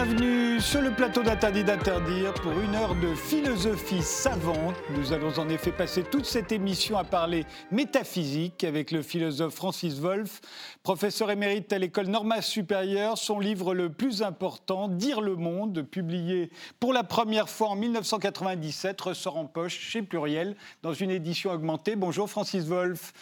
Bienvenue 0.00 0.60
sur 0.60 0.80
le 0.80 0.92
plateau 0.92 1.24
d'Interdit 1.24 1.64
d'interdire 1.64 2.32
pour 2.34 2.52
une 2.52 2.76
heure 2.76 2.94
de 2.94 3.16
philosophie 3.16 4.00
savante. 4.00 4.76
Nous 4.96 5.12
allons 5.12 5.36
en 5.40 5.48
effet 5.48 5.72
passer 5.72 6.04
toute 6.04 6.24
cette 6.24 6.52
émission 6.52 6.96
à 6.96 7.02
parler 7.02 7.44
métaphysique 7.72 8.62
avec 8.62 8.92
le 8.92 9.02
philosophe 9.02 9.56
Francis 9.56 9.98
Wolff, 9.98 10.40
professeur 10.84 11.32
émérite 11.32 11.72
à 11.72 11.80
l'école 11.80 12.06
Norma 12.06 12.42
supérieure. 12.42 13.18
Son 13.18 13.40
livre 13.40 13.74
le 13.74 13.90
plus 13.90 14.22
important, 14.22 14.86
Dire 14.86 15.20
le 15.20 15.34
monde, 15.34 15.82
publié 15.82 16.52
pour 16.78 16.92
la 16.92 17.02
première 17.02 17.48
fois 17.48 17.70
en 17.70 17.74
1997, 17.74 19.00
ressort 19.00 19.36
en 19.36 19.46
poche 19.46 19.76
chez 19.76 20.02
Pluriel 20.02 20.54
dans 20.82 20.94
une 20.94 21.10
édition 21.10 21.50
augmentée. 21.50 21.96
Bonjour 21.96 22.30
Francis 22.30 22.62
Wolff. 22.66 23.12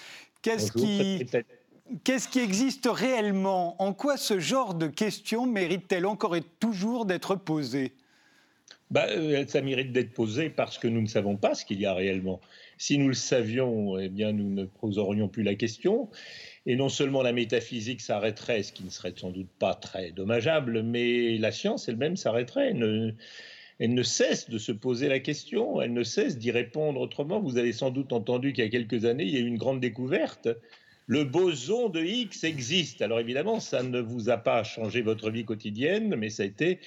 Qu'est-ce 0.42 0.72
qui 0.72 1.27
Qu'est-ce 2.02 2.28
qui 2.28 2.40
existe 2.40 2.88
réellement? 2.90 3.80
En 3.80 3.92
quoi 3.92 4.16
ce 4.16 4.40
genre 4.40 4.74
de 4.74 4.88
questions 4.88 5.46
mérite-t-elle 5.46 6.06
encore 6.06 6.34
et 6.34 6.42
toujours 6.58 7.06
d'être 7.06 7.36
posée? 7.36 7.92
Bah, 8.90 9.06
euh, 9.08 9.44
Ça 9.46 9.60
mérite 9.60 9.92
d'être 9.92 10.12
posée 10.12 10.50
parce 10.50 10.78
que 10.78 10.88
nous 10.88 11.00
ne 11.00 11.06
savons 11.06 11.36
pas 11.36 11.54
ce 11.54 11.64
qu'il 11.64 11.80
y 11.80 11.86
a 11.86 11.94
réellement. 11.94 12.41
Si 12.78 12.98
nous 12.98 13.08
le 13.08 13.14
savions, 13.14 13.98
eh 13.98 14.08
bien, 14.08 14.32
nous 14.32 14.50
ne 14.50 14.64
poserions 14.64 15.28
plus 15.28 15.44
la 15.44 15.54
question. 15.54 16.08
Et 16.66 16.74
non 16.74 16.88
seulement 16.88 17.22
la 17.22 17.32
métaphysique 17.32 18.00
s'arrêterait, 18.00 18.64
ce 18.64 18.72
qui 18.72 18.83
ne 18.83 18.91
serait 18.91 19.14
sans 19.16 19.30
doute 19.30 19.48
pas 19.58 19.74
très 19.74 20.11
dommageable, 20.11 20.83
mais 20.83 21.39
la 21.39 21.52
science 21.52 21.89
elle-même 21.89 22.16
s'arrêterait. 22.16 22.74
elle 23.78 23.94
ne 23.94 24.02
cesse 24.02 24.50
de 24.50 24.58
se 24.58 24.72
poser 24.72 25.08
la 25.08 25.20
question, 25.20 25.80
elle 25.80 25.92
ne 25.92 26.02
cesse 26.02 26.36
d'y 26.36 26.50
répondre 26.50 27.00
autrement. 27.00 27.41
Vous 27.41 27.58
avez 27.58 27.72
sans 27.72 27.91
doute 27.91 28.12
entendu 28.12 28.52
qu'il 28.52 28.64
y 28.64 28.66
a 28.66 28.70
quelques 28.70 29.05
années, 29.05 29.24
il 29.24 29.30
y 29.30 29.36
a 29.36 29.41
eu 29.41 29.46
une 29.46 29.58
grande 29.58 29.80
découverte 29.80 30.48
le 31.06 31.24
boson 31.24 31.88
de 31.88 32.02
Higgs 32.02 32.44
existe. 32.44 33.02
Alors 33.02 33.20
évidemment, 33.20 33.60
ça 33.60 33.82
ne 33.82 34.00
vous 34.00 34.28
a 34.28 34.36
pas 34.36 34.64
changé 34.64 35.02
votre 35.02 35.30
vie 35.30 35.44
quotidienne, 35.44 36.14
mais 36.16 36.30
ça 36.30 36.42
a 36.42 36.46
été 36.46 36.80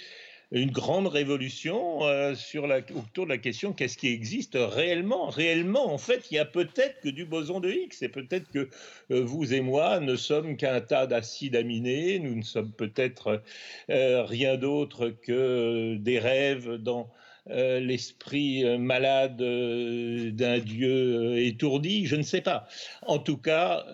une 0.52 0.72
grande 0.72 1.08
révolution 1.08 2.04
euh, 2.06 2.34
sur 2.34 2.66
la, 2.66 2.80
autour 2.96 3.26
de 3.26 3.30
la 3.30 3.38
question 3.38 3.72
qu'est-ce 3.72 3.98
qui 3.98 4.08
existe 4.08 4.58
réellement? 4.60 5.28
Réellement, 5.28 5.94
en 5.94 6.00
fait, 6.00 6.32
il 6.32 6.36
y 6.36 6.40
a 6.40 6.46
peut-être 6.46 7.00
que 7.02 7.10
du 7.10 7.26
boson 7.26 7.60
de 7.60 7.70
Higgs, 7.70 7.94
et 8.02 8.10
peut-être 8.10 8.50
que 8.52 8.68
euh, 9.12 9.22
vous 9.24 9.54
et 9.54 9.62
moi 9.62 10.00
ne 10.00 10.16
sommes 10.16 10.58
qu'un 10.58 10.82
tas 10.82 11.06
d'acides 11.06 11.56
aminés, 11.56 12.18
nous 12.20 12.36
ne 12.36 12.42
sommes 12.42 12.72
peut-être 12.72 13.44
euh, 13.92 14.24
rien 14.24 14.58
d'autre 14.58 15.10
que 15.10 15.96
des 16.00 16.18
rêves 16.18 16.76
dans 16.76 17.12
euh, 17.50 17.80
l'esprit 17.80 18.64
euh, 18.64 18.78
malade 18.78 19.42
euh, 19.42 20.32
d'un 20.32 20.60
dieu 20.60 21.38
étourdi, 21.40 22.06
je 22.06 22.16
ne 22.16 22.22
sais 22.22 22.42
pas. 22.42 22.68
En 23.02 23.18
tout 23.18 23.38
cas, 23.38 23.86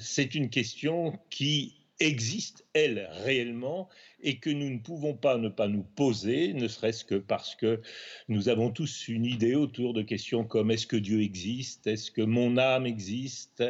c'est 0.00 0.34
une 0.34 0.50
question 0.50 1.18
qui 1.30 1.77
existe, 2.00 2.64
elle, 2.74 3.08
réellement, 3.24 3.88
et 4.22 4.38
que 4.38 4.50
nous 4.50 4.70
ne 4.70 4.78
pouvons 4.78 5.14
pas 5.14 5.36
ne 5.36 5.48
pas 5.48 5.68
nous 5.68 5.82
poser, 5.82 6.52
ne 6.52 6.68
serait-ce 6.68 7.04
que 7.04 7.16
parce 7.16 7.54
que 7.54 7.80
nous 8.28 8.48
avons 8.48 8.70
tous 8.70 9.08
une 9.08 9.24
idée 9.24 9.54
autour 9.54 9.94
de 9.94 10.02
questions 10.02 10.44
comme 10.44 10.70
est-ce 10.70 10.86
que 10.86 10.96
Dieu 10.96 11.22
existe, 11.22 11.86
est-ce 11.86 12.10
que 12.10 12.22
mon 12.22 12.56
âme 12.56 12.86
existe, 12.86 13.64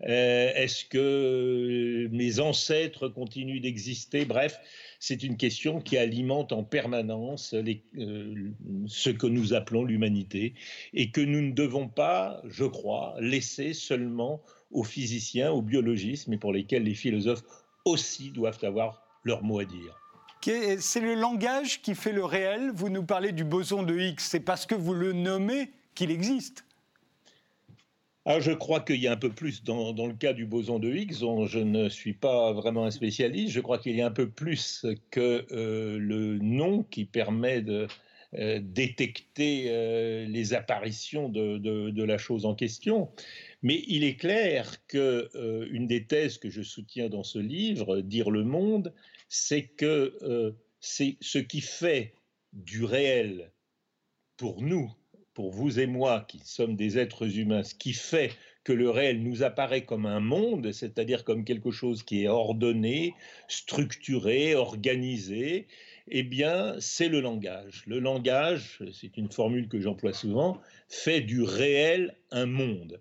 est-ce 0.00 0.84
que 0.84 2.08
mes 2.12 2.40
ancêtres 2.40 3.08
continuent 3.08 3.60
d'exister, 3.60 4.24
bref, 4.24 4.58
c'est 5.00 5.22
une 5.22 5.38
question 5.38 5.80
qui 5.80 5.96
alimente 5.96 6.52
en 6.52 6.62
permanence 6.62 7.54
euh, 7.54 8.52
ce 8.86 9.10
que 9.10 9.26
nous 9.26 9.54
appelons 9.54 9.82
l'humanité 9.84 10.54
et 10.92 11.10
que 11.10 11.22
nous 11.22 11.40
ne 11.40 11.52
devons 11.52 11.88
pas, 11.88 12.42
je 12.44 12.64
crois, 12.64 13.16
laisser 13.18 13.72
seulement 13.72 14.42
aux 14.70 14.84
physiciens, 14.84 15.50
aux 15.50 15.62
biologistes, 15.62 16.28
mais 16.28 16.36
pour 16.36 16.52
lesquels 16.52 16.84
les 16.84 16.94
philosophes 16.94 17.42
aussi 17.84 18.30
doivent 18.30 18.62
avoir 18.62 19.02
leur 19.24 19.42
mot 19.42 19.60
à 19.60 19.64
dire. 19.64 19.96
C'est 20.42 21.00
le 21.00 21.14
langage 21.14 21.82
qui 21.82 21.94
fait 21.94 22.12
le 22.12 22.24
réel. 22.24 22.70
Vous 22.74 22.88
nous 22.88 23.02
parlez 23.02 23.32
du 23.32 23.44
boson 23.44 23.82
de 23.82 23.98
Higgs. 23.98 24.20
C'est 24.20 24.40
parce 24.40 24.64
que 24.64 24.74
vous 24.74 24.94
le 24.94 25.12
nommez 25.12 25.70
qu'il 25.94 26.10
existe. 26.10 26.64
Ah, 28.24 28.40
je 28.40 28.52
crois 28.52 28.80
qu'il 28.80 29.00
y 29.00 29.06
a 29.06 29.12
un 29.12 29.16
peu 29.16 29.30
plus 29.30 29.64
dans, 29.64 29.92
le 29.92 30.14
cas 30.14 30.32
du 30.32 30.46
boson 30.46 30.78
de 30.78 30.90
Higgs. 30.90 31.14
je 31.46 31.58
ne 31.58 31.88
suis 31.88 32.12
pas 32.12 32.52
vraiment 32.52 32.84
un 32.84 32.90
spécialiste. 32.90 33.52
Je 33.52 33.60
crois 33.60 33.78
qu'il 33.78 33.96
y 33.96 34.02
a 34.02 34.06
un 34.06 34.10
peu 34.10 34.28
plus 34.28 34.86
que 35.10 35.46
euh, 35.52 35.98
le 35.98 36.38
nom 36.38 36.84
qui 36.84 37.04
permet 37.04 37.60
de 37.60 37.86
euh, 38.38 38.60
détecter 38.62 39.64
euh, 39.68 40.24
les 40.26 40.54
apparitions 40.54 41.28
de, 41.28 42.04
la 42.04 42.16
chose 42.16 42.46
en 42.46 42.54
question. 42.54 43.08
Mais 43.62 43.82
il 43.86 44.04
est 44.04 44.16
clair 44.16 44.86
que 44.86 45.28
une 45.70 45.86
des 45.86 46.06
thèses 46.06 46.38
que 46.38 46.50
je 46.50 46.62
soutiens 46.62 47.08
dans 47.08 47.24
ce 47.24 47.38
livre, 47.38 48.00
Dire 48.00 48.30
le 48.30 48.44
monde, 48.44 48.94
c'est 49.28 49.64
que 49.64 50.54
c'est 50.80 51.16
ce 51.20 51.38
qui 51.38 51.60
fait 51.60 52.14
du 52.52 52.84
réel 52.84 53.52
pour 54.36 54.62
nous 54.62 54.90
pour 55.34 55.52
vous 55.52 55.80
et 55.80 55.86
moi, 55.86 56.26
qui 56.28 56.38
sommes 56.44 56.76
des 56.76 56.98
êtres 56.98 57.38
humains, 57.38 57.62
ce 57.62 57.74
qui 57.74 57.92
fait 57.92 58.32
que 58.64 58.72
le 58.74 58.90
réel 58.90 59.22
nous 59.22 59.42
apparaît 59.42 59.84
comme 59.84 60.04
un 60.04 60.20
monde, 60.20 60.72
c'est-à-dire 60.72 61.24
comme 61.24 61.44
quelque 61.44 61.70
chose 61.70 62.02
qui 62.02 62.24
est 62.24 62.28
ordonné, 62.28 63.14
structuré, 63.48 64.54
organisé, 64.54 65.66
eh 66.08 66.22
bien, 66.24 66.74
c'est 66.78 67.08
le 67.08 67.20
langage. 67.20 67.84
Le 67.86 68.00
langage, 68.00 68.82
c'est 68.92 69.16
une 69.16 69.30
formule 69.30 69.68
que 69.68 69.80
j'emploie 69.80 70.12
souvent, 70.12 70.60
fait 70.88 71.20
du 71.20 71.42
réel 71.42 72.16
un 72.30 72.46
monde. 72.46 73.00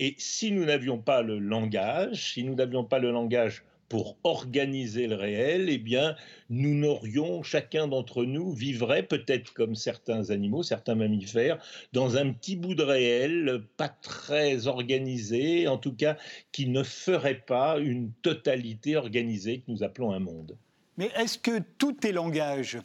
Et 0.00 0.14
si 0.16 0.52
nous 0.52 0.64
n'avions 0.64 0.98
pas 0.98 1.22
le 1.22 1.40
langage, 1.40 2.32
si 2.32 2.44
nous 2.44 2.54
n'avions 2.54 2.84
pas 2.84 3.00
le 3.00 3.10
langage 3.10 3.64
pour 3.88 4.16
organiser 4.22 5.08
le 5.08 5.16
réel, 5.16 5.68
eh 5.68 5.78
bien, 5.78 6.14
nous 6.50 6.74
n'aurions, 6.74 7.42
chacun 7.42 7.88
d'entre 7.88 8.24
nous 8.24 8.52
vivrait 8.52 9.02
peut-être 9.02 9.52
comme 9.54 9.74
certains 9.74 10.30
animaux, 10.30 10.62
certains 10.62 10.94
mammifères, 10.94 11.58
dans 11.92 12.16
un 12.16 12.32
petit 12.32 12.54
bout 12.54 12.76
de 12.76 12.84
réel, 12.84 13.62
pas 13.76 13.88
très 13.88 14.68
organisé, 14.68 15.66
en 15.66 15.78
tout 15.78 15.96
cas, 15.96 16.16
qui 16.52 16.68
ne 16.68 16.84
ferait 16.84 17.42
pas 17.44 17.78
une 17.80 18.12
totalité 18.22 18.96
organisée 18.96 19.58
que 19.58 19.70
nous 19.70 19.82
appelons 19.82 20.12
un 20.12 20.20
monde. 20.20 20.56
Mais 20.96 21.10
est-ce 21.16 21.38
que 21.38 21.60
tout 21.78 22.06
est 22.06 22.12
langage? 22.12 22.78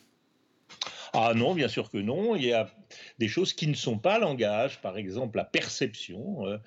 Ah 1.16 1.34
non, 1.35 1.53
bien 1.53 1.68
sûr 1.68 1.91
que 1.91 2.00
non. 2.00 2.35
Il 2.35 2.46
y 2.46 2.53
a 2.53 2.68
des 3.19 3.28
choses 3.28 3.53
qui 3.53 3.68
ne 3.68 3.75
sont 3.75 4.00
pas 4.00 4.18
langage, 4.18 4.81
par 4.81 4.97
exemple 4.97 5.38
la 5.38 5.44
perception, 5.44 6.47
euh, 6.47 6.57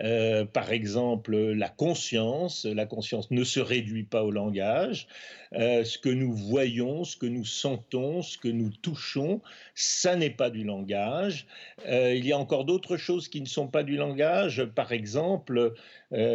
euh, 0.00 0.44
par 0.44 0.72
exemple 0.72 1.36
la 1.36 1.68
conscience. 1.68 2.64
La 2.64 2.84
conscience 2.84 3.30
ne 3.30 3.44
se 3.44 3.60
réduit 3.60 4.02
pas 4.02 4.24
au 4.24 4.32
langage. 4.32 5.06
Euh, 5.52 5.84
ce 5.84 5.98
que 5.98 6.08
nous 6.08 6.34
voyons, 6.34 7.04
ce 7.04 7.16
que 7.16 7.26
nous 7.26 7.44
sentons, 7.44 8.22
ce 8.22 8.38
que 8.38 8.48
nous 8.48 8.70
touchons, 8.70 9.40
ça 9.76 10.16
n'est 10.16 10.30
pas 10.30 10.50
du 10.50 10.64
langage. 10.64 11.46
il 11.86 12.26
y 12.26 12.32
a 12.32 12.38
encore 12.38 12.64
d'autres 12.64 12.96
choses 12.96 13.28
qui 13.28 13.40
ne 13.40 13.46
sont 13.46 13.68
pas 13.68 13.84
du 13.84 13.96
langage, 13.96 14.64
par 14.64 14.90
exemple, 14.90 15.74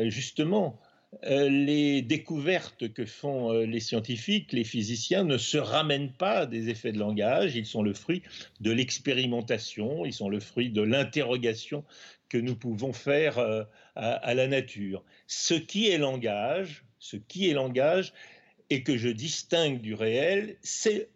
justement, 0.06 0.79
les 1.23 2.01
découvertes 2.01 2.91
que 2.94 3.06
font 3.06 3.51
euh, 3.51 3.66
les 3.66 3.79
scientifiques, 3.79 4.51
les 4.51 4.63
physiciens, 4.63 5.23
ne 5.23 5.38
se 5.38 5.57
ramènent 5.57 6.12
pas 6.12 6.45
des 6.45 6.69
effets 6.69 6.91
de 6.91 7.00
langage, 7.00 7.56
ils 7.56 7.66
sont 7.66 7.81
le 7.81 7.94
fruit 7.94 8.23
de 8.59 8.72
l'expérimentation, 8.72 10.06
ils 10.06 10.13
sont 10.13 10.29
le 10.29 10.40
fruit 10.40 10.69
de 10.69 10.81
l'interrogation 10.81 11.84
que 12.29 12.38
nous 12.38 12.56
pouvons 12.56 12.94
faire 12.94 13.38
euh, 13.38 13.63
à, 13.95 14.33
la 14.33 14.48
nature. 14.48 15.04
Ce 15.27 15.54
qui 15.54 15.88
est 15.89 15.98
langage, 15.98 16.83
ce 17.00 17.15
qui 17.15 17.50
est 17.50 17.53
langage, 17.53 18.13
et 18.69 18.83
que 18.83 18.98
je 18.98 19.07
distingue 19.07 19.80
du 19.80 19.94
réel, 19.94 20.57
c'est 20.62 21.10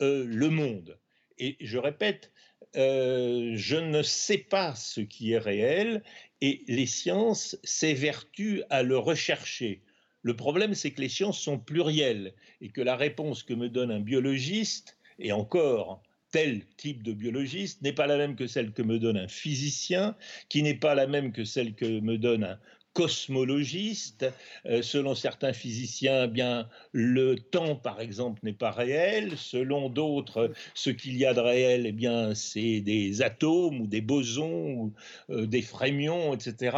le 0.00 0.48
monde. 0.48 0.98
Et 1.38 1.56
je 1.60 1.78
répète, 1.78 2.30
je 2.74 3.76
ne 3.76 4.02
sais 4.02 4.38
pas 4.38 4.74
ce 4.74 5.00
qui 5.00 5.32
est 5.32 5.38
réel 5.38 6.02
et 6.40 6.64
les 6.68 6.86
sciences 6.86 7.56
s'évertuent 7.64 8.62
à 8.70 8.82
le 8.82 8.98
rechercher. 8.98 9.82
Le 10.22 10.36
problème, 10.36 10.74
c'est 10.74 10.90
que 10.90 11.00
les 11.00 11.08
sciences 11.08 11.40
sont 11.40 11.58
plurielles 11.58 12.34
et 12.60 12.70
que 12.70 12.80
la 12.80 12.96
réponse 12.96 13.42
que 13.42 13.54
me 13.54 13.68
donne 13.68 13.90
un 13.90 14.00
biologiste, 14.00 14.98
et 15.18 15.32
encore, 15.32 16.02
tel 16.30 16.64
type 16.76 17.02
de 17.02 17.12
biologiste 17.12 17.82
n'est 17.82 17.92
pas 17.92 18.06
la 18.06 18.16
même 18.16 18.36
que 18.36 18.46
celle 18.46 18.72
que 18.72 18.82
me 18.82 18.98
donne 18.98 19.16
un 19.16 19.28
physicien, 19.28 20.16
qui 20.48 20.62
n'est 20.62 20.74
pas 20.74 20.94
la 20.94 21.06
même 21.06 21.32
que 21.32 21.44
celle 21.44 21.74
que 21.74 22.00
me 22.00 22.18
donne 22.18 22.44
un 22.44 22.58
cosmologiste. 23.00 24.26
Euh, 24.66 24.82
selon 24.82 25.14
certains 25.14 25.54
physiciens, 25.54 26.24
eh 26.24 26.28
bien 26.28 26.68
le 26.92 27.36
temps, 27.36 27.74
par 27.74 28.00
exemple, 28.00 28.40
n'est 28.42 28.52
pas 28.52 28.70
réel. 28.70 29.38
Selon 29.38 29.88
d'autres, 29.88 30.52
ce 30.74 30.90
qu'il 30.90 31.16
y 31.16 31.24
a 31.24 31.32
de 31.32 31.40
réel, 31.40 31.86
eh 31.86 31.92
bien, 31.92 32.34
c'est 32.34 32.80
des 32.82 33.22
atomes 33.22 33.80
ou 33.80 33.86
des 33.86 34.02
bosons 34.02 34.72
ou 34.72 34.92
euh, 35.30 35.46
des 35.46 35.62
frémions, 35.62 36.34
etc. 36.34 36.76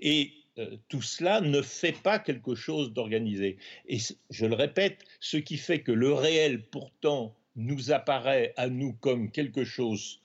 Et 0.00 0.32
euh, 0.58 0.76
tout 0.88 1.02
cela 1.02 1.42
ne 1.42 1.60
fait 1.60 2.00
pas 2.02 2.18
quelque 2.18 2.54
chose 2.54 2.94
d'organisé. 2.94 3.58
Et 3.86 3.98
je 4.30 4.46
le 4.46 4.54
répète, 4.54 5.04
ce 5.20 5.36
qui 5.36 5.58
fait 5.58 5.80
que 5.80 5.92
le 5.92 6.14
réel, 6.14 6.62
pourtant, 6.70 7.36
nous 7.56 7.92
apparaît 7.92 8.54
à 8.56 8.70
nous 8.70 8.94
comme 8.94 9.30
quelque 9.30 9.64
chose 9.64 10.20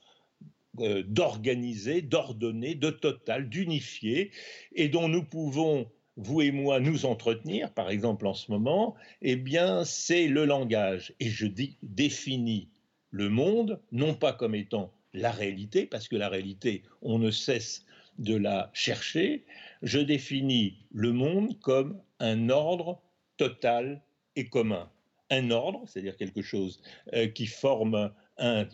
d'organiser, 1.06 2.02
d'ordonner, 2.02 2.74
de 2.74 2.90
total, 2.90 3.48
d'unifier, 3.48 4.30
et 4.74 4.88
dont 4.88 5.08
nous 5.08 5.24
pouvons 5.24 5.88
vous 6.16 6.40
et 6.40 6.50
moi, 6.50 6.80
nous 6.80 7.04
entretenir, 7.04 7.72
par 7.72 7.90
exemple 7.90 8.26
en 8.26 8.34
ce 8.34 8.50
moment, 8.50 8.94
eh 9.20 9.36
bien, 9.36 9.84
c'est 9.84 10.28
le 10.28 10.44
langage. 10.44 11.14
Et 11.20 11.28
je 11.28 11.46
définis 11.82 12.70
le 13.10 13.28
monde, 13.28 13.80
non 13.92 14.14
pas 14.14 14.32
comme 14.32 14.54
étant 14.54 14.92
la 15.12 15.30
réalité, 15.30 15.86
parce 15.86 16.08
que 16.08 16.16
la 16.16 16.28
réalité, 16.28 16.82
on 17.02 17.18
ne 17.18 17.30
cesse 17.30 17.84
de 18.18 18.34
la 18.34 18.70
chercher, 18.72 19.44
je 19.82 19.98
définis 19.98 20.78
le 20.92 21.12
monde 21.12 21.58
comme 21.60 22.00
un 22.18 22.48
ordre 22.48 23.02
total 23.36 24.02
et 24.36 24.48
commun. 24.48 24.90
Un 25.30 25.50
ordre, 25.50 25.82
c'est-à-dire 25.86 26.16
quelque 26.16 26.42
chose 26.42 26.80
euh, 27.14 27.26
qui 27.26 27.46
forme 27.46 28.10
une 28.38 28.68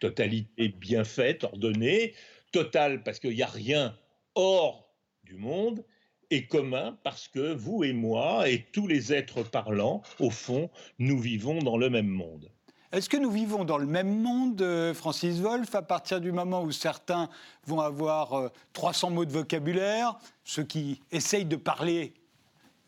totalité 0.00 0.68
bien 0.68 1.04
faite, 1.04 1.44
ordonnée, 1.44 2.14
totale 2.52 3.02
parce 3.02 3.18
qu'il 3.18 3.34
n'y 3.34 3.42
a 3.42 3.46
rien 3.46 3.96
hors 4.34 4.88
du 5.24 5.36
monde, 5.36 5.84
et 6.32 6.46
commun 6.46 6.96
parce 7.04 7.28
que 7.28 7.52
vous 7.52 7.84
et 7.84 7.92
moi 7.92 8.48
et 8.48 8.64
tous 8.72 8.86
les 8.86 9.12
êtres 9.12 9.42
parlants, 9.42 10.00
au 10.18 10.30
fond, 10.30 10.70
nous 10.98 11.18
vivons 11.18 11.58
dans 11.58 11.76
le 11.76 11.90
même 11.90 12.08
monde. 12.08 12.50
Est-ce 12.90 13.08
que 13.08 13.18
nous 13.18 13.30
vivons 13.30 13.64
dans 13.64 13.76
le 13.76 13.86
même 13.86 14.20
monde, 14.20 14.60
euh, 14.62 14.94
Francis 14.94 15.40
Wolff, 15.40 15.74
à 15.74 15.82
partir 15.82 16.20
du 16.20 16.32
moment 16.32 16.62
où 16.62 16.72
certains 16.72 17.28
vont 17.66 17.80
avoir 17.80 18.50
300 18.72 19.08
euh, 19.08 19.14
mots 19.14 19.24
de 19.26 19.32
vocabulaire, 19.32 20.18
ceux 20.44 20.64
qui 20.64 21.00
essayent 21.10 21.44
de 21.44 21.56
parler 21.56 22.14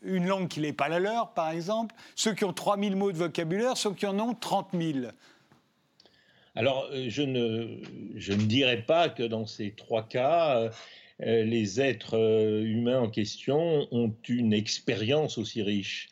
une 0.01 0.27
langue 0.27 0.47
qui 0.47 0.59
n'est 0.59 0.73
pas 0.73 0.89
la 0.89 0.99
leur, 0.99 1.33
par 1.33 1.49
exemple, 1.49 1.95
ceux 2.15 2.33
qui 2.33 2.45
ont 2.45 2.53
3000 2.53 2.95
mots 2.95 3.11
de 3.11 3.17
vocabulaire, 3.17 3.77
ceux 3.77 3.93
qui 3.93 4.07
en 4.07 4.19
ont 4.19 4.33
30 4.33 4.69
000 4.73 5.07
alors, 6.55 6.89
euh, 6.91 7.05
je 7.09 7.21
ne, 7.21 8.45
dirais 8.45 8.81
pas 8.83 9.09
que 9.09 9.23
dans 9.23 9.45
ces 9.45 9.71
trois 9.71 10.07
cas, 10.07 10.71
euh, 11.21 11.43
les 11.43 11.79
êtres 11.79 12.17
euh, 12.17 12.61
humains 12.63 12.99
en 12.99 13.09
question 13.09 13.87
ont 13.91 14.13
une 14.27 14.53
expérience 14.53 15.37
aussi 15.37 15.61
riche. 15.61 16.09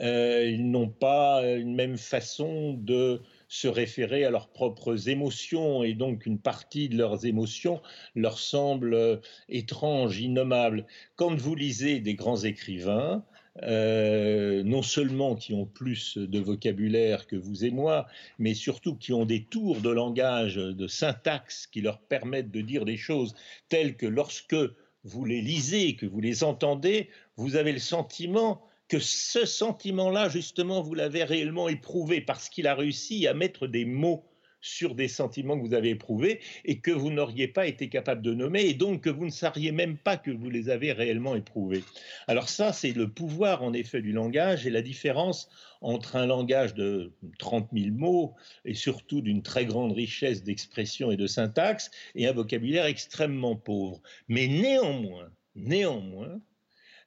Euh, 0.00 0.50
ils 0.50 0.70
n'ont 0.70 0.88
pas 0.88 1.42
une 1.44 1.74
même 1.74 1.98
façon 1.98 2.74
de 2.74 3.20
se 3.48 3.68
référer 3.68 4.24
à 4.24 4.30
leurs 4.30 4.48
propres 4.48 5.08
émotions 5.08 5.82
et 5.82 5.92
donc 5.92 6.24
une 6.24 6.38
partie 6.38 6.88
de 6.88 6.96
leurs 6.96 7.26
émotions 7.26 7.82
leur 8.14 8.38
semble 8.38 9.20
étrange, 9.50 10.18
innommable. 10.18 10.86
Quand 11.16 11.34
vous 11.34 11.54
lisez 11.54 12.00
des 12.00 12.14
grands 12.14 12.42
écrivains, 12.42 13.22
euh, 13.62 14.62
non 14.62 14.82
seulement 14.82 15.36
qui 15.36 15.52
ont 15.52 15.66
plus 15.66 16.16
de 16.16 16.38
vocabulaire 16.38 17.26
que 17.26 17.36
vous 17.36 17.64
et 17.64 17.70
moi, 17.70 18.06
mais 18.38 18.54
surtout 18.54 18.96
qui 18.96 19.12
ont 19.12 19.26
des 19.26 19.44
tours 19.44 19.80
de 19.82 19.90
langage, 19.90 20.56
de 20.56 20.86
syntaxe 20.86 21.66
qui 21.66 21.82
leur 21.82 22.00
permettent 22.00 22.50
de 22.50 22.62
dire 22.62 22.86
des 22.86 22.96
choses 22.96 23.34
telles 23.68 23.96
que 23.96 24.06
lorsque 24.06 24.56
vous 25.04 25.24
les 25.24 25.42
lisez, 25.42 25.96
que 25.96 26.06
vous 26.06 26.20
les 26.20 26.44
entendez, 26.44 27.10
vous 27.36 27.56
avez 27.56 27.72
le 27.72 27.78
sentiment 27.78 28.62
que 28.88 28.98
ce 28.98 29.44
sentiment-là, 29.44 30.28
justement, 30.28 30.82
vous 30.82 30.94
l'avez 30.94 31.24
réellement 31.24 31.68
éprouvé 31.68 32.20
parce 32.20 32.48
qu'il 32.48 32.66
a 32.66 32.74
réussi 32.74 33.26
à 33.26 33.34
mettre 33.34 33.66
des 33.66 33.84
mots 33.84 34.24
sur 34.62 34.94
des 34.94 35.08
sentiments 35.08 35.58
que 35.58 35.66
vous 35.66 35.74
avez 35.74 35.90
éprouvés 35.90 36.40
et 36.64 36.78
que 36.78 36.90
vous 36.90 37.10
n'auriez 37.10 37.48
pas 37.48 37.66
été 37.66 37.88
capable 37.88 38.22
de 38.22 38.32
nommer 38.32 38.62
et 38.62 38.74
donc 38.74 39.02
que 39.02 39.10
vous 39.10 39.26
ne 39.26 39.30
saviez 39.30 39.72
même 39.72 39.98
pas 39.98 40.16
que 40.16 40.30
vous 40.30 40.48
les 40.48 40.70
avez 40.70 40.92
réellement 40.92 41.36
éprouvés. 41.36 41.84
Alors 42.28 42.48
ça, 42.48 42.72
c'est 42.72 42.92
le 42.92 43.08
pouvoir 43.08 43.62
en 43.62 43.72
effet 43.72 44.00
du 44.00 44.12
langage 44.12 44.66
et 44.66 44.70
la 44.70 44.82
différence 44.82 45.50
entre 45.80 46.16
un 46.16 46.26
langage 46.26 46.74
de 46.74 47.12
30 47.38 47.68
000 47.72 47.90
mots 47.90 48.34
et 48.64 48.74
surtout 48.74 49.20
d'une 49.20 49.42
très 49.42 49.66
grande 49.66 49.92
richesse 49.92 50.44
d'expression 50.44 51.10
et 51.10 51.16
de 51.16 51.26
syntaxe 51.26 51.90
et 52.14 52.26
un 52.26 52.32
vocabulaire 52.32 52.86
extrêmement 52.86 53.56
pauvre. 53.56 54.00
Mais 54.28 54.46
néanmoins, 54.46 55.28
néanmoins, 55.56 56.40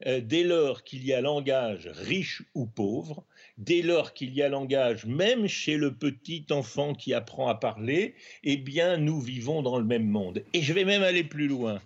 euh, 0.06 0.22
dès 0.22 0.44
lors 0.44 0.84
qu'il 0.84 1.06
y 1.06 1.14
a 1.14 1.22
langage 1.22 1.88
riche 1.94 2.44
ou 2.54 2.66
pauvre, 2.66 3.26
dès 3.58 3.82
lors 3.82 4.14
qu'il 4.14 4.34
y 4.34 4.42
a 4.42 4.50
langage, 4.50 5.06
même 5.06 5.48
chez 5.48 5.78
le 5.78 5.94
petit 5.94 6.46
enfant 6.52 6.94
qui 6.94 7.14
apprend 7.14 7.48
à 7.48 7.56
parler, 7.56 8.16
eh 8.44 8.58
bien, 8.58 8.98
nous 8.98 9.20
vivons 9.20 9.62
dans 9.62 9.78
le 9.78 9.86
même 9.86 10.08
monde. 10.08 10.44
Et 10.54 10.62
je 10.62 10.74
vais 10.74 10.86
même 10.86 11.04
aller 11.04 11.24
plus 11.24 11.48
loin. 11.48 11.80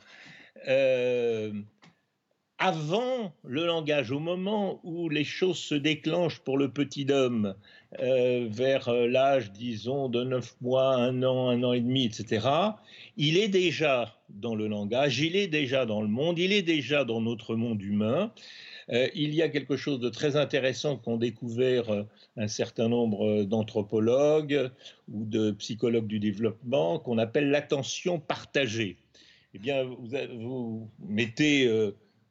Euh, 0.68 1.52
avant 2.58 3.34
le 3.46 3.66
langage, 3.66 4.12
au 4.12 4.20
moment 4.20 4.82
où 4.84 5.08
les 5.08 5.24
choses 5.24 5.60
se 5.60 5.76
déclenchent 5.76 6.40
pour 6.40 6.58
le 6.58 6.70
petit 6.70 7.10
homme, 7.10 7.56
euh, 7.98 8.48
vers 8.52 8.88
euh, 8.88 9.08
l'âge, 9.08 9.52
disons, 9.52 10.10
de 10.10 10.24
9 10.24 10.58
mois, 10.62 10.94
un 10.94 11.24
an, 11.24 11.50
un 11.50 11.64
an 11.64 11.74
et 11.74 11.82
demi, 11.82 12.06
etc., 12.06 12.48
il 13.18 13.36
est 13.36 13.48
déjà 13.48 14.16
dans 14.30 14.54
le 14.54 14.68
langage, 14.68 15.20
il 15.20 15.36
est 15.36 15.48
déjà 15.48 15.88
dans 15.88 16.04
le 16.04 16.08
monde, 16.08 16.38
il 16.38 16.54
est 16.54 16.62
déjà 16.62 17.04
dans 17.04 17.20
notre 17.20 17.56
monde 17.56 17.82
humain. 17.82 18.32
Euh, 18.92 19.08
il 19.16 19.34
y 19.34 19.42
a 19.42 19.50
quelque 19.50 19.76
chose 19.76 20.00
de 20.00 20.10
très 20.10 20.36
intéressant 20.36 20.98
qu'ont 20.98 21.18
découvert 21.18 22.06
un 22.38 22.48
certain 22.48 22.90
nombre 22.90 23.44
d'anthropologues 23.44 24.70
ou 25.12 25.26
de 25.26 25.50
psychologues 25.52 26.08
du 26.08 26.20
développement 26.20 27.00
qu'on 27.00 27.18
appelle 27.18 27.50
l'attention 27.50 28.20
partagée. 28.20 28.98
Eh 29.56 29.58
bien, 29.58 29.84
vous, 29.84 30.92
mettez 31.00 31.68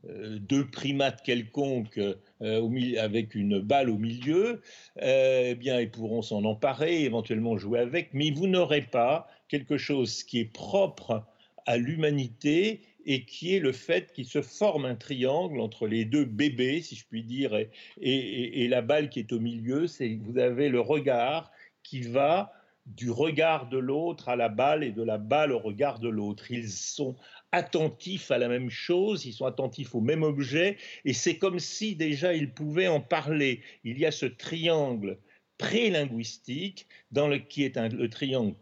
deux 0.05 0.67
primates 0.71 1.23
quelconques 1.23 2.01
avec 2.41 3.35
une 3.35 3.59
balle 3.61 3.91
au 3.91 3.99
milieu, 3.99 4.61
eh 5.03 5.57
bien, 5.57 5.81
ils 5.81 5.91
pourront 5.91 6.23
s'en 6.23 6.45
emparer, 6.45 7.03
éventuellement 7.03 7.59
jouer 7.59 7.81
avec, 7.81 8.11
mais 8.15 8.31
vous 8.31 8.47
n'aurez 8.47 8.83
pas 8.83 9.27
quelque 9.49 9.77
chose 9.77 10.23
qui 10.23 10.39
est 10.41 10.53
propre 10.53 11.25
à 11.67 11.77
l'humanité 11.77 12.81
et 13.05 13.25
qui 13.25 13.55
est 13.55 13.59
le 13.59 13.73
fait 13.73 14.13
qu'il 14.13 14.27
se 14.27 14.43
forme 14.43 14.85
un 14.85 14.95
triangle 14.95 15.61
entre 15.61 15.87
les 15.87 16.05
deux 16.05 16.25
bébés, 16.25 16.83
si 16.83 16.95
je 16.95 17.07
puis 17.07 17.23
dire, 17.23 17.59
et, 18.01 18.69
la 18.69 18.83
balle 18.83 19.09
qui 19.09 19.21
est 19.21 19.33
au 19.33 19.41
milieu. 19.41 19.87
C'est 19.87 20.19
vous 20.23 20.39
avez 20.39 20.69
le 20.69 20.81
regard 20.81 21.51
qui 21.83 22.03
va 22.03 22.53
du 22.85 23.11
regard 23.11 23.69
de 23.69 23.79
l'autre 23.79 24.29
à 24.29 24.37
la 24.37 24.49
balle 24.49 24.85
et 24.85 24.93
de 24.93 25.03
la 25.03 25.19
balle 25.19 25.53
au 25.53 25.59
regard 25.59 25.99
de 26.01 26.09
l'autre. 26.09 26.51
Ils 26.51 26.71
sont 26.71 27.17
attentifs 27.53 28.31
à 28.31 28.39
la 28.39 28.49
même 28.49 28.71
chose, 28.71 29.25
ils 29.25 29.33
sont 29.33 29.47
attentifs 29.47 29.95
au 29.95 30.01
même 30.01 30.23
objet, 30.23 30.77
et 31.05 31.13
c'est 31.13 31.39
comme 31.39 31.59
si 31.59 31.95
déjà 31.97 32.35
ils 32.35 32.53
pouvaient 32.53 32.89
en 32.89 33.01
parler. 33.01 33.63
Il 33.85 33.99
y 33.99 34.07
a 34.07 34.11
ce 34.11 34.27
triangle 34.27 35.19
prélinguistique 35.57 36.87
dans 37.11 37.29
le, 37.29 37.39
qui 37.39 37.65
est 37.65 37.77
le 37.77 38.09
triangle 38.09 38.55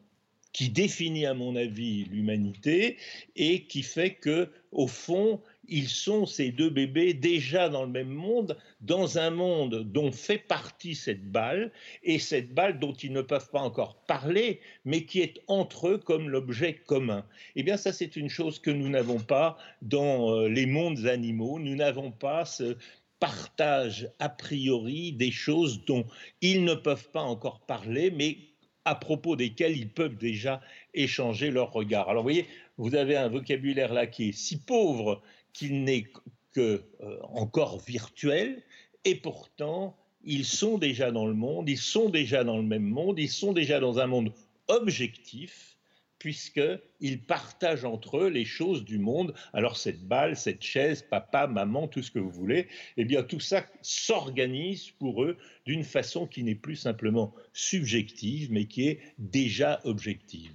qui 0.56 0.70
définit 0.70 1.26
à 1.26 1.34
mon 1.34 1.54
avis 1.54 2.04
l'humanité 2.04 2.96
et 3.36 3.64
qui 3.64 3.82
fait 3.82 4.14
que 4.14 4.50
au 4.72 4.86
fond 4.86 5.42
ils 5.68 5.88
sont 5.88 6.26
ces 6.26 6.52
deux 6.52 6.70
bébés 6.70 7.14
déjà 7.14 7.68
dans 7.68 7.84
le 7.84 7.90
même 7.90 8.08
monde, 8.08 8.56
dans 8.80 9.18
un 9.18 9.30
monde 9.30 9.84
dont 9.84 10.12
fait 10.12 10.38
partie 10.38 10.94
cette 10.94 11.30
balle, 11.30 11.72
et 12.02 12.18
cette 12.18 12.52
balle 12.54 12.78
dont 12.78 12.92
ils 12.92 13.12
ne 13.12 13.22
peuvent 13.22 13.50
pas 13.50 13.60
encore 13.60 14.04
parler, 14.06 14.60
mais 14.84 15.04
qui 15.04 15.20
est 15.20 15.42
entre 15.48 15.88
eux 15.88 15.98
comme 15.98 16.28
l'objet 16.28 16.74
commun. 16.74 17.24
Eh 17.54 17.62
bien, 17.62 17.76
ça, 17.76 17.92
c'est 17.92 18.16
une 18.16 18.28
chose 18.28 18.58
que 18.58 18.70
nous 18.70 18.88
n'avons 18.88 19.20
pas 19.20 19.58
dans 19.82 20.32
euh, 20.32 20.48
les 20.48 20.66
mondes 20.66 21.06
animaux. 21.06 21.58
Nous 21.58 21.76
n'avons 21.76 22.10
pas 22.10 22.44
ce 22.44 22.76
partage 23.18 24.10
a 24.18 24.28
priori 24.28 25.12
des 25.12 25.30
choses 25.30 25.84
dont 25.84 26.06
ils 26.40 26.64
ne 26.64 26.74
peuvent 26.74 27.10
pas 27.10 27.22
encore 27.22 27.60
parler, 27.60 28.10
mais 28.10 28.36
à 28.84 28.94
propos 28.94 29.36
desquels 29.36 29.76
ils 29.76 29.88
peuvent 29.88 30.16
déjà 30.16 30.60
échanger 30.94 31.50
leurs 31.50 31.72
regards. 31.72 32.08
Alors 32.08 32.22
vous 32.22 32.28
voyez, 32.28 32.46
vous 32.78 32.94
avez 32.94 33.16
un 33.16 33.28
vocabulaire 33.28 33.92
là 33.92 34.06
qui 34.06 34.28
est 34.28 34.32
si 34.32 34.60
pauvre 34.60 35.22
qu'il 35.56 35.84
n'est 35.84 36.04
que 36.52 36.84
euh, 37.00 37.18
encore 37.22 37.80
virtuel, 37.80 38.62
et 39.04 39.14
pourtant 39.14 39.96
ils 40.22 40.44
sont 40.44 40.76
déjà 40.76 41.10
dans 41.10 41.26
le 41.26 41.34
monde, 41.34 41.68
ils 41.68 41.78
sont 41.78 42.10
déjà 42.10 42.44
dans 42.44 42.56
le 42.56 42.64
même 42.64 42.82
monde, 42.82 43.18
ils 43.18 43.30
sont 43.30 43.52
déjà 43.52 43.80
dans 43.80 43.98
un 43.98 44.06
monde 44.06 44.32
objectif, 44.68 45.76
puisqu'ils 46.18 47.22
partagent 47.22 47.84
entre 47.84 48.18
eux 48.18 48.28
les 48.28 48.44
choses 48.44 48.84
du 48.84 48.98
monde. 48.98 49.32
Alors 49.52 49.76
cette 49.76 50.06
balle, 50.06 50.36
cette 50.36 50.62
chaise, 50.62 51.02
papa, 51.08 51.46
maman, 51.46 51.86
tout 51.88 52.02
ce 52.02 52.10
que 52.10 52.18
vous 52.18 52.30
voulez, 52.30 52.66
eh 52.96 53.04
bien 53.04 53.22
tout 53.22 53.40
ça 53.40 53.64
s'organise 53.82 54.90
pour 54.98 55.22
eux 55.22 55.36
d'une 55.64 55.84
façon 55.84 56.26
qui 56.26 56.42
n'est 56.42 56.54
plus 56.54 56.76
simplement 56.76 57.32
subjective, 57.52 58.50
mais 58.50 58.66
qui 58.66 58.88
est 58.88 59.00
déjà 59.18 59.80
objective. 59.84 60.52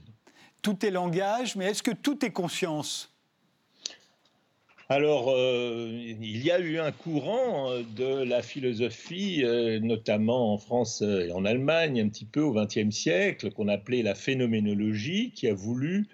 Tout 0.61 0.85
est 0.85 0.91
langage, 0.91 1.55
mais 1.55 1.65
est-ce 1.65 1.81
que 1.81 1.91
tout 1.91 2.23
est 2.25 2.31
conscience? 2.31 3.10
Alors, 4.91 5.29
euh, 5.29 5.87
il 5.89 6.43
y 6.43 6.51
a 6.51 6.59
eu 6.59 6.77
un 6.77 6.91
courant 6.91 7.71
euh, 7.71 7.81
de 7.95 8.23
la 8.23 8.41
philosophie, 8.41 9.41
euh, 9.41 9.79
notamment 9.79 10.53
en 10.53 10.57
France 10.57 11.01
et 11.01 11.31
en 11.31 11.45
Allemagne, 11.45 12.01
un 12.01 12.09
petit 12.09 12.25
peu 12.25 12.41
au 12.41 12.51
XXe 12.51 12.93
siècle, 12.93 13.51
qu'on 13.51 13.69
appelait 13.69 14.03
la 14.03 14.15
phénoménologie, 14.15 15.31
qui 15.31 15.47
a 15.47 15.53
voulu, 15.53 16.09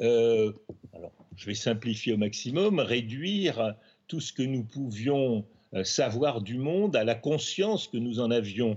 alors 0.00 1.12
je 1.36 1.46
vais 1.46 1.54
simplifier 1.54 2.14
au 2.14 2.16
maximum, 2.16 2.80
réduire 2.80 3.76
tout 4.08 4.20
ce 4.20 4.32
que 4.32 4.42
nous 4.42 4.64
pouvions 4.64 5.46
savoir 5.84 6.40
du 6.40 6.58
monde 6.58 6.96
à 6.96 7.04
la 7.04 7.14
conscience 7.14 7.86
que 7.86 7.96
nous 7.96 8.18
en 8.18 8.32
avions. 8.32 8.76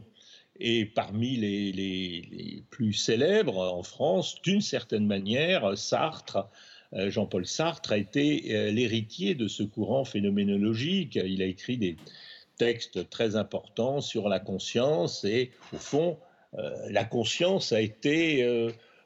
Et 0.59 0.85
parmi 0.85 1.37
les 1.37 2.63
plus 2.69 2.93
célèbres 2.93 3.73
en 3.73 3.81
France, 3.81 4.41
d'une 4.43 4.61
certaine 4.61 5.07
manière, 5.07 5.75
Sartre 5.75 6.47
Jean-Paul 6.93 7.45
Sartre 7.45 7.91
a 7.91 7.97
été 7.97 8.71
l'héritier 8.71 9.35
de 9.35 9.47
ce 9.47 9.63
courant 9.63 10.05
phénoménologique. 10.05 11.15
Il 11.23 11.41
a 11.41 11.45
écrit 11.45 11.77
des 11.77 11.97
textes 12.57 13.09
très 13.09 13.35
importants 13.35 14.01
sur 14.01 14.27
la 14.27 14.39
conscience 14.39 15.23
et 15.23 15.51
au 15.73 15.77
fond, 15.77 16.17
la 16.53 17.05
conscience 17.05 17.73
a 17.73 17.81
été 17.81 18.43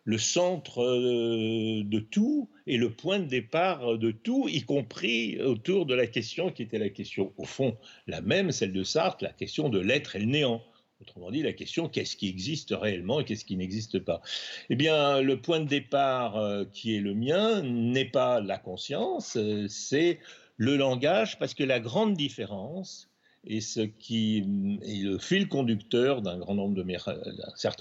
le 0.06 0.18
centre 0.18 0.84
euh, 0.84 1.84
de 1.84 2.00
tout 2.00 2.50
et 2.68 2.78
le 2.78 2.92
point 2.92 3.20
de 3.20 3.26
départ 3.26 3.98
de 3.98 4.12
tout, 4.12 4.48
y 4.50 4.62
compris 4.62 5.42
autour 5.42 5.86
de 5.86 5.96
la 5.96 6.08
question 6.08 6.52
qui 6.52 6.64
était 6.64 6.80
la 6.80 6.90
question, 6.90 7.34
au 7.38 7.46
fond, 7.46 7.78
la 8.08 8.22
même, 8.22 8.52
celle 8.52 8.74
de 8.74 8.84
Sartre, 8.84 9.24
la 9.24 9.34
question 9.34 9.70
de 9.70 9.80
l'être 9.80 10.16
et 10.16 10.20
le 10.20 10.26
néant. 10.26 10.62
Autrement 11.04 11.32
dit, 11.32 11.44
la 11.44 11.52
question 11.52 11.90
qu'est-ce 11.90 12.16
qui 12.16 12.30
existe 12.30 12.72
réellement 12.72 13.20
et 13.20 13.26
qu'est-ce 13.26 13.44
qui 13.44 13.58
n'existe 13.58 14.00
pas? 14.00 14.22
Eh 14.70 14.76
bien, 14.78 15.20
le 15.20 15.42
point 15.42 15.60
de 15.60 15.68
départ 15.68 16.38
euh, 16.38 16.64
qui 16.64 16.96
est 16.96 17.02
le 17.02 17.14
mien 17.14 17.62
n'est 17.62 18.10
pas 18.10 18.40
la 18.40 18.58
conscience, 18.58 19.36
euh, 19.36 19.68
c'est 19.68 20.20
le 20.56 20.78
langage, 20.78 21.38
parce 21.40 21.54
que 21.54 21.66
la 21.66 21.82
grande 21.82 22.14
différence, 22.14 23.10
et 23.46 23.60
ce 23.60 23.82
qui 23.82 24.38
est 24.38 25.04
le 25.04 25.18
fil 25.18 25.50
conducteur 25.50 26.22
d'un 26.22 26.40
certain 26.40 26.54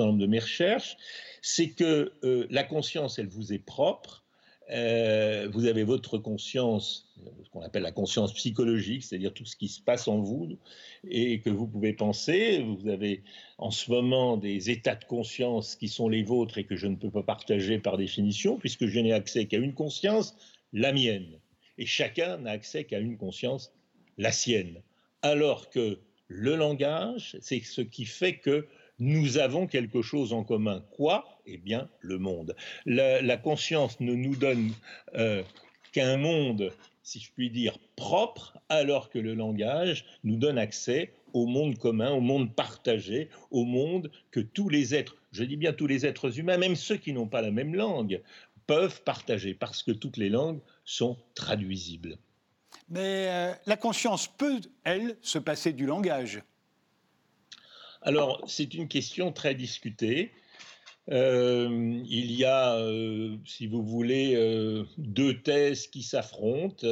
nombre 0.07 0.19
de 0.19 0.27
mes 0.27 0.39
recherches, 0.41 0.97
c'est 1.43 1.71
que 1.71 2.13
euh, 2.25 2.49
la 2.51 2.65
conscience, 2.65 3.21
elle 3.21 3.29
vous 3.29 3.53
est 3.53 3.65
propre. 3.65 4.22
Euh, 4.73 5.49
vous 5.53 5.67
avez 5.67 5.85
votre 5.85 6.19
conscience, 6.19 7.13
ce 7.45 7.51
qu'on 7.51 7.61
appelle 7.61 7.83
la 7.83 7.93
conscience 7.93 8.33
psychologique, 8.33 9.05
c'est-à-dire 9.05 9.35
tout 9.35 9.45
ce 9.45 9.55
qui 9.55 9.69
se 9.69 9.81
passe 9.81 10.09
en 10.09 10.19
vous 10.19 10.57
et 11.09 11.41
que 11.41 11.51
vous 11.51 11.67
pouvez 11.67 11.93
penser. 11.93 12.61
Vous 12.61 12.89
avez 12.89 13.23
en 13.59 13.71
ce 13.71 13.91
moment 13.91 14.37
des 14.37 14.71
états 14.71 14.95
de 14.95 15.05
conscience 15.05 15.77
qui 15.77 15.89
sont 15.89 16.09
les 16.09 16.23
vôtres 16.23 16.59
et 16.59 16.65
que 16.65 16.77
je 16.77 16.87
ne 16.87 16.97
peux 16.97 17.11
pas 17.11 17.23
partager 17.23 17.79
par 17.79 17.99
définition, 17.99 18.57
puisque 18.57 18.87
je 18.87 18.99
n'ai 18.99 19.13
accès 19.13 19.47
qu'à 19.47 19.59
une 19.59 19.75
conscience, 19.75 20.35
la 20.73 20.93
mienne. 20.93 21.39
Et 21.79 21.87
chacun 21.87 22.39
n'a 22.39 22.53
accès 22.53 22.85
qu'à 22.85 22.99
une 22.99 23.17
conscience, 23.17 23.73
la 24.17 24.33
sienne 24.33 24.81
alors 25.23 25.71
que 25.71 26.01
le 26.29 26.57
langage, 26.57 27.37
c'est 27.41 27.61
ce 27.61 27.81
qui 27.81 28.05
fait 28.05 28.39
que 28.39 28.67
nous 28.99 29.39
avons 29.39 29.67
quelque 29.67 30.03
chose 30.03 30.33
en 30.33 30.45
commun. 30.45 30.85
Quoi? 30.93 31.41
Eh 31.47 31.59
bien, 31.59 31.89
le 32.01 32.19
monde. 32.19 32.55
La, 32.87 33.37
conscience 33.37 33.99
ne 34.01 34.15
nous 34.15 34.37
donne 34.37 34.73
euh, 35.15 35.43
qu'un 35.93 36.17
monde, 36.17 36.73
si 37.03 37.21
je 37.21 37.31
puis 37.33 37.51
dire, 37.51 37.79
propre, 37.97 38.57
alors 38.69 39.11
que 39.11 39.19
le 39.19 39.35
langage 39.35 40.05
nous 40.25 40.37
donne 40.37 40.59
accès 40.59 41.13
au 41.33 41.47
monde 41.47 41.79
commun, 41.79 42.11
au 42.11 42.21
monde 42.21 42.55
partagé, 42.55 43.29
au 43.51 43.65
monde 43.65 44.11
que 44.31 44.41
tous 44.41 44.69
les 44.69 44.95
êtres, 44.95 45.17
je 45.33 45.45
dis 45.45 45.57
bien 45.57 45.73
tous 45.73 45.87
les 45.87 46.07
êtres 46.07 46.39
humains, 46.39 46.59
même 46.59 46.77
ceux 46.77 46.97
qui 46.97 47.13
n'ont 47.13 47.27
pas 47.27 47.43
la 47.43 47.51
même 47.51 47.75
langue, 47.75 48.21
peuvent 48.67 49.03
partager, 49.03 49.55
parce 49.55 49.83
que 49.83 49.93
toutes 49.93 50.17
les 50.17 50.29
langues 50.29 50.61
sont 50.85 51.17
traduisibles. 51.35 52.19
Mais 52.89 53.29
euh, 53.29 53.53
la 53.67 53.77
conscience 53.77 54.29
peut, 54.29 54.61
elle, 54.85 55.17
se 55.23 55.39
passer 55.39 55.73
du 55.73 55.87
langage 55.87 56.43
Alors, 58.03 58.43
c'est 58.47 58.75
une 58.75 58.89
question 58.89 59.33
très 59.33 59.55
discutée. 59.55 60.33
Euh, 61.11 62.01
il 62.07 62.33
y 62.33 62.45
a, 62.45 62.77
euh, 62.77 63.37
si 63.45 63.67
vous 63.67 63.83
voulez, 63.83 64.37
deux 64.99 65.41
thèses 65.43 65.87
qui 65.87 66.03
s'affrontent, 66.03 66.87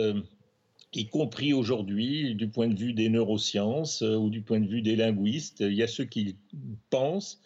y 0.92 1.08
compris 1.08 1.52
aujourd'hui 1.52 2.34
du 2.34 2.48
point 2.48 2.68
de 2.68 2.78
vue 2.78 2.92
des 2.92 3.08
neurosciences 3.08 4.02
ou 4.02 4.30
du 4.30 4.42
point 4.42 4.60
de 4.60 4.66
vue 4.66 4.82
des 4.82 4.96
linguistes. 4.96 5.60
Il 5.60 5.74
y 5.74 5.82
a 5.82 5.88
ceux 5.88 6.04
qui 6.04 6.36
pensent 6.90 7.40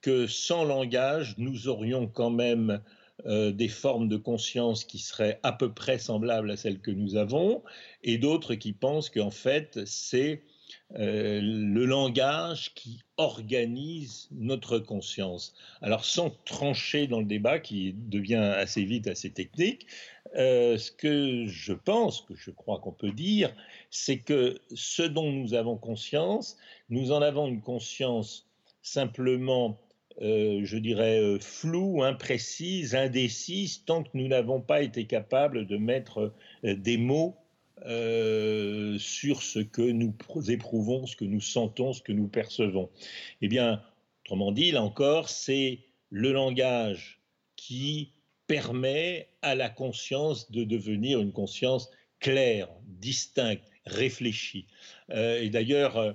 que 0.00 0.26
sans 0.26 0.64
langage, 0.64 1.36
nous 1.38 1.68
aurions 1.68 2.08
quand 2.08 2.30
même 2.30 2.82
euh, 3.26 3.52
des 3.52 3.68
formes 3.68 4.08
de 4.08 4.16
conscience 4.16 4.84
qui 4.84 4.98
seraient 4.98 5.38
à 5.44 5.52
peu 5.52 5.72
près 5.72 5.98
semblables 5.98 6.50
à 6.50 6.56
celles 6.56 6.80
que 6.80 6.90
nous 6.90 7.14
avons, 7.14 7.62
et 8.02 8.18
d'autres 8.18 8.56
qui 8.56 8.72
pensent 8.72 9.10
qu'en 9.10 9.30
fait, 9.30 9.78
c'est 9.86 10.42
euh, 10.98 11.40
le 11.40 11.86
langage 11.86 12.74
qui 12.74 13.00
organise 13.16 14.28
notre 14.30 14.78
conscience. 14.78 15.54
Alors 15.80 16.04
sans 16.04 16.30
trancher 16.44 17.06
dans 17.06 17.20
le 17.20 17.24
débat 17.24 17.60
qui 17.60 17.94
devient 17.94 18.34
assez 18.34 18.84
vite 18.84 19.06
assez 19.06 19.30
technique, 19.30 19.86
euh, 20.36 20.76
ce 20.76 20.90
que 20.92 21.46
je 21.46 21.72
pense, 21.72 22.20
que 22.22 22.34
je 22.34 22.50
crois 22.50 22.78
qu'on 22.78 22.92
peut 22.92 23.12
dire, 23.12 23.54
c'est 23.90 24.18
que 24.18 24.60
ce 24.74 25.02
dont 25.02 25.32
nous 25.32 25.54
avons 25.54 25.78
conscience, 25.78 26.58
nous 26.90 27.10
en 27.10 27.22
avons 27.22 27.46
une 27.46 27.62
conscience 27.62 28.46
simplement 28.82 29.78
euh, 30.20 30.60
je 30.62 30.76
dirais, 30.76 31.38
floue, 31.40 32.02
imprécise, 32.02 32.94
indécise, 32.94 33.82
tant 33.86 34.02
que 34.02 34.10
nous 34.12 34.28
n'avons 34.28 34.60
pas 34.60 34.82
été 34.82 35.06
capables 35.06 35.66
de 35.66 35.78
mettre 35.78 36.34
des 36.62 36.98
mots 36.98 37.34
sur 37.84 39.42
ce 39.42 39.58
que 39.58 39.82
nous 39.82 40.14
éprouvons, 40.48 41.06
ce 41.06 41.16
que 41.16 41.24
nous 41.24 41.40
sentons, 41.40 41.92
ce 41.92 42.02
que 42.02 42.12
nous 42.12 42.28
percevons. 42.28 42.90
Eh 43.40 43.48
bien, 43.48 43.82
autrement 44.24 44.52
dit, 44.52 44.70
là 44.70 44.82
encore, 44.82 45.28
c'est 45.28 45.80
le 46.10 46.32
langage 46.32 47.20
qui 47.56 48.12
permet 48.46 49.28
à 49.42 49.54
la 49.54 49.68
conscience 49.68 50.50
de 50.50 50.64
devenir 50.64 51.20
une 51.20 51.32
conscience 51.32 51.90
claire, 52.20 52.68
distincte, 52.86 53.64
réfléchie. 53.86 54.66
et 55.10 55.50
d'ailleurs, 55.50 56.14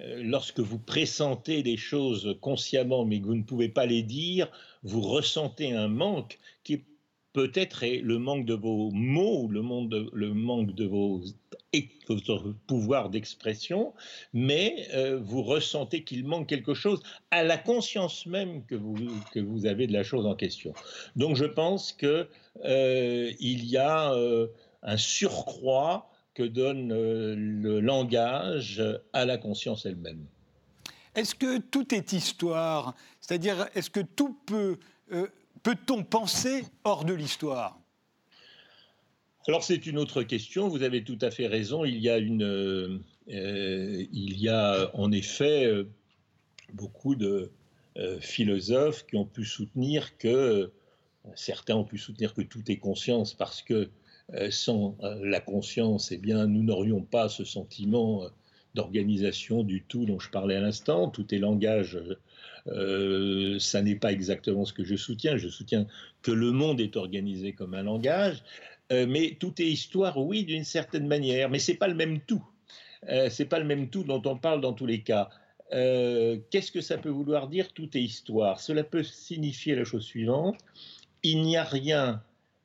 euh, 0.00 0.22
lorsque 0.22 0.60
vous 0.60 0.78
pressentez 0.78 1.62
des 1.62 1.76
choses 1.76 2.36
consciemment, 2.40 3.04
mais 3.04 3.20
que 3.20 3.26
vous 3.26 3.34
ne 3.34 3.42
pouvez 3.42 3.68
pas 3.68 3.86
les 3.86 4.02
dire, 4.02 4.48
vous 4.82 5.00
ressentez 5.00 5.72
un 5.72 5.88
manque 5.88 6.38
qui 6.62 6.84
peut-être 7.38 7.84
est 7.84 7.98
le 7.98 8.18
manque 8.18 8.46
de 8.46 8.54
vos 8.54 8.90
mots, 8.90 9.46
le, 9.48 9.62
manque 9.62 10.74
de 10.74 10.84
vos, 10.84 11.22
votre 12.08 12.52
pouvoir 12.66 13.10
d'expression, 13.10 13.94
mais 14.32 14.88
euh, 14.92 15.20
vous 15.22 15.44
ressentez 15.44 16.02
qu'il 16.02 16.26
manque 16.26 16.48
quelque 16.48 16.74
chose 16.74 17.00
à 17.30 17.44
la 17.44 17.56
conscience 17.56 18.26
même 18.26 18.64
que 18.66 18.74
vous, 18.74 19.66
avez 19.66 19.86
de 19.86 19.92
la 19.92 20.02
chose 20.02 20.26
en 20.26 20.34
question. 20.34 20.74
Donc 21.14 21.36
je 21.36 21.44
pense 21.44 21.92
qu'il 21.92 22.26
euh, 22.64 23.32
y 23.38 23.76
a 23.76 24.12
un 24.82 24.96
surcroît 24.96 26.10
que 26.34 26.42
donne 26.42 26.90
euh, 26.90 27.36
le 27.36 27.78
langage 27.78 28.82
à 29.12 29.24
la 29.24 29.38
conscience 29.38 29.86
elle-même. 29.86 30.26
Est-ce 31.14 31.36
que 31.36 31.58
tout 31.58 31.94
est 31.94 32.12
histoire? 32.12 32.96
C'est-à-dire, 33.20 33.68
est-ce 33.76 33.90
que 33.90 34.00
tout 34.00 34.36
peut... 34.44 34.76
Euh, 35.68 35.74
peut-on 35.74 36.02
penser 36.02 36.64
hors 36.84 37.04
de 37.04 37.14
l'histoire? 37.14 37.78
Alors 39.46 39.62
c'est 39.64 39.86
une 39.86 39.98
autre 39.98 40.22
question, 40.22 40.68
vous 40.68 40.82
avez 40.82 41.04
tout 41.04 41.18
à 41.22 41.30
fait 41.30 41.46
raison, 41.46 41.84
il 41.84 41.98
y 41.98 42.10
a, 42.10 42.18
une, 42.18 42.42
euh, 42.42 42.98
il 43.28 44.38
y 44.38 44.48
a 44.48 44.90
en 44.94 45.10
effet 45.10 45.66
beaucoup 46.74 47.14
de 47.14 47.50
philosophes 48.20 49.06
qui 49.06 49.16
ont 49.16 49.24
pu 49.24 49.46
soutenir 49.46 50.18
que, 50.18 50.70
certains 51.34 51.76
ont 51.76 51.84
pu 51.84 51.96
soutenir 51.96 52.34
que 52.34 52.42
tout 52.42 52.70
est 52.70 52.76
conscience 52.76 53.32
parce 53.32 53.62
que 53.62 53.90
euh, 54.34 54.50
sans 54.50 54.94
euh, 55.02 55.18
la 55.24 55.40
conscience, 55.40 56.12
eh 56.12 56.18
bien, 56.18 56.46
nous 56.46 56.62
n'aurions 56.62 57.00
pas 57.00 57.30
ce 57.30 57.44
sentiment 57.44 58.24
euh, 58.24 58.28
d'organisation 58.74 59.62
du 59.62 59.82
tout 59.82 60.04
dont 60.04 60.18
je 60.18 60.28
parlais 60.28 60.56
à 60.56 60.60
l'instant. 60.60 61.08
Tout 61.08 61.34
est 61.34 61.38
langage. 61.38 61.98
Ça 63.60 63.82
n'est 63.82 63.96
pas 63.96 64.12
exactement 64.12 64.64
ce 64.64 64.72
que 64.72 64.84
je 64.84 64.96
soutiens. 64.96 65.36
Je 65.36 65.48
soutiens 65.48 65.86
que 66.22 66.30
le 66.30 66.50
monde 66.50 66.80
est 66.80 66.96
organisé 66.96 67.52
comme 67.52 67.74
un 67.74 67.82
langage, 67.82 68.42
mais 68.90 69.36
tout 69.38 69.60
est 69.60 69.66
histoire, 69.66 70.18
oui, 70.18 70.44
d'une 70.44 70.64
certaine 70.64 71.06
manière. 71.06 71.50
Mais 71.50 71.58
c'est 71.58 71.74
pas 71.74 71.88
le 71.88 71.94
même 71.94 72.20
tout. 72.20 72.44
c'est 73.30 73.48
pas 73.48 73.58
le 73.58 73.64
même 73.64 73.88
tout 73.88 74.04
dont 74.04 74.22
on 74.24 74.36
parle 74.36 74.60
dans 74.60 74.72
tous 74.72 74.86
les 74.86 75.02
cas. 75.02 75.28
Qu'est-ce 75.70 76.72
que 76.72 76.80
ça 76.80 76.98
peut 76.98 77.08
vouloir 77.08 77.48
dire 77.48 77.72
Tout 77.72 77.96
est 77.96 78.02
histoire? 78.02 78.60
Cela 78.60 78.84
peut 78.84 79.02
signifier 79.02 79.74
la 79.74 79.84
chose 79.84 80.04
suivante 80.04 80.58
il 81.22 81.42
n'y 81.42 81.56
a 81.56 81.64
rien 81.64 82.22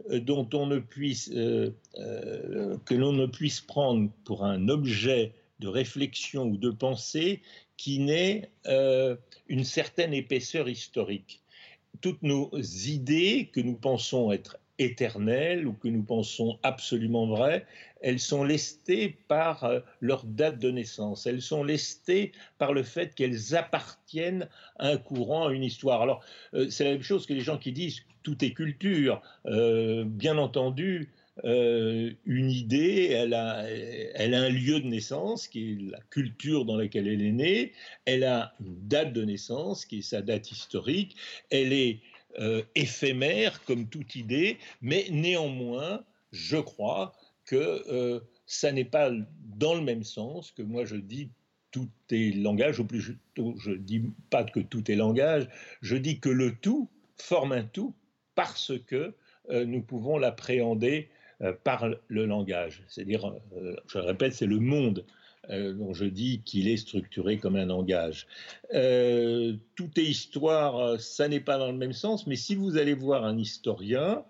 euh, 0.09 0.19
dont 0.19 0.47
on 0.53 0.67
ne 0.67 0.79
puisse, 0.79 1.29
euh, 1.33 1.71
euh, 1.97 2.77
que 2.85 2.95
l'on 2.95 3.13
ne 3.13 3.25
puisse 3.25 3.61
prendre 3.61 4.09
pour 4.25 4.45
un 4.45 4.69
objet 4.69 5.33
de 5.59 5.67
réflexion 5.67 6.45
ou 6.45 6.57
de 6.57 6.71
pensée 6.71 7.41
qui 7.77 7.99
n'ait 7.99 8.49
une 9.47 9.63
certaine 9.63 10.13
épaisseur 10.13 10.69
historique. 10.69 11.41
Toutes 12.01 12.21
nos 12.23 12.49
idées 12.59 13.49
que 13.53 13.59
nous 13.59 13.75
pensons 13.75 14.31
être 14.31 14.57
éternelles 14.79 15.67
ou 15.67 15.73
que 15.73 15.87
nous 15.87 16.03
pensons 16.03 16.57
absolument 16.63 17.27
vraies, 17.27 17.65
elles 18.01 18.19
sont 18.19 18.43
lestées 18.43 19.17
par 19.27 19.63
euh, 19.63 19.79
leur 20.01 20.25
date 20.25 20.59
de 20.59 20.71
naissance, 20.71 21.25
elles 21.25 21.41
sont 21.41 21.63
lestées 21.63 22.31
par 22.57 22.73
le 22.73 22.83
fait 22.83 23.15
qu'elles 23.15 23.55
appartiennent 23.55 24.49
à 24.77 24.89
un 24.89 24.97
courant, 24.97 25.47
à 25.47 25.53
une 25.53 25.63
histoire. 25.63 26.01
Alors, 26.01 26.23
euh, 26.53 26.69
c'est 26.69 26.83
la 26.83 26.91
même 26.91 27.03
chose 27.03 27.25
que 27.25 27.33
les 27.33 27.41
gens 27.41 27.57
qui 27.57 27.71
disent 27.71 28.01
tout 28.23 28.43
est 28.43 28.51
culture. 28.51 29.21
Euh, 29.45 30.03
bien 30.05 30.37
entendu, 30.37 31.11
une 31.43 32.51
idée, 32.51 33.07
elle 33.11 33.33
a, 33.33 33.63
elle 33.67 34.35
a 34.35 34.41
un 34.41 34.49
lieu 34.49 34.79
de 34.79 34.87
naissance 34.87 35.47
qui 35.47 35.71
est 35.71 35.91
la 35.91 35.99
culture 36.11 36.65
dans 36.65 36.77
laquelle 36.77 37.07
elle 37.07 37.23
est 37.23 37.31
née, 37.31 37.71
elle 38.05 38.23
a 38.23 38.53
une 38.59 38.87
date 38.87 39.13
de 39.13 39.23
naissance 39.23 39.85
qui 39.85 39.99
est 39.99 40.03
sa 40.03 40.21
date 40.21 40.51
historique, 40.51 41.15
elle 41.49 41.73
est 41.73 42.01
éphémère 42.75 43.63
comme 43.65 43.87
toute 43.87 44.15
idée, 44.15 44.57
mais 44.81 45.07
néanmoins, 45.09 46.03
je 46.31 46.57
crois 46.57 47.13
que 47.45 48.21
ça 48.45 48.71
n'est 48.71 48.85
pas 48.85 49.11
dans 49.57 49.73
le 49.73 49.81
même 49.81 50.03
sens 50.03 50.51
que 50.51 50.61
moi 50.61 50.85
je 50.85 50.95
dis 50.95 51.31
tout 51.71 51.89
est 52.11 52.35
langage, 52.35 52.79
ou 52.79 52.85
plus 52.85 53.01
je 53.01 53.71
ne 53.71 53.75
dis 53.75 54.03
pas 54.29 54.43
que 54.43 54.59
tout 54.59 54.89
est 54.91 54.95
langage, 54.95 55.49
je 55.81 55.95
dis 55.97 56.19
que 56.19 56.29
le 56.29 56.55
tout 56.55 56.89
forme 57.17 57.51
un 57.51 57.63
tout 57.63 57.95
parce 58.35 58.71
que 58.85 59.15
euh, 59.49 59.65
nous 59.65 59.81
pouvons 59.81 60.17
l'appréhender 60.17 61.09
euh, 61.09 61.22
par 61.63 61.87
le 62.07 62.25
langage. 62.25 62.83
C'est-à-dire, 62.87 63.33
euh, 63.57 63.75
je 63.87 63.97
le 63.97 64.05
répète, 64.05 64.33
c'est 64.33 64.45
le 64.45 64.59
monde 64.59 65.05
dont 65.49 65.93
je 65.93 66.05
dis 66.05 66.41
qu'il 66.45 66.69
est 66.69 66.77
structuré 66.77 67.37
comme 67.37 67.57
un 67.57 67.65
langage. 67.65 68.27
tout 68.69 69.89
est 69.97 70.01
histoire, 70.01 70.97
ça 71.01 71.27
n'est 71.27 71.41
pas 71.41 71.57
dans 71.57 71.69
le 71.69 71.77
même 71.77 71.91
sens, 71.91 72.27
mais 72.27 72.37
si 72.37 72.55
vous 72.55 72.77
allez 72.77 72.93
voir 72.93 73.25
un 73.25 73.37
historien, 73.37 74.23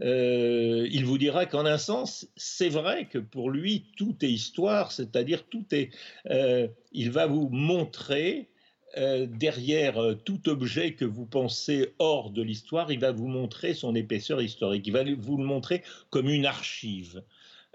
euh, 0.00 0.88
il 0.90 1.04
vous 1.04 1.18
dira 1.18 1.46
qu'en 1.46 1.66
un 1.66 1.78
sens, 1.78 2.26
c'est 2.36 2.70
vrai 2.70 3.06
que 3.06 3.18
pour 3.18 3.50
lui, 3.50 3.84
tout 3.96 4.16
est 4.22 4.30
histoire, 4.30 4.92
c'est-à-dire 4.92 5.44
tout 5.44 5.66
est... 5.72 5.90
Euh, 6.30 6.68
il 6.92 7.10
va 7.10 7.26
vous 7.26 7.48
montrer 7.50 8.48
euh, 8.96 9.26
derrière 9.26 9.98
tout 10.24 10.48
objet 10.48 10.94
que 10.94 11.04
vous 11.04 11.26
pensez 11.26 11.94
hors 11.98 12.30
de 12.30 12.42
l'histoire, 12.42 12.92
il 12.92 13.00
va 13.00 13.12
vous 13.12 13.28
montrer 13.28 13.74
son 13.74 13.94
épaisseur 13.94 14.42
historique, 14.42 14.86
il 14.86 14.92
va 14.92 15.04
vous 15.04 15.36
le 15.36 15.44
montrer 15.44 15.82
comme 16.10 16.28
une 16.28 16.46
archive. 16.46 17.22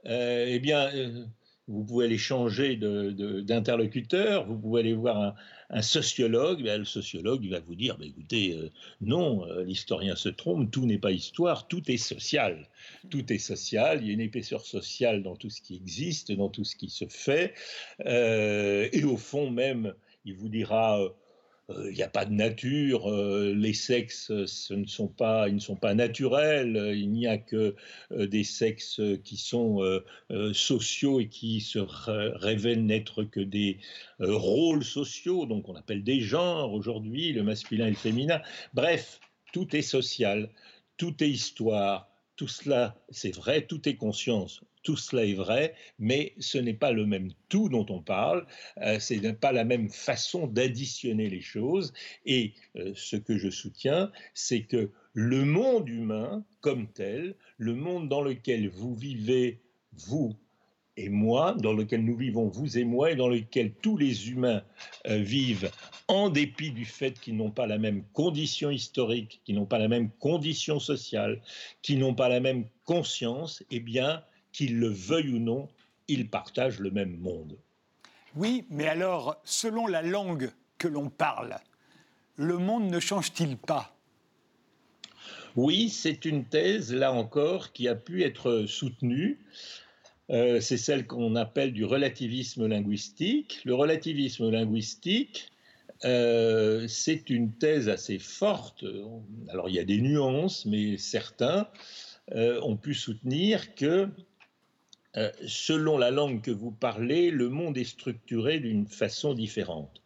eh 0.06 0.60
bien, 0.60 0.90
vous 1.68 1.84
pouvez 1.84 2.06
aller 2.06 2.18
changer 2.18 2.78
d'interlocuteur, 2.78 4.46
vous 4.46 4.58
pouvez 4.58 4.80
aller 4.82 4.94
voir 4.94 5.36
un, 5.70 5.82
sociologue, 5.82 6.64
ben, 6.64 6.80
le 6.80 6.86
sociologue 6.86 7.44
il 7.44 7.52
va 7.52 7.60
vous 7.60 7.76
dire, 7.76 7.98
ben, 7.98 8.08
écoutez, 8.08 8.54
euh, 8.54 8.70
non, 9.02 9.46
euh, 9.46 9.64
l'historien 9.64 10.16
se 10.16 10.30
trompe, 10.30 10.72
tout 10.72 10.86
n'est 10.86 10.98
pas 10.98 11.12
histoire, 11.12 11.68
tout 11.68 11.92
est 11.92 11.98
social. 11.98 12.70
Tout 13.10 13.34
est 13.34 13.38
social, 13.38 14.00
il 14.02 14.08
y 14.08 14.10
a 14.12 14.14
une 14.14 14.22
épaisseur 14.22 14.66
sociale 14.66 15.24
dans 15.24 15.36
tout 15.36 15.50
ce 15.50 15.62
qui 15.62 15.76
existe, 15.76 16.32
dans 16.32 16.50
tout 16.50 16.64
ce 16.64 16.78
qui 16.78 16.90
se 16.90 17.06
fait, 17.10 17.54
euh, 18.06 18.88
et 18.94 19.04
au 19.04 19.18
fond 19.18 19.52
même, 19.52 19.94
il 20.28 20.36
vous 20.36 20.50
dira 20.50 21.00
il 21.70 21.96
n'y 21.96 22.04
a 22.04 22.08
pas 22.08 22.24
de 22.24 22.32
nature, 22.32 23.12
les 23.12 23.74
sexes 23.74 24.32
ce 24.46 24.74
ne 24.74 24.86
sont 24.86 25.10
pas, 25.10 25.50
ils 25.50 25.56
ne 25.56 25.60
sont 25.60 25.76
pas 25.76 25.94
naturels, 25.96 26.94
il 26.96 27.12
n'y 27.12 27.28
a 27.28 27.38
que 27.38 27.76
des 28.10 28.46
sexes 28.46 29.02
qui 29.26 29.36
sont 29.36 29.82
sociaux 30.54 31.20
et 31.20 31.28
qui 31.28 31.60
se 31.60 31.80
révèlent 31.80 32.86
n'être 32.86 33.26
que 33.26 33.42
des 33.42 33.80
rôles 34.20 34.86
sociaux, 34.86 35.46
donc 35.46 35.68
on 35.68 35.76
appelle 35.76 36.06
des 36.06 36.22
genres 36.22 36.72
aujourd'hui, 36.72 37.34
le 37.34 37.44
masculin 37.44 37.88
et 37.88 37.92
le 37.92 37.98
féminin. 37.98 38.42
Bref, 38.74 39.20
tout 39.52 39.76
est 39.76 39.82
social, 39.82 40.50
tout 40.96 41.22
est 41.22 41.30
histoire, 41.30 42.08
tout 42.38 42.48
cela, 42.48 42.96
c'est 43.10 43.36
vrai, 43.36 43.66
tout 43.66 43.90
est 43.90 43.96
conscience 43.96 44.62
tout 44.88 44.96
cela 44.96 45.26
est 45.26 45.34
vrai, 45.34 45.76
mais 46.00 46.32
ce 46.40 46.58
n'est 46.58 46.74
pas 46.74 46.94
le 46.94 47.06
même 47.06 47.34
tout 47.50 47.68
dont 47.68 47.86
on 47.90 48.02
parle, 48.02 48.48
euh, 48.82 49.00
ce 49.00 49.16
n'est 49.16 49.34
pas 49.34 49.52
la 49.52 49.66
même 49.66 49.90
façon 49.90 50.48
d'additionner 50.48 51.30
les 51.30 51.42
choses. 51.42 51.92
Et 52.26 52.54
euh, 52.78 52.94
ce 52.96 53.18
que 53.18 53.38
je 53.38 53.50
soutiens, 53.50 54.14
c'est 54.34 54.62
que 54.62 54.90
le 55.12 55.44
monde 55.44 55.90
humain 55.90 56.46
comme 56.62 56.88
tel, 56.88 57.36
le 57.58 57.76
monde 57.76 58.08
dans 58.08 58.22
lequel 58.22 58.70
vous 58.70 58.96
vivez, 58.96 59.60
vous 59.92 60.38
et 60.96 61.10
moi, 61.10 61.54
dans 61.60 61.74
lequel 61.74 62.06
nous 62.06 62.16
vivons, 62.16 62.48
vous 62.48 62.78
et 62.78 62.86
moi, 62.86 63.12
et 63.12 63.16
dans 63.18 63.28
lequel 63.28 63.74
tous 63.82 63.98
les 63.98 64.30
humains 64.30 64.64
euh, 65.08 65.18
vivent, 65.18 65.70
en 66.08 66.30
dépit 66.30 66.72
du 66.72 66.86
fait 66.86 67.20
qu'ils 67.20 67.36
n'ont 67.36 67.52
pas 67.52 67.68
la 67.68 67.78
même 67.78 68.06
condition 68.14 68.72
historique, 68.72 69.42
qu'ils 69.44 69.56
n'ont 69.56 69.66
pas 69.66 69.80
la 69.80 69.90
même 69.90 70.12
condition 70.12 70.80
sociale, 70.80 71.42
qu'ils 71.82 72.00
n'ont 72.00 72.16
pas 72.16 72.30
la 72.30 72.40
même 72.40 72.68
conscience, 72.86 73.64
eh 73.70 73.82
bien, 73.82 74.24
qu'ils 74.58 74.80
le 74.80 74.88
veuillent 74.88 75.36
ou 75.36 75.40
non, 75.40 75.68
ils 76.08 76.28
partagent 76.28 76.80
le 76.80 76.90
même 76.90 77.16
monde. 77.18 77.60
Oui, 78.36 78.66
mais 78.72 78.88
alors, 78.88 79.40
selon 79.44 79.86
la 79.86 80.02
langue 80.02 80.50
que 80.80 80.88
l'on 80.88 81.12
parle, 81.12 81.58
le 82.38 82.58
monde 82.58 82.90
ne 82.90 83.00
change-t-il 83.00 83.56
pas? 83.56 83.96
Oui, 85.56 85.90
c'est 85.90 86.26
une 86.26 86.44
thèse, 86.44 86.92
là 86.92 87.14
encore, 87.14 87.72
qui 87.72 87.88
a 87.88 87.94
pu 87.94 88.24
être 88.24 88.66
soutenue. 88.68 89.40
Euh, 90.32 90.60
c'est 90.60 90.78
celle 90.78 91.06
qu'on 91.06 91.36
appelle 91.36 91.72
du 91.72 91.86
relativisme 91.86 92.66
linguistique. 92.66 93.62
Le 93.64 93.76
relativisme 93.76 94.50
linguistique, 94.50 95.52
euh, 96.04 96.88
c'est 96.88 97.30
une 97.30 97.54
thèse 97.54 97.90
assez 97.90 98.18
forte. 98.18 98.84
Alors 99.50 99.70
il 99.70 99.76
y 99.76 99.80
a 99.80 99.84
des 99.84 100.02
nuances, 100.02 100.66
mais 100.66 100.98
certains 100.98 101.68
euh, 102.34 102.60
ont 102.62 102.76
pu 102.76 102.96
soutenir 102.96 103.76
que 103.76 104.10
euh, 105.16 105.32
selon 105.48 105.98
la 105.98 106.12
langue 106.12 106.42
que 106.42 106.52
vous 106.52 106.72
parlez, 106.72 107.32
le 107.32 107.50
monde 107.50 107.78
est 107.78 107.86
structuré 107.86 108.60
d'une 108.60 108.88
façon 108.88 109.34
différente. 109.34 110.02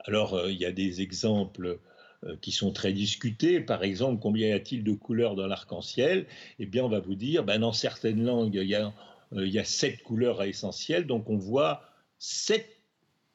Alors, 0.00 0.34
euh, 0.34 0.50
il 0.50 0.58
y 0.58 0.64
a 0.64 0.72
des 0.72 1.02
exemples 1.02 1.78
euh, 2.24 2.36
qui 2.40 2.52
sont 2.52 2.72
très 2.72 2.92
discutés. 2.92 3.60
Par 3.60 3.84
exemple, 3.84 4.20
combien 4.20 4.48
y 4.48 4.52
a-t-il 4.52 4.82
de 4.82 4.92
couleurs 4.92 5.34
dans 5.34 5.46
l'arc-en-ciel? 5.46 6.26
Eh 6.58 6.66
bien, 6.66 6.84
on 6.84 6.88
va 6.88 7.00
vous 7.00 7.14
dire, 7.14 7.44
ben, 7.44 7.60
dans 7.60 7.72
certaines 7.72 8.24
langues, 8.24 8.54
il 8.54 8.68
y, 8.68 8.74
a, 8.74 8.92
il 9.32 9.48
y 9.48 9.58
a 9.58 9.64
sept 9.64 10.02
couleurs 10.02 10.42
essentielles, 10.42 11.06
donc 11.06 11.28
on 11.28 11.36
voit 11.36 11.82
sept 12.18 12.68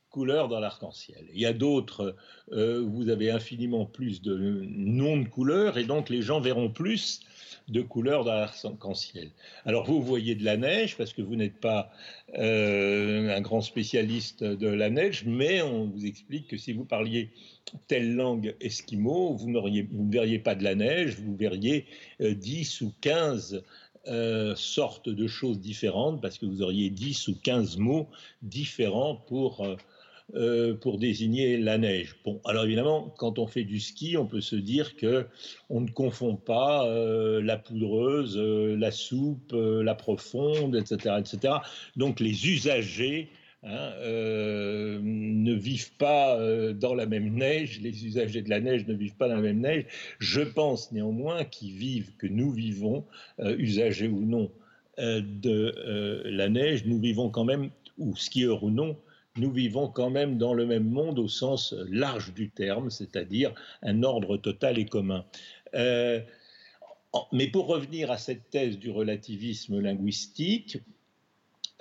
couleurs 0.09 0.49
dans 0.49 0.59
l'arc-en-ciel. 0.59 1.25
Il 1.33 1.39
y 1.39 1.45
a 1.45 1.53
d'autres, 1.53 2.17
vous 2.49 3.07
avez 3.07 3.31
infiniment 3.31 3.85
plus 3.85 4.21
de 4.21 4.65
noms 4.67 5.17
de 5.17 5.27
couleurs, 5.29 5.77
et 5.77 5.85
donc 5.85 6.09
les 6.09 6.21
gens 6.21 6.41
verront 6.41 6.69
plus 6.69 7.21
de 7.67 7.81
couleurs 7.81 8.23
dans 8.23 8.33
l'arc-en-ciel. 8.33 9.29
Alors 9.65 9.85
vous 9.85 10.01
voyez 10.01 10.35
de 10.35 10.43
la 10.43 10.57
neige 10.57 10.97
parce 10.97 11.13
que 11.13 11.21
vous 11.21 11.35
n'êtes 11.35 11.59
pas 11.59 11.91
euh, 12.37 13.35
un 13.35 13.41
grand 13.41 13.61
spécialiste 13.61 14.43
de 14.43 14.67
la 14.67 14.89
neige, 14.89 15.23
mais 15.25 15.61
on 15.61 15.85
vous 15.85 16.05
explique 16.05 16.47
que 16.47 16.57
si 16.57 16.73
vous 16.73 16.85
parliez 16.85 17.29
telle 17.87 18.15
langue 18.15 18.55
esquimau, 18.59 19.33
vous, 19.33 19.49
ne 19.49 20.11
verriez 20.11 20.39
pas 20.39 20.55
de 20.55 20.63
la 20.63 20.75
neige, 20.75 21.17
vous 21.19 21.35
verriez 21.35 21.85
10 22.19 22.81
euh, 22.81 22.85
ou 22.85 22.93
15 23.01 23.63
euh, 24.07 24.55
sortes 24.55 25.09
de 25.09 25.27
choses 25.27 25.59
différentes 25.59 26.21
parce 26.21 26.37
que 26.37 26.45
vous 26.45 26.61
auriez 26.61 26.89
10 26.89 27.27
ou 27.27 27.35
15 27.41 27.77
mots 27.77 28.07
différents 28.41 29.15
pour 29.15 29.65
euh, 30.33 30.75
pour 30.75 30.97
désigner 30.97 31.57
la 31.57 31.77
neige. 31.77 32.15
Bon, 32.23 32.39
alors 32.45 32.63
évidemment, 32.63 33.13
quand 33.17 33.37
on 33.37 33.47
fait 33.47 33.65
du 33.65 33.81
ski, 33.81 34.15
on 34.15 34.25
peut 34.25 34.39
se 34.39 34.55
dire 34.55 34.95
que 34.95 35.25
on 35.69 35.81
ne 35.81 35.89
confond 35.89 36.37
pas 36.37 36.87
euh, 36.87 37.41
la 37.41 37.57
poudreuse, 37.57 38.37
euh, 38.37 38.77
la 38.77 38.91
soupe, 38.91 39.53
la 39.53 39.93
profonde, 39.93 40.77
etc., 40.77 41.15
etc. 41.19 41.55
Donc 41.97 42.21
les 42.21 42.47
usagers 42.47 43.27
hein, 43.63 43.91
ne 45.01 45.53
vivent 45.53 45.97
pas 45.97 46.39
dans 46.75 46.95
la 46.95 47.07
même 47.07 47.33
neige, 47.33 47.81
les 47.81 48.05
usagers 48.05 48.41
de 48.41 48.49
la 48.49 48.61
neige 48.61 48.87
ne 48.87 48.93
vivent 48.93 49.17
pas 49.17 49.27
dans 49.27 49.35
la 49.35 49.41
même 49.41 49.59
neige. 49.59 49.85
Je 50.19 50.41
pense 50.41 50.93
néanmoins 50.93 51.43
qu'ils 51.43 51.73
vivent, 51.73 52.11
que 52.17 52.27
nous 52.27 52.51
vivons, 52.51 53.03
usagers 53.39 54.07
ou 54.07 54.21
non, 54.21 54.49
de 54.97 56.23
la 56.25 56.47
neige, 56.47 56.85
nous 56.85 57.01
vivons 57.01 57.29
quand 57.29 57.43
même, 57.43 57.69
ou 57.97 58.15
skieurs 58.15 58.63
ou 58.63 58.69
non, 58.69 58.95
nous 59.37 59.51
vivons 59.51 59.87
quand 59.87 60.09
même 60.09 60.37
dans 60.37 60.53
le 60.53 60.65
même 60.65 60.89
monde 60.89 61.19
au 61.19 61.27
sens 61.27 61.73
large 61.89 62.33
du 62.33 62.49
terme, 62.49 62.89
c'est-à-dire 62.89 63.53
un 63.81 64.03
ordre 64.03 64.37
total 64.37 64.77
et 64.77 64.85
commun. 64.85 65.25
Euh, 65.73 66.19
mais 67.31 67.47
pour 67.47 67.67
revenir 67.67 68.11
à 68.11 68.17
cette 68.17 68.49
thèse 68.49 68.77
du 68.77 68.89
relativisme 68.89 69.79
linguistique, 69.79 70.79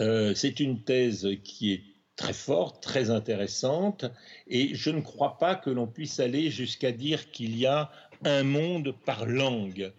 euh, 0.00 0.34
c'est 0.34 0.60
une 0.60 0.82
thèse 0.82 1.28
qui 1.44 1.72
est 1.72 1.82
très 2.16 2.32
forte, 2.32 2.82
très 2.82 3.10
intéressante, 3.10 4.04
et 4.46 4.74
je 4.74 4.90
ne 4.90 5.00
crois 5.00 5.38
pas 5.38 5.54
que 5.54 5.70
l'on 5.70 5.86
puisse 5.86 6.20
aller 6.20 6.50
jusqu'à 6.50 6.92
dire 6.92 7.30
qu'il 7.30 7.56
y 7.56 7.66
a 7.66 7.90
un 8.24 8.42
monde 8.42 8.94
par 9.06 9.26
langue. 9.26 9.92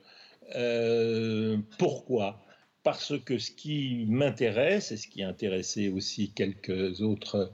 Euh, 0.56 1.58
pourquoi? 1.78 2.40
Parce 2.84 3.14
que 3.20 3.38
ce 3.38 3.52
qui 3.52 4.06
m'intéresse, 4.08 4.92
et 4.92 4.98
ce 4.98 5.08
qui 5.08 5.22
a 5.24 5.28
intéressé 5.28 5.90
aussi 5.90 6.32
quelques 6.32 7.02
autres 7.02 7.52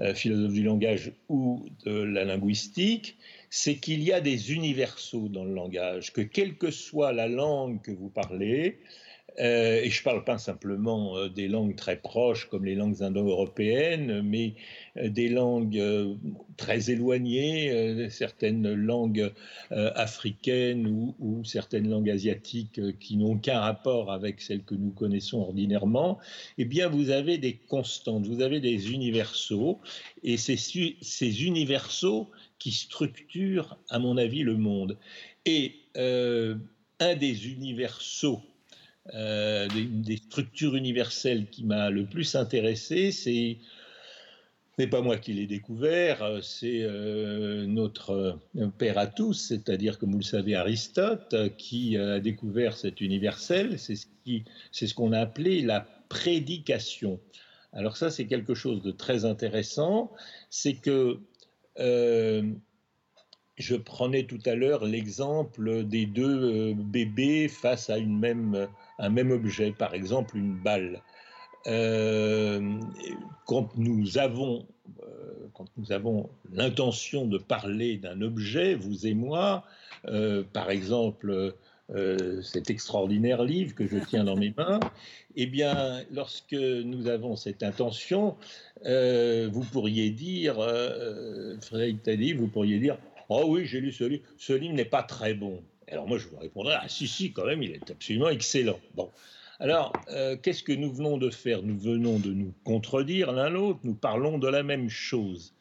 euh, 0.00 0.14
philosophes 0.14 0.52
du 0.52 0.62
langage 0.62 1.12
ou 1.28 1.66
de 1.84 1.92
la 1.92 2.24
linguistique, 2.24 3.18
c'est 3.50 3.76
qu'il 3.76 4.02
y 4.02 4.12
a 4.12 4.20
des 4.20 4.52
universaux 4.52 5.28
dans 5.28 5.44
le 5.44 5.52
langage, 5.52 6.12
que 6.12 6.22
quelle 6.22 6.56
que 6.56 6.70
soit 6.70 7.12
la 7.12 7.28
langue 7.28 7.82
que 7.82 7.90
vous 7.90 8.08
parlez, 8.08 8.78
euh, 9.40 9.80
et 9.82 9.90
je 9.90 10.00
ne 10.00 10.04
parle 10.04 10.24
pas 10.24 10.38
simplement 10.38 11.16
euh, 11.16 11.28
des 11.28 11.48
langues 11.48 11.74
très 11.74 11.96
proches 11.96 12.48
comme 12.50 12.64
les 12.64 12.74
langues 12.74 13.02
indo-européennes, 13.02 14.20
mais 14.22 14.54
euh, 14.96 15.08
des 15.08 15.28
langues 15.28 15.82
très 16.56 16.90
éloignées, 16.90 18.10
certaines 18.10 18.74
langues 18.74 19.32
africaines 19.70 20.86
ou, 21.18 21.42
certaines 21.44 21.88
langues 21.88 22.10
asiatiques 22.10 22.98
qui 22.98 23.16
n'ont 23.16 23.32
aucun 23.32 23.60
rapport 23.60 24.12
avec 24.12 24.40
celles 24.40 24.62
que 24.62 24.74
nous 24.74 24.90
connaissons 24.90 25.40
ordinairement, 25.40 26.18
eh 26.58 26.64
bien 26.64 26.88
vous 26.88 27.10
avez 27.10 27.38
des 27.38 27.54
constantes, 27.54 28.26
vous 28.26 28.42
avez 28.42 28.60
des 28.60 28.92
universaux, 28.92 29.80
et 30.22 30.36
c'est 30.36 30.56
ces 30.56 31.44
universaux 31.44 32.30
qui 32.58 32.72
structurent, 32.72 33.78
à 33.88 33.98
mon 33.98 34.16
avis, 34.16 34.42
le 34.42 34.56
monde. 34.56 34.98
Et 35.46 35.74
un 35.96 37.16
des 37.16 37.48
universaux, 37.48 38.42
euh, 39.14 39.68
des, 39.68 40.16
structures 40.16 40.76
universelles 40.76 41.46
qui 41.50 41.64
m'a 41.64 41.90
le 41.90 42.06
plus 42.06 42.34
intéressé, 42.34 43.10
c'est 43.10 43.58
n'est 44.78 44.86
pas 44.86 45.02
moi 45.02 45.18
qui 45.18 45.34
l'ai 45.34 45.46
découvert, 45.46 46.22
euh, 46.22 46.40
c'est 46.40 46.86
notre 47.66 48.38
père 48.78 48.98
à 48.98 49.06
tous, 49.06 49.34
c'est-à-dire, 49.34 49.98
comme 49.98 50.12
vous 50.12 50.18
le 50.18 50.24
savez, 50.24 50.54
Aristote, 50.54 51.36
qui 51.58 51.96
a 51.96 52.20
découvert 52.20 52.76
cet 52.76 53.00
universel. 53.00 53.78
C'est 53.78 53.96
ce 53.96 54.06
qu'on 54.06 54.42
ce 54.72 54.94
qu'on 54.94 55.12
a 55.12 55.20
appelé 55.20 55.62
la 55.62 55.86
prédication. 56.08 57.20
Alors 57.72 57.96
ça, 57.96 58.10
c'est 58.10 58.26
quelque 58.26 58.54
chose 58.54 58.82
de 58.82 58.90
très 58.90 59.24
intéressant. 59.24 60.10
C'est 60.50 60.74
que 60.74 61.20
je 63.56 63.76
prenais 63.76 64.24
tout 64.24 64.40
à 64.44 64.54
l'heure 64.54 64.84
l'exemple 64.84 65.84
des 65.84 66.06
deux 66.06 66.72
euh, 66.72 66.74
bébés 66.74 67.48
face 67.48 67.90
à 67.90 67.98
une 67.98 68.18
même, 68.18 68.68
un 68.98 69.10
même 69.10 69.30
objet, 69.30 69.72
par 69.72 69.94
exemple 69.94 70.36
une 70.36 70.54
balle. 70.54 71.00
Euh, 71.66 72.80
quand 73.46 73.76
nous 73.76 74.18
avons, 74.18 74.66
euh, 75.02 75.48
quand 75.54 75.66
nous 75.76 75.92
avons 75.92 76.28
l'intention 76.52 77.26
de 77.26 77.38
parler 77.38 77.98
d'un 77.98 78.20
objet, 78.20 78.74
vous 78.74 79.06
et 79.06 79.14
moi, 79.14 79.64
par 80.52 80.70
exemple 80.70 81.54
cet 82.42 82.70
extraordinaire 82.70 83.44
livre 83.44 83.74
que 83.74 83.86
je 83.86 83.98
tiens 83.98 84.24
dans 84.24 84.36
mes 84.36 84.54
mains, 84.56 84.80
eh 85.36 85.46
bien, 85.46 86.02
lorsque 86.10 86.54
nous 86.54 87.06
avons 87.06 87.36
cette 87.36 87.62
intention, 87.62 88.36
vous 88.84 89.64
pourriez 89.70 90.10
dire, 90.10 90.56
Frédéric 91.60 92.02
Taddy, 92.02 92.32
vous 92.32 92.48
pourriez 92.48 92.78
dire, 92.78 92.96
Oh 93.34 93.44
oui, 93.48 93.64
j'ai 93.64 93.80
lu 93.80 93.92
ce 93.92 94.04
livre. 94.04 94.24
Ce 94.36 94.52
livre 94.52 94.74
n'est 94.74 94.84
pas 94.84 95.02
très 95.02 95.32
bon. 95.32 95.62
Alors 95.92 96.08
moi, 96.08 96.16
je 96.16 96.26
vous 96.26 96.38
répondrai 96.38 96.74
Ah 96.80 96.88
si, 96.88 97.06
si, 97.06 97.32
quand 97.32 97.44
même, 97.44 97.62
il 97.62 97.72
est 97.72 97.90
absolument 97.90 98.30
excellent. 98.30 98.80
Bon. 98.94 99.10
Alors, 99.60 99.92
euh, 100.08 100.36
qu'est-ce 100.36 100.62
que 100.62 100.72
nous 100.72 100.90
venons 100.90 101.18
de 101.18 101.28
faire? 101.28 101.62
Nous 101.62 101.78
venons 101.78 102.18
de 102.18 102.32
nous 102.32 102.54
contredire 102.64 103.30
l'un 103.30 103.50
l'autre, 103.50 103.80
nous 103.84 103.94
parlons 103.94 104.38
de 104.38 104.48
la 104.48 104.62
même 104.62 104.88
chose. 104.88 105.54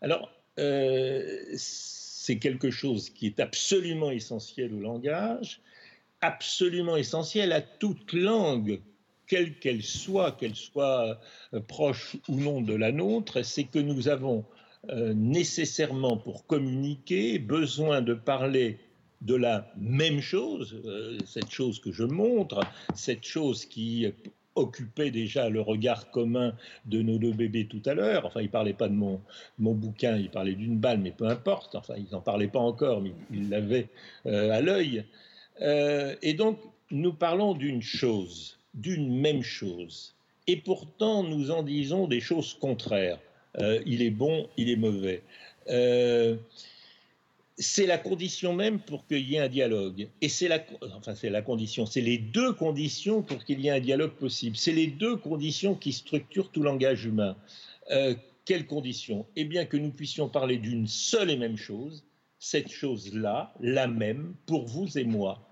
Alors, 0.00 0.30
euh, 0.60 1.38
c'est 1.56 2.38
quelque 2.38 2.70
chose 2.70 3.10
qui 3.10 3.26
est 3.26 3.40
absolument 3.40 4.12
essentiel 4.12 4.72
au 4.72 4.78
langage, 4.78 5.60
absolument 6.20 6.96
essentiel 6.96 7.52
à 7.52 7.60
toute 7.60 8.12
langue, 8.12 8.80
quelle 9.26 9.58
qu'elle 9.58 9.82
soit, 9.82 10.32
qu'elle 10.32 10.54
soit 10.54 11.20
euh, 11.52 11.60
proche 11.60 12.16
ou 12.28 12.36
non 12.36 12.60
de 12.60 12.74
la 12.74 12.92
nôtre, 12.92 13.42
c'est 13.42 13.64
que 13.64 13.80
nous 13.80 14.08
avons 14.08 14.44
nécessairement 15.14 16.16
pour 16.16 16.44
communiquer 16.48 17.38
besoin 17.38 18.02
de 18.02 18.14
parler 18.14 18.80
de 19.22 19.34
la 19.34 19.72
même 19.76 20.20
chose, 20.20 20.80
euh, 20.84 21.18
cette 21.24 21.50
chose 21.50 21.80
que 21.80 21.90
je 21.90 22.04
montre, 22.04 22.60
cette 22.94 23.24
chose 23.24 23.64
qui 23.64 24.06
occupait 24.54 25.10
déjà 25.10 25.48
le 25.48 25.62
regard 25.62 26.10
commun 26.10 26.54
de 26.84 27.00
nos 27.00 27.18
deux 27.18 27.32
bébés 27.32 27.66
tout 27.66 27.82
à 27.86 27.94
l'heure. 27.94 28.26
Enfin, 28.26 28.40
il 28.40 28.46
ne 28.46 28.50
parlait 28.50 28.74
pas 28.74 28.88
de 28.88 28.94
mon, 28.94 29.20
mon 29.58 29.74
bouquin, 29.74 30.16
il 30.16 30.28
parlait 30.28 30.54
d'une 30.54 30.76
balle, 30.76 30.98
mais 30.98 31.12
peu 31.12 31.26
importe. 31.26 31.74
Enfin, 31.74 31.94
ils 31.96 32.12
n'en 32.12 32.20
parlaient 32.20 32.48
pas 32.48 32.60
encore, 32.60 33.00
mais 33.00 33.12
ils 33.32 33.48
l'avaient 33.48 33.88
euh, 34.26 34.50
à 34.50 34.60
l'œil. 34.60 35.04
et 35.60 36.34
donc, 36.34 36.58
nous 36.90 37.14
parlons 37.14 37.54
d'une 37.54 37.80
chose, 37.80 38.58
d'une 38.74 39.20
même 39.20 39.42
chose. 39.42 40.14
Et 40.46 40.56
pourtant, 40.56 41.22
nous 41.22 41.50
en 41.50 41.62
disons 41.62 42.06
des 42.06 42.20
choses 42.20 42.54
contraires. 42.54 43.18
Euh, 43.58 43.80
il 43.86 44.02
est 44.02 44.10
bon, 44.10 44.48
il 44.56 44.70
est 44.70 44.76
mauvais. 44.76 45.22
C'est 47.62 47.86
la 47.86 47.96
condition 47.96 48.52
même 48.54 48.80
pour 48.80 49.06
qu'il 49.06 49.30
y 49.30 49.36
ait 49.36 49.38
un 49.38 49.48
dialogue. 49.48 50.08
Et 50.20 50.28
c'est 50.28 50.48
la, 50.48 50.64
enfin, 50.96 51.14
c'est 51.14 51.30
la 51.30 51.42
condition, 51.42 51.86
c'est 51.86 52.00
les 52.00 52.18
deux 52.18 52.52
conditions 52.52 53.22
pour 53.22 53.44
qu'il 53.44 53.60
y 53.60 53.68
ait 53.68 53.70
un 53.70 53.80
dialogue 53.80 54.14
possible. 54.14 54.56
C'est 54.56 54.72
les 54.72 54.88
deux 54.88 55.16
conditions 55.16 55.76
qui 55.76 55.92
structurent 55.92 56.50
tout 56.50 56.62
langage 56.62 57.04
humain. 57.04 57.36
Euh, 57.92 58.14
quelles 58.44 58.66
conditions? 58.66 59.26
Eh 59.36 59.44
bien, 59.44 59.64
que 59.64 59.76
nous 59.76 59.92
puissions 59.92 60.28
parler 60.28 60.56
d'une 60.56 60.88
seule 60.88 61.30
et 61.30 61.36
même 61.36 61.56
chose, 61.56 62.04
cette 62.40 62.70
chose-là, 62.70 63.54
la 63.60 63.86
même, 63.86 64.34
pour 64.46 64.66
vous 64.66 64.98
et 64.98 65.04
moi, 65.04 65.48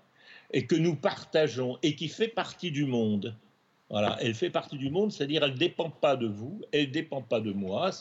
et 0.51 0.65
que 0.65 0.75
nous 0.75 0.95
partageons 0.95 1.77
et 1.81 1.95
qui 1.95 2.09
fait 2.09 2.27
partie 2.27 2.71
du 2.71 2.83
monde. 2.83 3.37
Elle 4.19 4.33
fait 4.33 4.49
partie 4.49 4.77
du 4.77 4.89
monde, 4.89 5.11
c'est-à-dire 5.11 5.43
elle 5.43 5.53
ne 5.53 5.57
dépend 5.57 5.89
pas 5.89 6.15
de 6.15 6.27
vous, 6.27 6.61
elle 6.71 6.87
ne 6.87 6.91
dépend 6.91 7.21
pas 7.21 7.41
de 7.41 7.51
moi. 7.51 7.91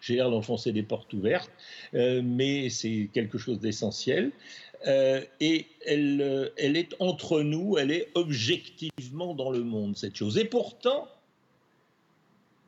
J'ai 0.00 0.14
l'air 0.14 0.30
d'enfoncer 0.30 0.72
des 0.72 0.82
portes 0.82 1.12
ouvertes, 1.12 1.50
euh, 1.94 2.22
mais 2.24 2.70
c'est 2.70 3.10
quelque 3.12 3.36
chose 3.36 3.60
d'essentiel. 3.60 4.32
Euh, 4.86 5.22
et 5.40 5.66
euh, 5.90 6.48
elle 6.56 6.76
est 6.76 6.94
entre 7.00 7.42
nous, 7.42 7.76
elle 7.76 7.90
est 7.90 8.08
objectivement 8.14 9.34
dans 9.34 9.50
le 9.50 9.62
monde, 9.62 9.96
cette 9.96 10.16
chose. 10.16 10.38
Et 10.38 10.44
pourtant, 10.44 11.08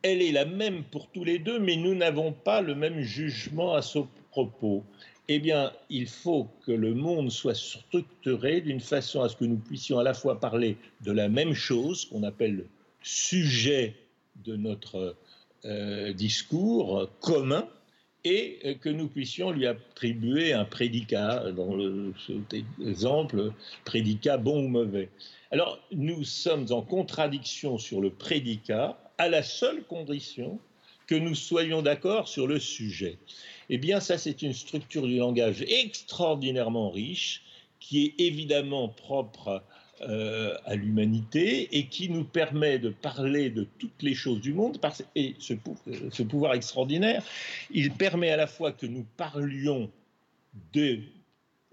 elle 0.01 0.21
est 0.21 0.31
la 0.31 0.45
même 0.45 0.83
pour 0.83 1.09
tous 1.09 1.23
les 1.23 1.39
deux, 1.39 1.59
mais 1.59 1.75
nous 1.75 1.95
n'avons 1.95 2.33
pas 2.33 2.61
le 2.61 2.75
même 2.75 3.01
jugement 3.01 3.73
à 3.73 3.81
ce 3.81 3.99
propos 4.31 4.83
eh 5.31 5.37
bien, 5.37 5.71
il 5.91 6.07
faut 6.07 6.47
que 6.65 6.71
le 6.71 6.95
monde 6.95 7.29
soit 7.29 7.53
structuré 7.53 8.61
d'une 8.61 8.79
façon 8.79 9.21
à 9.21 9.29
ce 9.29 9.35
que 9.35 9.45
nous 9.45 9.59
puissions 9.59 9.99
à 9.99 10.03
la 10.03 10.15
fois 10.15 10.39
parler 10.39 10.75
de 11.01 11.11
la 11.11 11.29
même 11.29 11.53
chose, 11.53 12.05
qu'on 12.05 12.23
appelle 12.23 12.55
le 12.55 12.67
sujet 13.03 13.95
de 14.43 14.55
notre 14.55 15.15
euh, 15.65 16.13
discours 16.13 17.07
commun, 17.21 17.67
et 18.23 18.57
euh, 18.65 18.73
que 18.73 18.89
nous 18.89 19.07
puissions 19.07 19.51
lui 19.51 19.67
attribuer 19.67 20.53
un 20.53 20.65
prédicat, 20.65 21.51
dans 21.51 21.75
le, 21.75 22.11
cet 22.25 22.61
exemple, 22.83 23.53
prédicat 23.85 24.37
bon 24.37 24.65
ou 24.65 24.67
mauvais. 24.67 25.09
Alors, 25.51 25.79
nous 25.91 26.23
sommes 26.23 26.65
en 26.71 26.81
contradiction 26.81 27.77
sur 27.77 28.01
le 28.01 28.09
prédicat 28.09 28.97
à 29.19 29.29
la 29.29 29.43
seule 29.43 29.83
condition 29.83 30.59
que 31.05 31.13
nous 31.13 31.35
soyons 31.35 31.83
d'accord 31.83 32.27
sur 32.27 32.47
le 32.47 32.59
sujet. 32.59 33.19
Eh 33.69 33.77
bien, 33.77 33.99
ça, 33.99 34.17
c'est 34.17 34.41
une 34.41 34.53
structure 34.53 35.05
du 35.05 35.17
langage 35.17 35.63
extraordinairement 35.67 36.89
riche, 36.89 37.43
qui 37.79 38.05
est 38.05 38.21
évidemment 38.21 38.89
propre 38.89 39.63
euh, 40.01 40.57
à 40.65 40.75
l'humanité 40.75 41.77
et 41.77 41.87
qui 41.87 42.09
nous 42.09 42.23
permet 42.23 42.79
de 42.79 42.89
parler 42.89 43.49
de 43.49 43.67
toutes 43.77 44.01
les 44.01 44.15
choses 44.15 44.41
du 44.41 44.53
monde. 44.53 44.79
et 45.15 45.35
ce, 45.39 45.53
ce 46.11 46.23
pouvoir 46.23 46.53
extraordinaire, 46.53 47.23
il 47.71 47.91
permet 47.91 48.31
à 48.31 48.37
la 48.37 48.47
fois 48.47 48.71
que 48.71 48.85
nous 48.85 49.05
parlions 49.17 49.89
de 50.73 50.99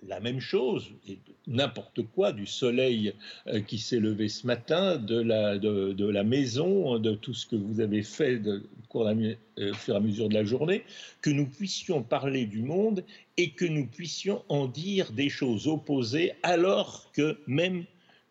la 0.08 0.20
même 0.20 0.40
chose, 0.40 0.90
et 1.08 1.18
n'importe 1.46 2.02
quoi, 2.14 2.32
du 2.32 2.46
soleil 2.46 3.12
euh, 3.46 3.60
qui 3.60 3.78
s'est 3.78 4.00
levé 4.00 4.28
ce 4.28 4.46
matin, 4.46 4.96
de 4.96 5.20
la, 5.20 6.24
maison, 6.24 6.98
de 6.98 7.14
tout 7.14 7.34
ce 7.34 7.46
que 7.46 7.56
vous 7.56 7.80
avez 7.80 8.02
fait 8.02 8.38
de, 8.38 8.62
au 8.96 9.06
euh, 9.06 9.72
fur 9.74 9.94
et 9.94 9.96
à 9.96 10.00
mesure 10.00 10.28
de 10.28 10.34
la 10.34 10.44
journée, 10.44 10.84
que 11.20 11.30
nous 11.30 11.46
puissions 11.46 12.02
parler 12.02 12.46
du 12.46 12.62
monde 12.62 13.04
et 13.36 13.50
que 13.50 13.64
nous 13.64 13.86
puissions 13.86 14.42
en 14.48 14.66
dire 14.66 15.12
des 15.12 15.28
choses 15.28 15.66
opposées 15.66 16.32
alors 16.42 17.10
que 17.12 17.38
même 17.46 17.84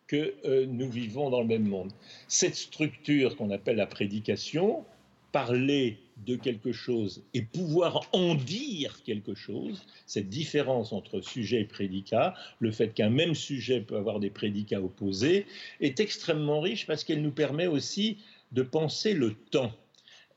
que 0.06 0.34
euh, 0.44 0.66
nous 0.66 0.88
vivons 0.88 1.30
dans 1.30 1.40
le 1.40 1.48
même 1.48 1.66
monde. 1.66 1.92
Cette 2.28 2.54
structure 2.54 3.36
qu'on 3.36 3.50
appelle 3.50 3.76
la 3.76 3.86
prédication, 3.86 4.84
parler 5.32 5.98
de 6.24 6.36
quelque 6.36 6.72
chose 6.72 7.24
et 7.34 7.42
pouvoir 7.42 8.08
en 8.12 8.34
dire 8.34 9.02
quelque 9.04 9.34
chose, 9.34 9.84
cette 10.06 10.28
différence 10.28 10.92
entre 10.92 11.20
sujet 11.20 11.60
et 11.60 11.64
prédicat, 11.64 12.34
le 12.58 12.70
fait 12.70 12.94
qu'un 12.94 13.10
même 13.10 13.34
sujet 13.34 13.80
peut 13.80 13.96
avoir 13.96 14.18
des 14.18 14.30
prédicats 14.30 14.80
opposés, 14.80 15.46
est 15.80 16.00
extrêmement 16.00 16.60
riche 16.60 16.86
parce 16.86 17.04
qu'elle 17.04 17.22
nous 17.22 17.32
permet 17.32 17.66
aussi 17.66 18.18
de 18.52 18.62
penser 18.62 19.12
le 19.12 19.34
temps. 19.34 19.72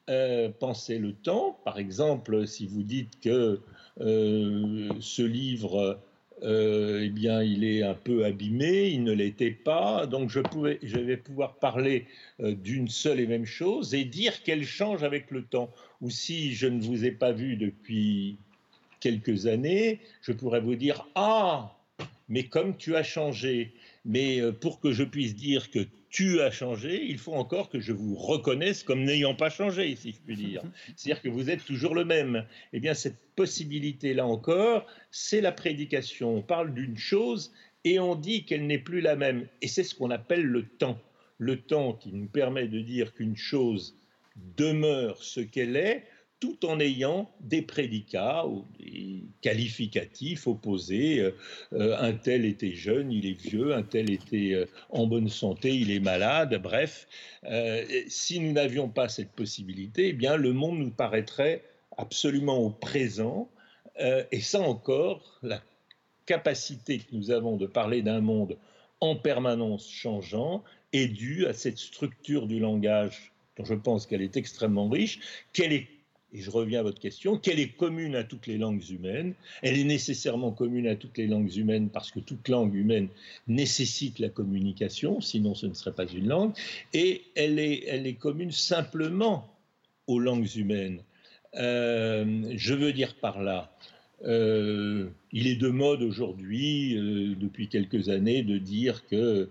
Euh, 0.10 0.50
penser 0.50 0.98
le 0.98 1.14
temps, 1.14 1.60
par 1.64 1.78
exemple, 1.78 2.48
si 2.48 2.66
vous 2.66 2.82
dites 2.82 3.20
que 3.22 3.62
euh, 4.02 4.90
ce 5.00 5.22
livre 5.22 6.00
euh, 6.44 7.04
eh 7.04 7.10
bien, 7.10 7.44
il 7.44 7.64
est 7.64 7.84
un 7.84 7.94
peu 7.94 8.26
abîmé, 8.26 8.90
il 8.90 9.04
ne 9.04 9.12
l'était 9.12 9.52
pas. 9.52 10.06
Donc, 10.06 10.30
je, 10.30 10.40
pouvais, 10.40 10.80
je 10.84 10.98
vais 10.98 11.18
pouvoir 11.18 11.56
parler 11.56 12.06
euh, 12.40 12.54
d'une 12.54 12.88
seule 12.88 13.20
et 13.20 13.28
même 13.28 13.46
chose 13.46 13.94
et 13.94 14.06
dire 14.06 14.44
qu'elle 14.44 14.64
change 14.64 15.04
avec 15.04 15.32
le 15.32 15.44
temps. 15.44 15.70
Ou 16.02 16.10
si 16.10 16.54
je 16.54 16.68
ne 16.68 16.82
vous 16.82 17.06
ai 17.06 17.12
pas 17.12 17.32
vu 17.32 17.58
depuis 17.58 18.38
quelques 19.00 19.48
années, 19.48 20.00
je 20.22 20.32
pourrais 20.32 20.62
vous 20.62 20.76
dire 20.76 21.08
Ah, 21.16 21.76
mais 22.30 22.44
comme 22.44 22.78
tu 22.78 22.96
as 22.96 23.04
changé. 23.04 23.74
Mais 24.06 24.40
euh, 24.40 24.52
pour 24.52 24.80
que 24.80 24.92
je 24.92 25.04
puisse 25.04 25.36
dire 25.36 25.70
que 25.72 25.80
tu 26.10 26.42
as 26.42 26.52
changé, 26.52 27.06
il 27.06 27.18
faut 27.18 27.34
encore 27.34 27.70
que 27.70 27.80
je 27.80 27.94
vous 27.94 28.16
reconnaisse 28.16 28.84
comme 28.84 29.04
n'ayant 29.04 29.36
pas 29.36 29.50
changé, 29.50 29.96
si 29.96 30.12
je 30.12 30.18
puis 30.26 30.36
dire. 30.36 30.62
C'est-à-dire 30.96 31.22
que 31.22 31.30
vous 31.30 31.50
êtes 31.50 31.64
toujours 31.64 31.94
le 31.94 32.06
même. 32.06 32.46
Eh 32.74 32.80
bien, 32.80 32.94
cette 32.94 33.20
possibilité-là 33.36 34.26
encore, 34.26 34.88
c'est 35.12 35.42
la 35.42 35.52
prédication. 35.52 36.36
On 36.36 36.42
parle 36.42 36.74
d'une 36.74 36.98
chose 36.98 37.54
et 37.84 38.00
on 38.00 38.16
dit 38.16 38.46
qu'elle 38.46 38.66
n'est 38.66 38.80
plus 38.80 39.02
la 39.02 39.16
même. 39.16 39.48
Et 39.62 39.68
c'est 39.68 39.84
ce 39.84 39.96
qu'on 39.96 40.10
appelle 40.10 40.44
le 40.44 40.64
temps. 40.66 41.00
Le 41.38 41.62
temps 41.62 41.94
qui 41.94 42.12
nous 42.12 42.28
permet 42.28 42.68
de 42.68 42.80
dire 42.80 43.14
qu'une 43.14 43.38
chose 43.38 43.98
demeure 44.58 45.24
ce 45.24 45.40
qu'elle 45.40 45.76
est, 45.76 46.06
tout 46.40 46.66
en 46.66 46.80
ayant 46.80 47.30
des 47.42 47.62
prédicats 47.62 48.46
ou 48.48 48.66
des 48.80 49.24
qualificatifs 49.42 50.48
opposés. 50.48 51.20
Euh, 51.20 51.32
euh, 51.74 51.98
un 52.00 52.14
tel 52.14 52.46
était 52.46 52.74
jeune, 52.74 53.12
il 53.12 53.26
est 53.26 53.40
vieux, 53.40 53.74
un 53.74 53.84
tel 53.84 54.10
était 54.10 54.54
euh, 54.54 54.66
en 54.90 55.06
bonne 55.06 55.28
santé, 55.28 55.76
il 55.76 55.92
est 55.92 56.00
malade. 56.00 56.60
Bref, 56.62 57.08
si 58.08 58.40
nous 58.40 58.54
n'avions 58.54 58.90
pas 58.90 59.10
cette 59.10 59.32
possibilité, 59.32 60.10
eh 60.10 60.14
bien, 60.14 60.36
le 60.36 60.54
monde 60.54 60.80
nous 60.80 60.92
paraîtrait 60.92 61.64
absolument 61.98 62.58
au 62.58 62.70
présent. 62.70 63.50
et 63.98 64.42
ça 64.42 64.62
encore, 64.62 65.40
la 65.42 65.62
capacité 66.26 67.00
que 67.00 67.14
nous 67.16 67.32
avons 67.32 67.58
de 67.58 67.66
parler 67.66 68.02
d'un 68.02 68.22
monde 68.22 68.58
en 69.02 69.16
permanence 69.16 69.90
changeant 69.90 70.64
est 70.94 71.08
due 71.08 71.46
à 71.46 71.54
cette 71.54 71.78
structure 71.78 72.48
du 72.48 72.60
langage 72.60 73.34
dont 73.58 73.66
je 73.66 73.74
pense 73.74 74.06
qu'elle 74.06 74.22
est 74.22 74.38
extrêmement 74.38 74.90
riche, 74.90 75.20
qu'elle 75.54 75.74
est 75.74 75.88
et 76.34 76.42
je 76.42 76.52
reviens 76.52 76.82
à 76.82 76.84
votre 76.84 77.00
question, 77.00 77.38
qu'elle 77.38 77.60
est 77.60 77.70
commune 77.70 78.16
à 78.16 78.24
toutes 78.24 78.46
les 78.46 78.58
langues 78.58 78.88
humaines. 78.90 79.34
Elle 79.62 79.80
est 79.80 79.84
nécessairement 79.84 80.52
commune 80.52 80.88
à 80.88 80.96
toutes 80.96 81.18
les 81.18 81.28
langues 81.28 81.56
humaines 81.56 81.90
parce 81.90 82.12
que 82.12 82.20
toute 82.20 82.48
langue 82.50 82.76
humaine 82.76 83.08
nécessite 83.48 84.20
la 84.20 84.30
communication, 84.30 85.22
sinon 85.22 85.56
ce 85.56 85.66
ne 85.66 85.74
serait 85.74 85.94
pas 85.94 86.06
une 86.06 86.28
langue. 86.28 86.54
Et 86.94 87.24
elle 87.36 87.58
est, 87.58 87.86
elle 87.88 88.06
est 88.06 88.14
commune 88.14 88.52
simplement 88.52 89.50
aux 90.06 90.20
langues 90.20 90.56
humaines. 90.56 91.02
Euh, 91.56 92.54
je 92.56 92.74
veux 92.76 92.94
dire 92.94 93.16
par 93.16 93.42
là, 93.42 93.76
euh, 94.26 95.08
il 95.32 95.48
est 95.48 95.56
de 95.56 95.70
mode 95.70 96.02
aujourd'hui, 96.02 96.98
euh, 96.98 97.36
depuis 97.36 97.70
quelques 97.70 98.10
années, 98.10 98.44
de 98.44 98.58
dire 98.58 99.06
que 99.08 99.50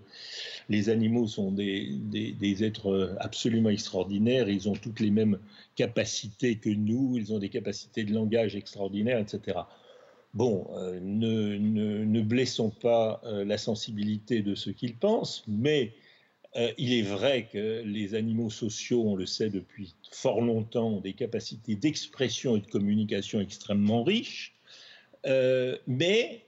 les 0.69 0.89
animaux 0.89 1.27
sont 1.27 1.51
des, 1.51 1.89
des, 1.89 2.63
êtres 2.63 3.15
absolument 3.19 3.69
extraordinaires, 3.69 4.47
ils 4.49 4.69
ont 4.69 4.73
toutes 4.73 4.99
les 4.99 5.09
mêmes 5.09 5.39
capacités 5.75 6.57
que 6.57 6.69
nous, 6.69 7.17
ils 7.17 7.33
ont 7.33 7.39
des 7.39 7.49
capacités 7.49 8.03
de 8.03 8.13
langage 8.13 8.55
extraordinaires, 8.55 9.19
etc. 9.19 9.59
Bon, 10.35 10.67
euh, 10.73 10.99
ne, 11.01 11.57
ne, 11.57 12.21
blessons 12.21 12.69
pas 12.69 13.21
la 13.23 13.57
sensibilité 13.57 14.43
de 14.43 14.53
ceux 14.53 14.73
qu'ils 14.73 14.95
pensent, 14.95 15.43
mais 15.47 15.93
il 16.77 16.93
est 16.93 17.03
vrai 17.03 17.47
que 17.51 17.83
les 17.83 18.13
animaux 18.15 18.49
sociaux, 18.49 19.03
on 19.05 19.15
le 19.15 19.25
sait 19.25 19.49
depuis 19.49 19.95
fort 20.11 20.41
longtemps, 20.41 20.89
ont 20.89 21.01
des 21.01 21.13
capacités 21.13 21.75
d'expression 21.75 22.57
et 22.57 22.59
de 22.59 22.67
communication 22.67 23.39
extrêmement 23.39 24.03
riches, 24.03 24.58
mais 25.25 26.45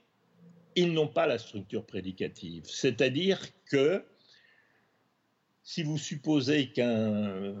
ils 0.74 0.92
n'ont 0.92 1.08
pas 1.08 1.26
la 1.26 1.38
structure 1.38 1.84
prédicative. 1.84 2.64
C'est-à-dire 2.66 3.40
que 3.66 4.04
si 5.62 5.82
vous 5.82 5.98
supposez 5.98 6.70
qu'un 6.70 7.54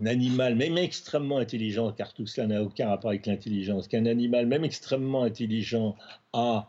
un 0.00 0.06
animal, 0.06 0.54
même 0.54 0.78
extrêmement 0.78 1.38
intelligent, 1.38 1.92
car 1.92 2.14
tout 2.14 2.26
cela 2.26 2.46
n'a 2.46 2.62
aucun 2.62 2.88
rapport 2.88 3.10
avec 3.10 3.26
l'intelligence, 3.26 3.88
qu'un 3.88 4.06
animal, 4.06 4.46
même 4.46 4.64
extrêmement 4.64 5.22
intelligent, 5.24 5.96
a 6.32 6.68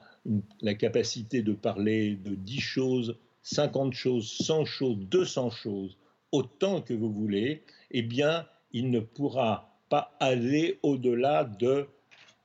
la 0.61 0.73
capacité 0.73 1.41
de 1.41 1.53
parler 1.53 2.15
de 2.15 2.35
10 2.35 2.59
choses, 2.59 3.17
50 3.43 3.93
choses, 3.93 4.31
100 4.43 4.65
choses, 4.65 4.97
200 4.97 5.51
choses, 5.51 5.97
autant 6.31 6.81
que 6.81 6.93
vous 6.93 7.11
voulez, 7.11 7.63
eh 7.91 8.01
bien, 8.01 8.47
il 8.71 8.89
ne 8.89 8.99
pourra 8.99 9.79
pas 9.89 10.15
aller 10.19 10.79
au-delà 10.83 11.43
de 11.43 11.87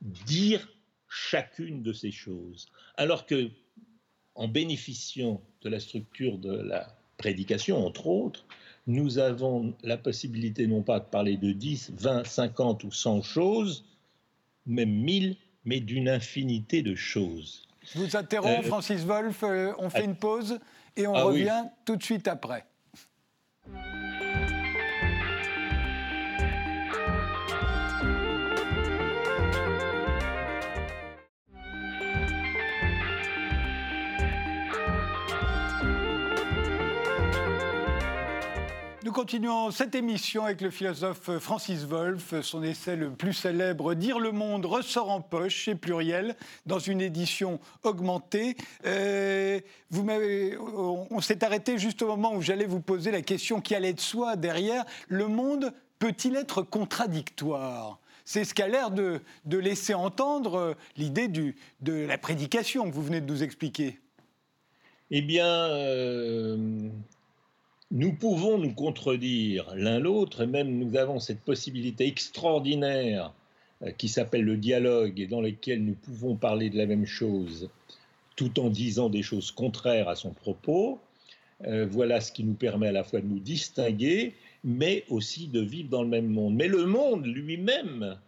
dire 0.03 0.69
chacune 1.17 1.83
de 1.83 1.93
ces 1.93 2.13
choses. 2.13 2.67
Alors 2.97 3.27
que, 3.27 3.51
en 4.35 4.49
bénéficiant 4.49 5.41
de 5.63 5.71
la 5.71 5.81
structure 5.81 6.37
de 6.37 6.53
la 6.53 6.95
prédication, 7.17 7.85
entre 7.87 8.07
autres, 8.07 8.45
nous 8.87 9.19
avons 9.19 9.75
la 9.83 9.97
possibilité 9.97 10.67
non 10.67 10.83
pas 10.83 11.01
de 11.01 11.07
parler 11.07 11.39
de 11.39 11.53
10, 11.53 11.93
20, 11.97 12.25
50 12.25 12.85
ou 12.85 12.93
100 12.93 13.23
choses, 13.23 13.87
même 14.67 14.93
1000, 14.93 15.37
mais 15.65 15.81
d'une 15.81 16.09
infinité 16.09 16.83
de 16.83 16.95
choses. 16.95 17.67
Je 17.83 17.99
vous 17.99 18.17
interromps, 18.17 18.65
euh, 18.65 18.69
Francis 18.69 19.03
Wolff, 19.05 19.43
euh, 19.43 19.73
on 19.79 19.89
fait 19.89 20.05
une 20.05 20.17
pause 20.17 20.59
et 20.97 21.07
on 21.07 21.15
ah 21.15 21.25
revient 21.25 21.65
tout 21.85 21.97
de 21.97 22.03
suite 22.03 22.29
après. 22.29 22.67
Nous 39.07 39.13
continuons 39.13 39.71
cette 39.71 39.95
émission 39.95 40.47
avec 40.47 40.61
le 40.61 40.69
philosophe 40.69 41.39
Francis 41.39 41.85
Wolff. 41.85 42.41
Son 42.41 42.65
essai 42.65 42.97
le 42.97 43.13
plus 43.13 43.35
célèbre, 43.35 43.95
Dire 43.95 44.19
le 44.19 44.33
monde, 44.33 44.67
ressort 44.67 45.13
en 45.13 45.21
poche 45.21 45.55
chez 45.55 45.77
Pluriel, 45.77 46.35
dans 46.67 46.81
une 46.81 47.01
édition 47.01 47.61
augmentée. 47.85 48.57
Euh, 48.85 49.61
on, 49.95 51.21
s'est 51.21 51.45
arrêté 51.45 51.79
juste 51.79 52.03
au 52.03 52.09
moment 52.09 52.35
où 52.35 52.43
j'allais 52.43 52.67
vous 52.67 52.81
poser 52.81 53.13
la 53.13 53.23
question 53.23 53.61
qui 53.61 53.77
allait 53.77 53.93
de 53.93 54.01
soi 54.01 54.35
derrière. 54.35 54.85
Le 55.07 55.29
monde 55.29 55.73
peut-il 56.01 56.35
être 56.35 56.63
contradictoire? 56.63 58.01
C'est 58.25 58.43
ce 58.43 58.55
qu'a 58.55 58.67
l'air 58.67 58.91
de, 58.91 59.21
laisser 59.49 59.95
entendre 59.95 60.57
euh, 60.57 60.75
l'idée 60.97 61.29
de 61.29 61.93
la 61.93 62.19
prédication 62.19 62.91
que 62.91 62.93
vous 62.93 63.03
venez 63.03 63.21
de 63.21 63.33
nous 63.33 63.45
expliquer. 63.45 64.01
Eh 65.13 65.23
bien, 65.23 65.47
euh, 65.47 66.89
nous 67.91 68.13
pouvons 68.13 68.59
nous 68.59 68.73
contredire 68.73 69.75
l'un 69.75 69.99
l'autre, 69.99 70.43
et 70.43 70.47
même 70.47 70.79
nous 70.79 70.97
avons 70.97 71.21
cette 71.21 71.41
possibilité 71.41 72.07
extraordinaire 72.07 73.33
euh, 73.83 73.93
qui 73.93 74.09
s'appelle 74.09 74.43
le 74.43 74.57
dialogue 74.57 75.21
et 75.21 75.27
dans 75.27 75.41
lequel 75.41 75.85
nous 75.85 75.95
pouvons 75.95 76.37
parler 76.37 76.71
de 76.71 76.77
la 76.77 76.87
même 76.87 77.07
chose 77.07 77.69
tout 78.37 78.61
en 78.61 78.69
disant 78.69 79.09
des 79.09 79.23
choses 79.23 79.51
contraires 79.51 80.09
à 80.09 80.15
son 80.15 80.33
propos. 80.33 81.01
Euh, 81.67 81.87
voilà 81.91 82.21
ce 82.21 82.33
qui 82.33 82.45
nous 82.45 82.55
permet 82.55 82.89
à 82.89 82.93
la 82.93 83.03
fois 83.03 83.21
de 83.21 83.27
nous 83.27 83.39
distinguer, 83.39 84.35
mais 84.63 85.05
aussi 85.09 85.49
de 85.49 85.61
vivre 85.61 85.89
dans 85.89 86.03
le 86.03 86.09
même 86.09 86.29
monde. 86.29 86.55
Mais 86.55 86.69
le 86.69 86.85
monde 86.85 87.25
lui-même, 87.25 88.19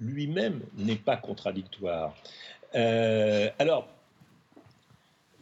lui-même 0.00 0.62
n'est 0.78 0.96
pas 0.96 1.16
contradictoire. 1.16 2.16
Euh, 2.74 3.50
alors, 3.58 3.88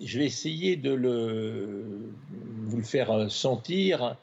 je 0.00 0.18
vais 0.18 0.26
essayer 0.26 0.76
de 0.76 0.92
le, 0.92 2.12
vous 2.64 2.76
le 2.78 2.82
faire 2.82 3.30
sentir 3.30 4.16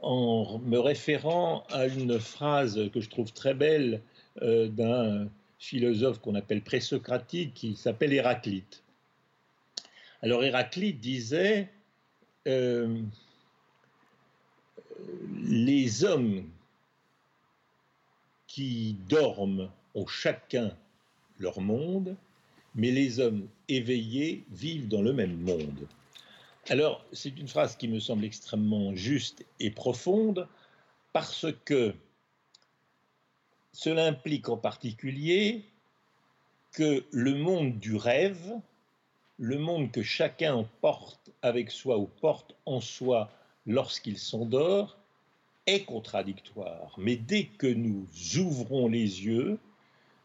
en 0.00 0.60
me 0.64 0.78
référant 0.78 1.64
à 1.70 1.86
une 1.86 2.18
phrase 2.18 2.90
que 2.92 3.00
je 3.00 3.10
trouve 3.10 3.32
très 3.32 3.54
belle 3.54 4.02
euh, 4.42 4.68
d'un 4.68 5.28
philosophe 5.58 6.20
qu'on 6.20 6.34
appelle 6.34 6.62
présocratique 6.62 7.54
qui 7.54 7.74
s'appelle 7.74 8.12
Héraclite. 8.12 8.82
Alors 10.22 10.44
Héraclite 10.44 11.00
disait 11.00 11.68
euh, 12.46 13.00
les 15.44 16.04
hommes 16.04 16.44
qui 18.46 18.96
dorment 19.08 19.70
ont 19.94 20.06
chacun 20.06 20.72
leur 21.38 21.60
monde, 21.60 22.16
mais 22.78 22.92
les 22.92 23.18
hommes 23.18 23.48
éveillés 23.68 24.44
vivent 24.50 24.86
dans 24.86 25.02
le 25.02 25.12
même 25.12 25.36
monde. 25.36 25.86
Alors, 26.68 27.04
c'est 27.12 27.36
une 27.36 27.48
phrase 27.48 27.76
qui 27.76 27.88
me 27.88 27.98
semble 27.98 28.24
extrêmement 28.24 28.94
juste 28.94 29.44
et 29.58 29.70
profonde 29.70 30.46
parce 31.12 31.46
que 31.64 31.92
cela 33.72 34.06
implique 34.06 34.48
en 34.48 34.56
particulier 34.56 35.64
que 36.72 37.04
le 37.10 37.34
monde 37.34 37.78
du 37.80 37.96
rêve, 37.96 38.52
le 39.38 39.58
monde 39.58 39.90
que 39.90 40.02
chacun 40.02 40.68
porte 40.80 41.30
avec 41.42 41.72
soi 41.72 41.98
ou 41.98 42.06
porte 42.20 42.54
en 42.64 42.80
soi 42.80 43.28
lorsqu'il 43.66 44.18
s'endort, 44.18 44.98
est 45.66 45.84
contradictoire. 45.84 46.94
Mais 46.96 47.16
dès 47.16 47.46
que 47.46 47.66
nous 47.66 48.06
ouvrons 48.36 48.86
les 48.86 49.24
yeux, 49.24 49.58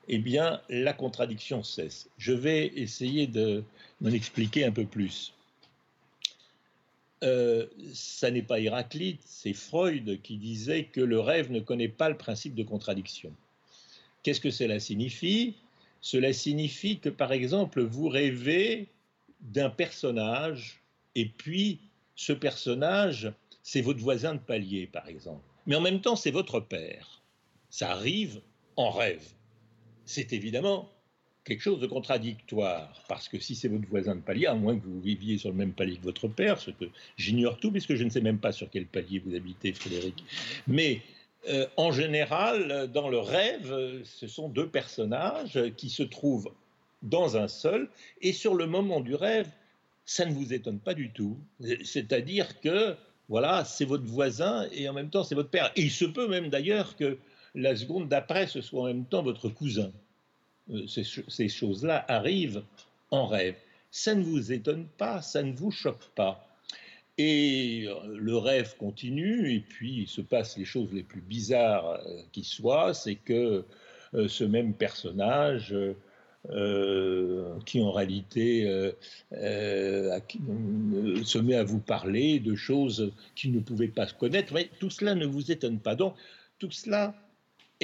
eh 0.08 0.18
bien, 0.18 0.62
la 0.70 0.94
contradiction 0.94 1.64
cesse. 1.64 2.10
Je 2.18 2.34
vais 2.34 2.68
essayer 2.76 3.28
de 3.28 3.64
m'en 4.02 4.10
expliquer 4.10 4.66
un 4.66 4.72
peu 4.72 4.86
plus. 4.86 5.34
Euh, 7.24 7.68
ça 7.94 8.32
n'est 8.32 8.42
pas 8.42 8.60
Héraclite, 8.60 9.22
c'est 9.26 9.54
Freud 9.54 10.22
qui 10.22 10.38
disait 10.38 10.86
que 10.86 11.00
le 11.00 11.22
rêve 11.22 11.52
ne 11.52 11.62
connaît 11.62 11.88
pas 11.88 12.10
le 12.10 12.18
principe 12.18 12.54
de 12.54 12.64
contradiction. 12.64 13.32
Qu'est-ce 14.24 14.42
que 14.42 14.52
cela 14.52 14.80
signifie? 14.80 15.56
Cela 16.02 16.34
signifie 16.34 17.00
que, 17.00 17.10
par 17.10 17.32
exemple, 17.32 17.82
vous 17.82 18.10
rêvez 18.10 18.90
d'un 19.40 19.70
personnage, 19.70 20.82
et 21.16 21.26
puis 21.26 21.80
ce 22.16 22.34
personnage, 22.34 23.32
c'est 23.62 23.82
votre 23.82 24.00
voisin 24.00 24.34
de 24.36 24.40
palier, 24.40 24.88
par 24.88 25.08
exemple. 25.08 25.44
Mais 25.66 25.76
en 25.76 25.82
même 25.82 26.02
temps, 26.02 26.18
c'est 26.18 26.32
votre 26.32 26.60
père. 26.60 27.22
Ça 27.70 27.92
arrive 27.92 28.42
en 28.76 28.92
rêve 28.92 29.24
c'est 30.06 30.34
évidemment 30.34 30.90
quelque 31.44 31.62
chose 31.62 31.80
de 31.80 31.88
contradictoire, 31.88 33.04
parce 33.10 33.28
que 33.28 33.38
si 33.38 33.56
c'est 33.56 33.68
votre 33.68 33.88
voisin 33.90 34.16
de 34.16 34.22
palier, 34.22 34.46
à 34.46 34.56
moins 34.56 34.78
que 34.78 34.86
vous 34.86 35.02
viviez 35.02 35.38
sur 35.38 35.50
le 35.50 35.56
même 35.56 35.74
palier 35.74 35.98
que 35.98 36.04
votre 36.04 36.28
père, 36.28 36.60
ce 36.60 36.72
que 36.72 36.86
j'ignore 37.18 37.58
tout, 37.58 37.72
puisque 37.72 37.96
je 37.96 38.04
ne 38.04 38.10
sais 38.10 38.22
même 38.22 38.40
pas 38.40 38.54
sur 38.54 38.70
quel 38.70 38.86
palier 38.86 39.20
vous 39.20 39.36
habitez, 39.36 39.74
Frédéric, 39.74 40.24
mais 40.68 41.02
euh, 41.50 41.68
en 41.76 41.92
général, 41.92 42.90
dans 42.94 43.10
le 43.10 43.20
rêve, 43.20 44.04
ce 44.06 44.28
sont 44.28 44.48
deux 44.48 44.68
personnages 44.68 45.60
qui 45.76 45.90
se 45.90 46.04
trouvent 46.04 46.52
dans 47.02 47.36
un 47.36 47.50
seul, 47.50 47.90
et 48.22 48.32
sur 48.32 48.56
le 48.56 48.66
moment 48.66 49.02
du 49.02 49.14
rêve, 49.14 49.50
ça 50.06 50.26
ne 50.26 50.34
vous 50.34 50.54
étonne 50.54 50.80
pas 50.80 50.94
du 50.94 51.12
tout. 51.12 51.38
C'est-à-dire 51.84 52.60
que, 52.62 52.96
voilà, 53.30 53.66
c'est 53.66 53.86
votre 53.86 54.06
voisin 54.06 54.68
et 54.74 54.88
en 54.88 54.94
même 54.94 55.10
temps 55.10 55.24
c'est 55.24 55.36
votre 55.36 55.50
père. 55.50 55.72
Et 55.76 55.82
il 55.84 55.92
se 55.92 56.06
peut 56.06 56.28
même 56.28 56.50
d'ailleurs 56.50 56.96
que 56.96 57.18
la 57.56 57.76
seconde 57.76 58.10
d'après, 58.10 58.48
ce 58.48 58.62
soit 58.62 58.84
en 58.84 58.88
même 58.88 59.06
temps 59.06 59.24
votre 59.24 59.50
cousin. 59.50 59.92
Euh, 60.70 60.88
ces, 60.88 61.50
choses-là 61.50 62.06
arrivent 62.08 62.64
en 63.12 63.28
rêve. 63.28 63.56
Ça 63.92 64.16
ne 64.16 64.24
vous 64.24 64.52
étonne 64.52 64.88
pas, 64.98 65.22
ça 65.22 65.44
ne 65.44 65.54
vous 65.54 65.72
choque 65.72 66.10
pas. 66.16 66.48
Et 67.18 67.86
euh, 67.88 68.16
le 68.16 68.38
rêve 68.38 68.76
continue, 68.78 69.54
et 69.54 69.60
puis 69.60 70.02
il 70.02 70.08
se 70.08 70.22
passe 70.22 70.58
les 70.58 70.66
choses 70.66 70.92
les 70.94 71.04
plus 71.04 71.22
bizarres 71.22 71.90
euh, 71.90 72.22
qui 72.32 72.44
soient, 72.44 72.94
c'est 72.94 73.16
que 73.16 73.66
ce 74.28 74.44
même 74.44 74.76
personnage, 74.76 75.76
qui 77.66 77.82
en 77.82 77.92
réalité 77.92 78.92
se 79.32 81.38
met 81.40 81.56
à 81.56 81.64
vous 81.64 81.80
parler 81.80 82.40
de 82.40 82.54
choses 82.54 83.12
qu'il 83.34 83.54
ne 83.54 83.60
pouvait 83.60 83.88
pas 83.88 84.06
connaître, 84.06 84.54
mais 84.54 84.70
tout 84.80 84.92
cela 84.92 85.16
ne 85.16 85.26
vous 85.26 85.52
étonne 85.52 85.80
pas. 85.80 85.96
Donc 85.96 86.14
tout 86.60 86.70
cela 86.70 87.16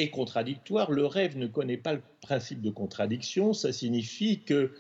contradictoire. 0.08 0.92
Le 0.92 1.06
rêve 1.06 1.38
ne 1.38 1.48
connaît 1.48 1.78
pas 1.78 1.94
le 1.94 2.02
principe 2.22 2.62
de 2.62 2.70
contradiction. 2.70 3.54
Ça 3.54 3.74
signifie 3.74 4.40
que 4.40 4.72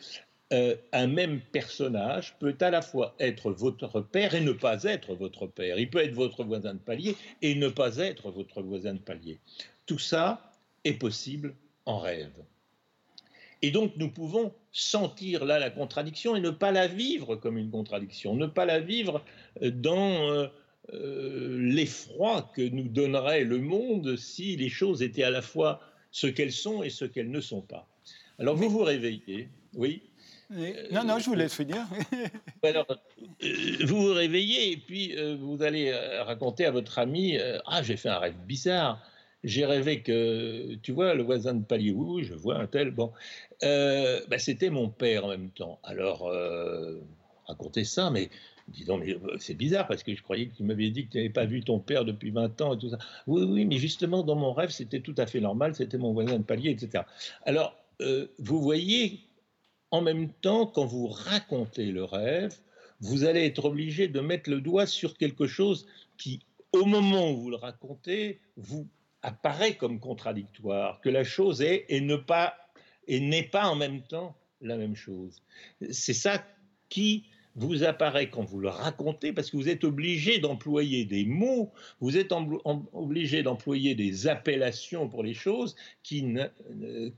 euh, 0.51 0.75
un 0.93 1.05
même 1.07 1.41
personnage 1.51 2.35
peut 2.39 2.55
à 2.61 2.71
la 2.71 2.81
fois 2.81 3.15
être 3.19 3.51
votre 3.51 4.01
père 4.01 4.33
et 4.33 4.41
ne 4.41 4.51
pas 4.51 4.83
être 4.83 5.13
votre 5.13 5.45
père. 5.45 5.77
Il 5.77 5.89
peut 5.89 5.99
être 5.99 6.15
votre 6.15 6.43
voisin 6.43 6.73
de 6.73 6.79
palier 6.79 7.15
et 7.41 7.53
ne 7.53 7.67
pas 7.67 7.97
être 7.97 8.31
votre 8.31 8.61
voisin 8.61 8.93
de 8.93 8.99
palier. 8.99 9.39
Tout 9.85 9.99
ça 9.99 10.51
est 10.85 10.93
possible 10.93 11.53
en 11.85 11.99
rêve. 11.99 12.31
Et 13.61 13.71
donc 13.71 13.93
nous 13.97 14.09
pouvons 14.09 14.53
sentir 14.71 15.45
là 15.45 15.59
la 15.59 15.69
contradiction 15.69 16.35
et 16.35 16.39
ne 16.39 16.49
pas 16.49 16.71
la 16.71 16.87
vivre 16.87 17.35
comme 17.35 17.57
une 17.57 17.69
contradiction, 17.69 18.35
ne 18.35 18.47
pas 18.47 18.65
la 18.65 18.79
vivre 18.79 19.23
dans 19.61 20.29
euh, 20.29 20.45
euh, 20.45 20.47
l'effroi 20.91 22.51
que 22.55 22.61
nous 22.61 22.87
donnerait 22.87 23.43
le 23.43 23.59
monde 23.59 24.15
si 24.15 24.55
les 24.55 24.69
choses 24.69 25.01
étaient 25.01 25.23
à 25.23 25.29
la 25.29 25.41
fois 25.41 25.81
ce 26.11 26.27
qu'elles 26.27 26.51
sont 26.51 26.83
et 26.83 26.89
ce 26.89 27.05
qu'elles 27.05 27.31
ne 27.31 27.41
sont 27.41 27.61
pas. 27.61 27.87
Alors 28.39 28.55
vous 28.55 28.69
vous 28.69 28.83
réveillez, 28.83 29.49
oui. 29.73 30.01
Non, 30.91 31.03
non, 31.03 31.19
je 31.19 31.25
vous 31.25 31.35
laisse 31.35 31.53
finir. 31.53 31.85
Alors, 32.63 32.87
euh, 32.89 33.85
vous 33.85 34.01
vous 34.01 34.13
réveillez 34.13 34.71
et 34.71 34.77
puis 34.77 35.15
euh, 35.15 35.37
vous 35.39 35.61
allez 35.61 35.93
raconter 35.93 36.65
à 36.65 36.71
votre 36.71 36.97
ami 36.97 37.37
Ah, 37.67 37.83
j'ai 37.83 37.97
fait 37.97 38.09
un 38.09 38.17
rêve 38.17 38.35
bizarre. 38.47 38.99
J'ai 39.43 39.65
rêvé 39.65 40.01
que, 40.01 40.75
tu 40.81 40.91
vois, 40.91 41.13
le 41.13 41.23
voisin 41.23 41.53
de 41.53 41.63
palier, 41.63 41.91
oui, 41.91 42.23
je 42.23 42.33
vois 42.33 42.57
un 42.57 42.65
tel. 42.65 42.91
Bon, 42.91 43.13
bah, 43.61 44.39
c'était 44.39 44.71
mon 44.71 44.89
père 44.89 45.25
en 45.25 45.29
même 45.29 45.51
temps. 45.51 45.79
Alors, 45.83 46.29
racontez 47.47 47.83
ça, 47.83 48.09
mais 48.09 48.29
Dis 48.69 48.85
donc, 48.85 49.03
mais 49.03 49.13
euh, 49.13 49.37
c'est 49.39 49.55
bizarre 49.55 49.87
parce 49.87 50.03
que 50.03 50.13
je 50.13 50.21
croyais 50.21 50.47
que 50.47 50.55
tu 50.55 50.63
m'avais 50.63 50.89
dit 50.89 51.05
que 51.05 51.11
tu 51.11 51.17
n'avais 51.17 51.29
pas 51.29 51.45
vu 51.45 51.61
ton 51.61 51.79
père 51.79 52.05
depuis 52.05 52.31
20 52.31 52.61
ans 52.61 52.73
et 52.75 52.77
tout 52.77 52.89
ça. 52.89 52.97
Oui, 53.27 53.43
oui, 53.43 53.65
mais 53.65 53.77
justement, 53.77 54.23
dans 54.23 54.35
mon 54.35 54.53
rêve, 54.53 54.69
c'était 54.69 54.99
tout 54.99 55.15
à 55.17 55.25
fait 55.25 55.39
normal, 55.39 55.75
c'était 55.75 55.97
mon 55.97 56.13
voisin 56.13 56.37
de 56.37 56.43
palier, 56.43 56.71
etc. 56.71 57.03
Alors, 57.43 57.75
euh, 58.01 58.27
vous 58.37 58.61
voyez, 58.61 59.21
en 59.91 60.01
même 60.01 60.31
temps, 60.31 60.67
quand 60.67 60.85
vous 60.85 61.07
racontez 61.07 61.91
le 61.91 62.03
rêve, 62.03 62.55
vous 63.01 63.23
allez 63.23 63.45
être 63.45 63.65
obligé 63.65 64.07
de 64.07 64.19
mettre 64.19 64.49
le 64.49 64.61
doigt 64.61 64.85
sur 64.85 65.17
quelque 65.17 65.47
chose 65.47 65.87
qui, 66.17 66.41
au 66.73 66.85
moment 66.85 67.31
où 67.31 67.37
vous 67.41 67.49
le 67.49 67.55
racontez, 67.55 68.39
vous 68.57 68.87
apparaît 69.21 69.75
comme 69.75 69.99
contradictoire, 69.99 71.01
que 71.01 71.09
la 71.09 71.23
chose 71.23 71.61
est 71.61 71.85
et 71.89 72.01
ne 72.01 72.15
pas 72.15 72.55
et 73.07 73.19
n'est 73.19 73.43
pas 73.43 73.67
en 73.67 73.75
même 73.75 74.01
temps 74.03 74.35
la 74.61 74.77
même 74.77 74.95
chose. 74.95 75.41
C'est 75.89 76.13
ça 76.13 76.45
qui 76.89 77.25
vous 77.55 77.83
apparaît 77.83 78.29
quand 78.29 78.43
vous 78.43 78.59
le 78.59 78.69
racontez, 78.69 79.33
parce 79.33 79.49
que 79.49 79.57
vous 79.57 79.69
êtes 79.69 79.83
obligé 79.83 80.39
d'employer 80.39 81.05
des 81.05 81.25
mots, 81.25 81.71
vous 81.99 82.17
êtes 82.17 82.31
obligé 82.93 83.43
d'employer 83.43 83.95
des 83.95 84.27
appellations 84.27 85.09
pour 85.09 85.23
les 85.23 85.33
choses 85.33 85.75
qui, 86.03 86.25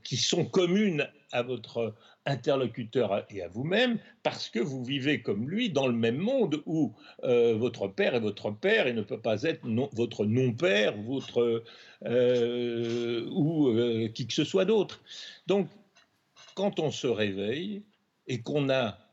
qui 0.02 0.16
sont 0.16 0.44
communes 0.44 1.08
à 1.32 1.42
votre 1.42 1.94
interlocuteur 2.26 3.26
et 3.30 3.42
à 3.42 3.48
vous-même, 3.48 3.98
parce 4.22 4.48
que 4.48 4.60
vous 4.60 4.84
vivez 4.84 5.22
comme 5.22 5.48
lui 5.48 5.70
dans 5.70 5.86
le 5.86 5.92
même 5.92 6.18
monde 6.18 6.62
où 6.66 6.92
euh, 7.24 7.56
votre 7.56 7.88
père 7.88 8.14
est 8.14 8.20
votre 8.20 8.50
père 8.50 8.86
et 8.86 8.92
ne 8.92 9.02
peut 9.02 9.20
pas 9.20 9.42
être 9.42 9.66
votre 9.92 10.24
non-père, 10.24 10.94
euh, 12.04 13.28
ou 13.30 13.68
euh, 13.68 14.08
qui 14.08 14.26
que 14.26 14.34
ce 14.34 14.44
soit 14.44 14.64
d'autre. 14.64 15.02
Donc, 15.46 15.68
quand 16.54 16.80
on 16.80 16.90
se 16.90 17.06
réveille 17.06 17.82
et 18.28 18.40
qu'on 18.42 18.68
a 18.68 18.88
euh, 18.88 19.11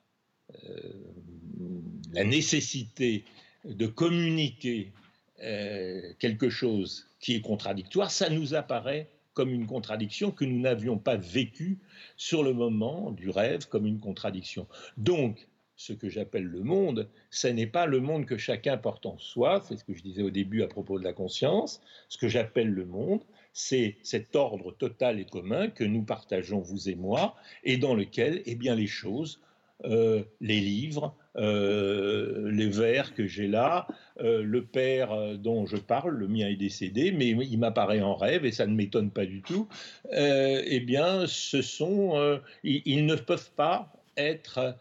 la 2.13 2.23
nécessité 2.23 3.23
de 3.65 3.88
communiquer 3.88 4.91
euh, 5.41 6.01
quelque 6.19 6.49
chose 6.49 7.07
qui 7.19 7.35
est 7.35 7.41
contradictoire, 7.41 8.12
ça 8.12 8.29
nous 8.29 8.55
apparaît 8.55 9.07
comme 9.33 9.49
une 9.49 9.67
contradiction 9.67 10.31
que 10.31 10.43
nous 10.43 10.59
n'avions 10.59 10.97
pas 10.97 11.15
vécue 11.15 11.77
sur 12.17 12.43
le 12.43 12.53
moment 12.53 13.12
du 13.12 13.29
rêve 13.29 13.67
comme 13.67 13.85
une 13.85 13.99
contradiction. 13.99 14.67
Donc, 14.97 15.47
ce 15.77 15.93
que 15.93 16.09
j'appelle 16.09 16.43
le 16.43 16.62
monde, 16.62 17.07
ce 17.29 17.47
n'est 17.47 17.67
pas 17.67 17.85
le 17.85 18.01
monde 18.01 18.25
que 18.25 18.38
chacun 18.38 18.75
porte 18.75 19.05
en 19.05 19.17
soi, 19.17 19.63
c'est 19.65 19.77
ce 19.77 19.85
que 19.85 19.93
je 19.93 20.03
disais 20.03 20.23
au 20.23 20.29
début 20.29 20.62
à 20.62 20.67
propos 20.67 20.99
de 20.99 21.05
la 21.05 21.13
conscience, 21.13 21.81
ce 22.09 22.17
que 22.17 22.27
j'appelle 22.27 22.69
le 22.69 22.85
monde, 22.85 23.21
c'est 23.53 23.95
cet 24.03 24.35
ordre 24.35 24.71
total 24.73 25.21
et 25.21 25.25
commun 25.25 25.69
que 25.69 25.85
nous 25.85 26.03
partageons, 26.03 26.59
vous 26.59 26.89
et 26.89 26.95
moi, 26.95 27.35
et 27.63 27.77
dans 27.77 27.95
lequel 27.95 28.41
eh 28.45 28.55
bien, 28.55 28.75
les 28.75 28.88
choses 28.88 29.39
euh, 29.85 30.23
les 30.41 30.59
livres, 30.59 31.15
euh, 31.37 32.51
les 32.51 32.67
vers 32.67 33.13
que 33.13 33.27
j'ai 33.27 33.47
là, 33.47 33.87
euh, 34.19 34.43
le 34.43 34.65
père 34.65 35.37
dont 35.37 35.65
je 35.65 35.77
parle, 35.77 36.15
le 36.15 36.27
mien 36.27 36.47
est 36.47 36.57
décédé, 36.57 37.11
mais 37.11 37.29
il 37.29 37.57
m'apparaît 37.57 38.01
en 38.01 38.15
rêve 38.15 38.45
et 38.45 38.51
ça 38.51 38.67
ne 38.67 38.73
m'étonne 38.73 39.09
pas 39.09 39.25
du 39.25 39.41
tout. 39.41 39.67
eh 40.11 40.79
bien, 40.81 41.25
ce 41.27 41.61
sont, 41.61 42.39
ils, 42.63 43.05
ne 43.05 43.15
peuvent 43.15 43.51
pas 43.55 43.93
être 44.17 44.75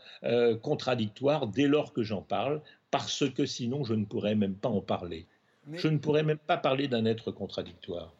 contradictoires 0.63 1.47
dès 1.47 1.69
lors 1.69 1.93
que 1.93 2.03
j'en 2.03 2.23
parle, 2.23 2.61
parce 2.91 3.29
que 3.31 3.47
sinon 3.47 3.85
je 3.85 3.95
ne 3.95 4.05
pourrais 4.05 4.35
même 4.35 4.55
pas 4.55 4.69
en 4.69 4.81
parler. 4.81 5.27
Je 5.75 5.89
ne 5.89 5.99
pourrais 5.99 6.23
même 6.23 6.39
pas 6.39 6.57
parler 6.57 6.89
d'un 6.89 7.05
être 7.05 7.31
contradictoire. 7.31 8.13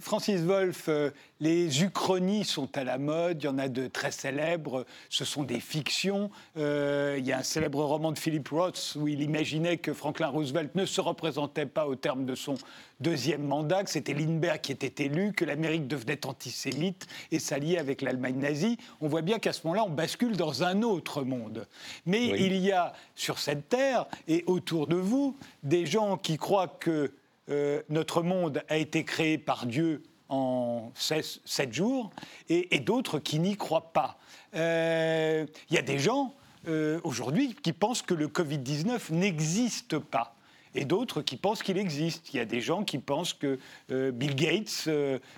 Francis 0.00 0.40
Wolff, 0.40 0.86
euh, 0.88 1.10
les 1.40 1.82
uchronies 1.82 2.44
sont 2.44 2.76
à 2.76 2.84
la 2.84 2.98
mode, 2.98 3.42
il 3.42 3.46
y 3.46 3.48
en 3.48 3.58
a 3.58 3.68
de 3.68 3.86
très 3.86 4.10
célèbres, 4.10 4.84
ce 5.08 5.24
sont 5.24 5.42
des 5.42 5.60
fictions. 5.60 6.30
Euh, 6.56 7.16
il 7.18 7.26
y 7.26 7.32
a 7.32 7.38
un 7.38 7.42
célèbre 7.42 7.82
roman 7.82 8.12
de 8.12 8.18
Philip 8.18 8.48
Roth 8.48 8.96
où 8.98 9.08
il 9.08 9.22
imaginait 9.22 9.76
que 9.76 9.92
Franklin 9.92 10.28
Roosevelt 10.28 10.74
ne 10.74 10.84
se 10.84 11.00
représentait 11.00 11.66
pas 11.66 11.86
au 11.86 11.94
terme 11.94 12.24
de 12.24 12.34
son 12.34 12.54
deuxième 13.00 13.42
mandat, 13.42 13.84
que 13.84 13.90
c'était 13.90 14.14
Lindbergh 14.14 14.60
qui 14.60 14.72
était 14.72 15.04
élu, 15.04 15.32
que 15.32 15.44
l'Amérique 15.44 15.86
devenait 15.86 16.26
antisémite 16.26 17.06
et 17.30 17.38
s'allier 17.38 17.78
avec 17.78 18.02
l'Allemagne 18.02 18.38
nazie. 18.38 18.78
On 19.00 19.08
voit 19.08 19.22
bien 19.22 19.38
qu'à 19.38 19.52
ce 19.52 19.60
moment-là, 19.64 19.84
on 19.86 19.90
bascule 19.90 20.36
dans 20.36 20.64
un 20.64 20.82
autre 20.82 21.22
monde. 21.22 21.66
Mais 22.06 22.26
il 22.26 22.56
y 22.56 22.72
a 22.72 22.92
sur 23.14 23.38
cette 23.38 23.68
terre 23.68 24.06
et 24.26 24.44
autour 24.46 24.86
de 24.86 24.96
vous 24.96 25.36
des 25.62 25.86
gens 25.86 26.16
qui 26.16 26.36
croient 26.36 26.76
que 26.80 27.12
euh, 27.50 27.82
notre 27.88 28.22
monde 28.22 28.62
a 28.68 28.76
été 28.76 29.04
créé 29.04 29.38
par 29.38 29.66
Dieu 29.66 30.02
en 30.28 30.92
sept 30.94 31.72
jours, 31.72 32.10
et, 32.50 32.78
d'autres 32.80 33.18
qui 33.18 33.38
n'y 33.38 33.56
croient 33.56 33.92
pas. 33.94 34.18
Euh, 34.54 35.46
il 35.70 35.74
y 35.74 35.78
a 35.78 35.82
des 35.82 35.98
gens 35.98 36.34
euh, 36.68 37.00
aujourd'hui 37.02 37.54
qui 37.62 37.72
pensent 37.72 38.02
que 38.02 38.12
le 38.12 38.28
Covid-19 38.28 39.12
n'existe 39.12 39.98
pas. 39.98 40.34
Et 40.74 40.84
d'autres 40.84 41.22
qui 41.22 41.36
pensent 41.36 41.62
qu'il 41.62 41.78
existe. 41.78 42.34
Il 42.34 42.36
y 42.36 42.40
a 42.40 42.44
des 42.44 42.60
gens 42.60 42.84
qui 42.84 42.98
pensent 42.98 43.32
que 43.32 43.58
Bill 43.88 44.34
Gates 44.34 44.86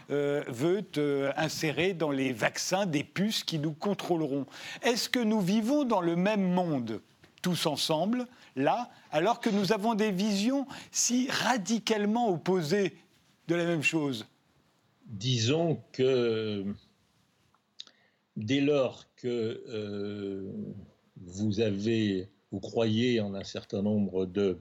veut 0.08 0.84
insérer 1.36 1.94
dans 1.94 2.11
les 2.11 2.32
vaccins 2.32 2.84
des 2.84 3.04
puces 3.04 3.44
qui 3.44 3.61
nous 3.61 3.72
contrôleront. 3.72 4.44
Est-ce 4.82 5.08
que 5.08 5.20
nous 5.20 5.40
vivons 5.40 5.84
dans 5.84 6.00
le 6.00 6.16
même 6.16 6.42
monde, 6.42 7.00
tous 7.43 7.66
ensemble, 7.66 8.26
là, 8.57 8.91
alors 9.11 9.41
que 9.41 9.51
nous 9.51 9.72
avons 9.72 9.95
des 9.95 10.11
visions 10.11 10.66
si 10.91 11.28
radicalement 11.30 12.28
opposées 12.28 12.95
de 13.49 13.55
la 13.55 13.64
même 13.64 13.82
chose 13.82 14.26
Disons 15.07 15.82
que 15.93 16.64
dès 18.36 18.61
lors 18.61 19.07
que 19.16 19.64
euh, 19.68 20.53
vous 21.16 21.61
avez, 21.61 22.28
vous 22.53 22.61
croyez 22.61 23.20
en 23.20 23.34
un 23.34 23.45
certain 23.45 23.82
nombre 23.82 24.24
de, 24.24 24.59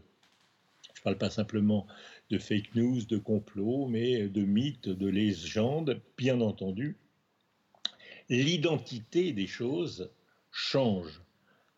je 0.93 1.01
ne 1.01 1.03
parle 1.03 1.17
pas 1.17 1.29
simplement 1.29 1.85
de 2.29 2.37
fake 2.39 2.75
news, 2.75 3.05
de 3.05 3.17
complots, 3.17 3.87
mais 3.87 4.27
de 4.27 4.43
mythes, 4.43 4.89
de 4.89 5.07
légendes, 5.07 6.01
bien 6.17 6.41
entendu, 6.41 6.97
l'identité 8.29 9.31
des 9.31 9.47
choses 9.47 10.11
change. 10.51 11.21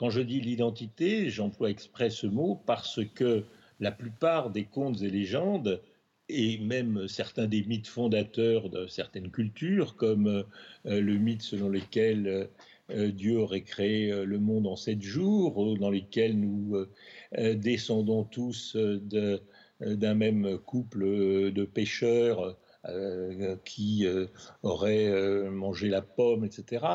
Quand 0.02 0.10
je 0.10 0.22
dis 0.22 0.42
l'identité, 0.42 1.30
j'emploie 1.30 1.70
exprès 1.70 2.10
ce 2.10 2.26
mot 2.26 2.60
parce 2.66 3.02
que 3.14 3.44
la 3.80 3.92
plupart 3.92 4.50
des 4.50 4.64
contes 4.64 5.04
et 5.04 5.12
légendes 5.12 5.80
et 6.28 6.58
même 6.58 7.08
certains 7.08 7.46
des 7.46 7.64
mythes 7.66 7.86
fondateurs 7.86 8.72
de 8.72 8.88
certaines 8.88 9.30
cultures, 9.30 9.96
comme 9.96 10.44
le 10.86 11.18
mythe 11.20 11.44
selon 11.44 11.70
lequel 11.70 12.50
Dieu 12.90 13.38
aurait 13.38 13.62
créé 13.62 14.26
le 14.26 14.40
monde 14.40 14.66
en 14.66 14.76
sept 14.76 15.04
jours, 15.04 15.78
dans 15.78 15.92
lesquels 15.92 16.40
nous 16.40 16.84
descendons 17.38 18.24
tous 18.24 18.76
d'un 19.82 20.16
même 20.16 20.58
couple 20.66 21.52
de 21.52 21.64
pêcheurs 21.64 22.58
qui 23.66 24.08
auraient 24.64 25.48
mangé 25.52 25.90
la 25.90 26.02
pomme, 26.02 26.44
etc. 26.44 26.86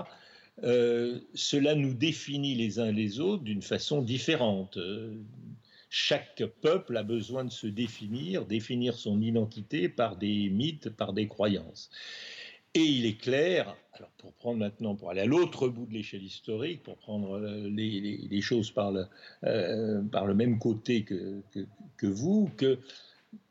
cela 0.63 1.75
nous 1.75 1.95
définit 1.95 2.55
les 2.55 2.79
uns 2.79 2.91
les 2.91 3.21
autres 3.21 3.43
d'une 3.43 3.63
façon 3.63 4.03
différente 4.03 4.79
chaque 5.89 6.43
peuple 6.61 6.97
a 6.97 7.03
besoin 7.03 7.45
de 7.45 7.51
se 7.51 7.67
définir, 7.67 8.45
définir 8.45 8.97
son 8.97 9.21
identité 9.21 9.89
par 9.89 10.17
des 10.17 10.51
mythes, 10.51 10.91
par 10.91 11.13
des 11.13 11.27
croyances. 11.29 11.91
Et 12.75 12.83
il 12.83 13.07
est 13.07 13.17
clair, 13.19 13.75
alors 13.95 14.11
pour 14.19 14.35
prendre 14.35 14.59
maintenant, 14.59 14.95
pour 14.95 15.11
aller 15.11 15.23
à 15.23 15.27
l'autre 15.27 15.69
bout 15.69 15.87
de 15.87 15.95
l'échelle 15.95 16.23
historique, 16.23 16.83
pour 16.83 16.99
prendre 16.99 17.39
euh, 17.39 17.71
les, 17.71 18.41
choses 18.43 18.71
par 18.71 18.93
le, 18.93 19.07
euh, 19.45 20.35
même 20.35 20.59
côté 20.59 21.03
que, 21.05 22.07
vous, 22.07 22.51
que 22.59 22.79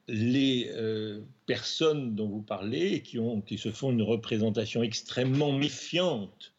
les 0.08 0.70
euh, 0.74 1.22
personnes 1.48 2.14
dont 2.14 2.28
vous 2.28 2.44
parlez, 2.44 3.02
qui 3.02 3.58
se 3.58 3.72
font 3.72 3.92
une 3.92 4.04
représentation 4.04 4.84
extrêmement 4.84 5.52
méfiante 5.52 6.55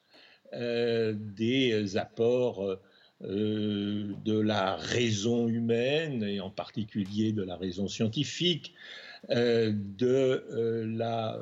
des 0.53 1.97
apports 1.97 2.79
euh, 3.25 4.13
de 4.27 4.39
la 4.39 4.77
raison 4.77 5.49
humaine, 5.49 6.23
et 6.23 6.41
en 6.41 6.51
particulier 6.51 7.33
de 7.33 7.43
la 7.43 7.57
raison 7.57 7.89
scientifique, 7.89 8.75
euh, 9.31 9.73
de 9.75 10.45
euh, 10.51 10.85
la, 10.87 11.41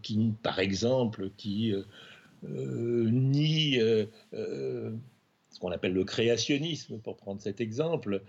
qui, 0.00 0.32
par 0.42 0.60
exemple, 0.60 1.28
qui 1.36 1.74
nie 2.42 3.78
ce 3.78 5.60
qu'on 5.60 5.70
appelle 5.70 5.92
le 5.92 6.04
créationnisme, 6.04 6.98
pour 7.00 7.18
prendre 7.18 7.42
cet 7.42 7.60
exemple, 7.60 8.22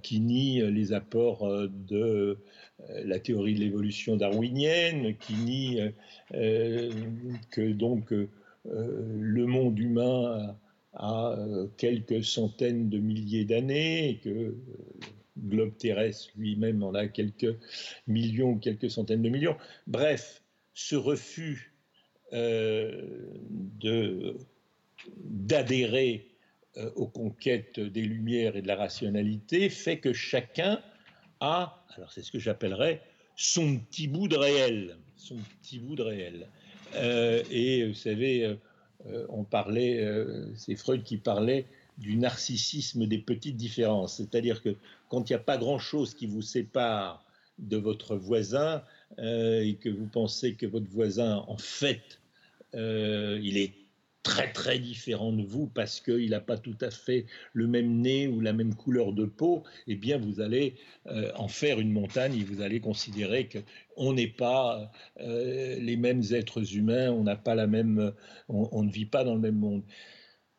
qui 0.00 0.20
nie 0.20 0.62
les 0.70 0.92
apports 0.92 1.50
de 1.68 2.38
la 2.88 3.18
théorie 3.18 3.54
de 3.54 3.60
l'évolution 3.60 4.16
darwinienne, 4.16 5.16
qui 5.16 5.34
nie 5.34 5.80
que 6.30 7.72
donc 7.72 8.14
le 8.70 9.46
monde 9.46 9.78
humain 9.78 10.56
à 10.98 11.32
euh, 11.32 11.68
quelques 11.76 12.24
centaines 12.24 12.88
de 12.88 12.98
milliers 12.98 13.44
d'années, 13.44 14.20
que 14.22 14.28
le 14.28 14.58
globe 15.38 15.76
terrestre 15.76 16.30
lui-même 16.36 16.82
en 16.82 16.94
a 16.94 17.06
quelques 17.06 17.56
millions 18.06 18.58
quelques 18.58 18.90
centaines 18.90 19.22
de 19.22 19.28
millions. 19.28 19.56
Bref, 19.86 20.42
ce 20.74 20.96
refus 20.96 21.72
euh, 22.32 23.32
d'adhérer 25.16 26.26
euh, 26.76 26.90
aux 26.96 27.06
conquêtes 27.06 27.78
des 27.78 28.02
Lumières 28.02 28.56
et 28.56 28.62
de 28.62 28.66
la 28.66 28.76
rationalité 28.76 29.70
fait 29.70 29.98
que 29.98 30.12
chacun 30.12 30.82
a, 31.40 31.86
alors 31.96 32.12
c'est 32.12 32.22
ce 32.22 32.32
que 32.32 32.40
j'appellerais, 32.40 33.00
son 33.36 33.78
petit 33.78 34.08
bout 34.08 34.26
de 34.26 34.36
réel, 34.36 34.96
son 35.16 35.36
petit 35.62 35.78
bout 35.78 35.94
de 35.94 36.02
réel. 36.02 36.48
Et 36.94 37.86
vous 37.86 37.94
savez, 37.94 38.56
euh, 39.06 39.26
on 39.28 39.44
parlait, 39.44 40.00
euh, 40.00 40.46
c'est 40.56 40.74
Freud 40.74 41.02
qui 41.04 41.18
parlait 41.18 41.66
du 41.98 42.16
narcissisme 42.16 43.06
des 43.06 43.18
petites 43.18 43.56
différences. 43.56 44.16
C'est-à-dire 44.16 44.62
que 44.62 44.74
quand 45.08 45.28
il 45.28 45.32
n'y 45.32 45.36
a 45.36 45.42
pas 45.42 45.56
grand-chose 45.56 46.14
qui 46.14 46.26
vous 46.26 46.42
sépare 46.42 47.24
de 47.58 47.76
votre 47.76 48.16
voisin 48.16 48.82
euh, 49.18 49.62
et 49.62 49.74
que 49.74 49.88
vous 49.88 50.06
pensez 50.06 50.54
que 50.54 50.66
votre 50.66 50.88
voisin, 50.88 51.44
en 51.48 51.56
fait, 51.56 52.20
il 52.74 53.56
est 53.56 53.72
très 54.28 54.52
très 54.52 54.78
différent 54.78 55.32
de 55.32 55.42
vous 55.42 55.68
parce 55.68 56.00
qu'il 56.02 56.30
n'a 56.30 56.40
pas 56.40 56.58
tout 56.58 56.76
à 56.82 56.90
fait 56.90 57.24
le 57.54 57.66
même 57.66 58.02
nez 58.02 58.28
ou 58.28 58.40
la 58.40 58.52
même 58.52 58.74
couleur 58.74 59.14
de 59.14 59.24
peau, 59.24 59.64
eh 59.86 59.96
bien 59.96 60.18
vous 60.18 60.42
allez 60.42 60.74
euh, 61.06 61.32
en 61.34 61.48
faire 61.48 61.80
une 61.80 61.92
montagne 61.92 62.34
et 62.38 62.44
vous 62.44 62.60
allez 62.60 62.78
considérer 62.78 63.48
qu'on 63.48 64.12
n'est 64.12 64.28
pas 64.28 64.92
euh, 65.20 65.78
les 65.80 65.96
mêmes 65.96 66.22
êtres 66.32 66.76
humains, 66.76 67.10
on 67.10 67.24
n'a 67.24 67.36
pas 67.36 67.54
la 67.54 67.66
même, 67.66 68.12
on, 68.50 68.82
ne 68.82 68.90
vit 68.90 69.06
pas 69.06 69.24
dans 69.24 69.34
le 69.34 69.40
même 69.40 69.58
monde. 69.58 69.82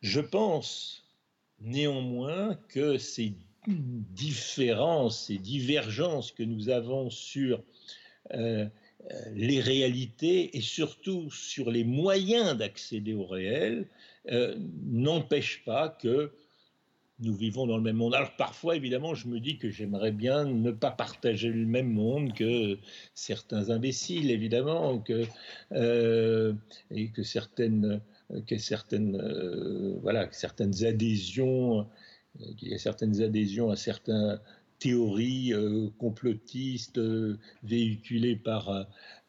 Je 0.00 0.20
pense 0.20 1.04
néanmoins 1.60 2.58
que 2.68 2.98
ces 2.98 3.34
différences, 3.68 5.26
ces 5.26 5.38
divergences 5.38 6.32
que 6.32 6.42
nous 6.42 6.70
avons 6.70 7.08
sur 7.08 7.62
euh, 8.34 8.66
les 9.34 9.60
réalités 9.60 10.56
et 10.56 10.60
surtout 10.60 11.30
sur 11.30 11.70
les 11.70 11.84
moyens 11.84 12.56
d'accéder 12.56 13.14
au 13.14 13.24
réel 13.24 13.86
euh, 14.30 14.56
n'empêchent 14.84 15.62
pas 15.64 15.88
que 15.88 16.32
nous 17.20 17.34
vivons 17.34 17.66
dans 17.66 17.76
le 17.76 17.82
même 17.82 17.96
monde. 17.96 18.14
Alors 18.14 18.34
parfois, 18.36 18.76
évidemment, 18.76 19.14
je 19.14 19.28
me 19.28 19.40
dis 19.40 19.58
que 19.58 19.68
j'aimerais 19.68 20.12
bien 20.12 20.44
ne 20.44 20.70
pas 20.70 20.90
partager 20.90 21.48
le 21.48 21.66
même 21.66 21.90
monde 21.90 22.32
que 22.32 22.78
certains 23.14 23.68
imbéciles, 23.68 24.30
évidemment, 24.30 24.98
que, 24.98 25.26
euh, 25.72 26.54
et 26.90 27.08
que 27.10 27.22
certaines, 27.22 28.00
que 28.46 28.56
certaines, 28.56 29.20
voilà, 30.00 30.28
certaines 30.32 30.84
adhésions, 30.84 31.86
qu'il 32.56 32.68
y 32.68 32.74
a 32.74 32.78
certaines 32.78 33.20
adhésions 33.20 33.70
à 33.70 33.76
certains 33.76 34.40
théories 34.80 35.52
euh, 35.52 35.88
complotistes 35.98 36.98
euh, 36.98 37.38
véhiculées 37.62 38.34
par 38.34 38.70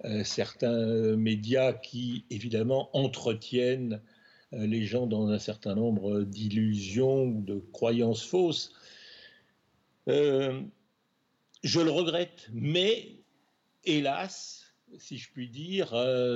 euh, 0.03 0.23
certains 0.23 1.15
médias 1.15 1.73
qui, 1.73 2.25
évidemment, 2.31 2.89
entretiennent 2.97 4.01
les 4.53 4.83
gens 4.83 5.07
dans 5.07 5.29
un 5.29 5.39
certain 5.39 5.75
nombre 5.75 6.23
d'illusions 6.23 7.23
ou 7.23 7.41
de 7.41 7.63
croyances 7.71 8.25
fausses. 8.25 8.73
je 10.07 10.59
le 11.63 11.89
regrette, 11.89 12.49
mais 12.51 13.15
hélas, 13.85 14.73
si 14.97 15.17
je 15.17 15.31
puis 15.31 15.47
dire, 15.47 15.93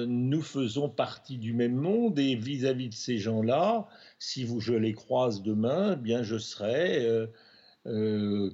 nous 0.07 0.41
faisons 0.41 0.88
partie 0.88 1.38
du 1.38 1.51
même 1.51 1.76
monde 1.76 2.18
et 2.18 2.36
vis-à-vis 2.36 2.88
de 2.88 2.93
ces 2.93 3.18
gens-là, 3.18 3.89
si 4.18 4.45
vous, 4.45 4.61
je 4.61 4.76
les 4.76 4.93
croise 4.93 5.41
demain, 5.41 5.95
eh 5.99 6.01
bien 6.01 6.24
je 6.24 6.38
serai 6.38 7.28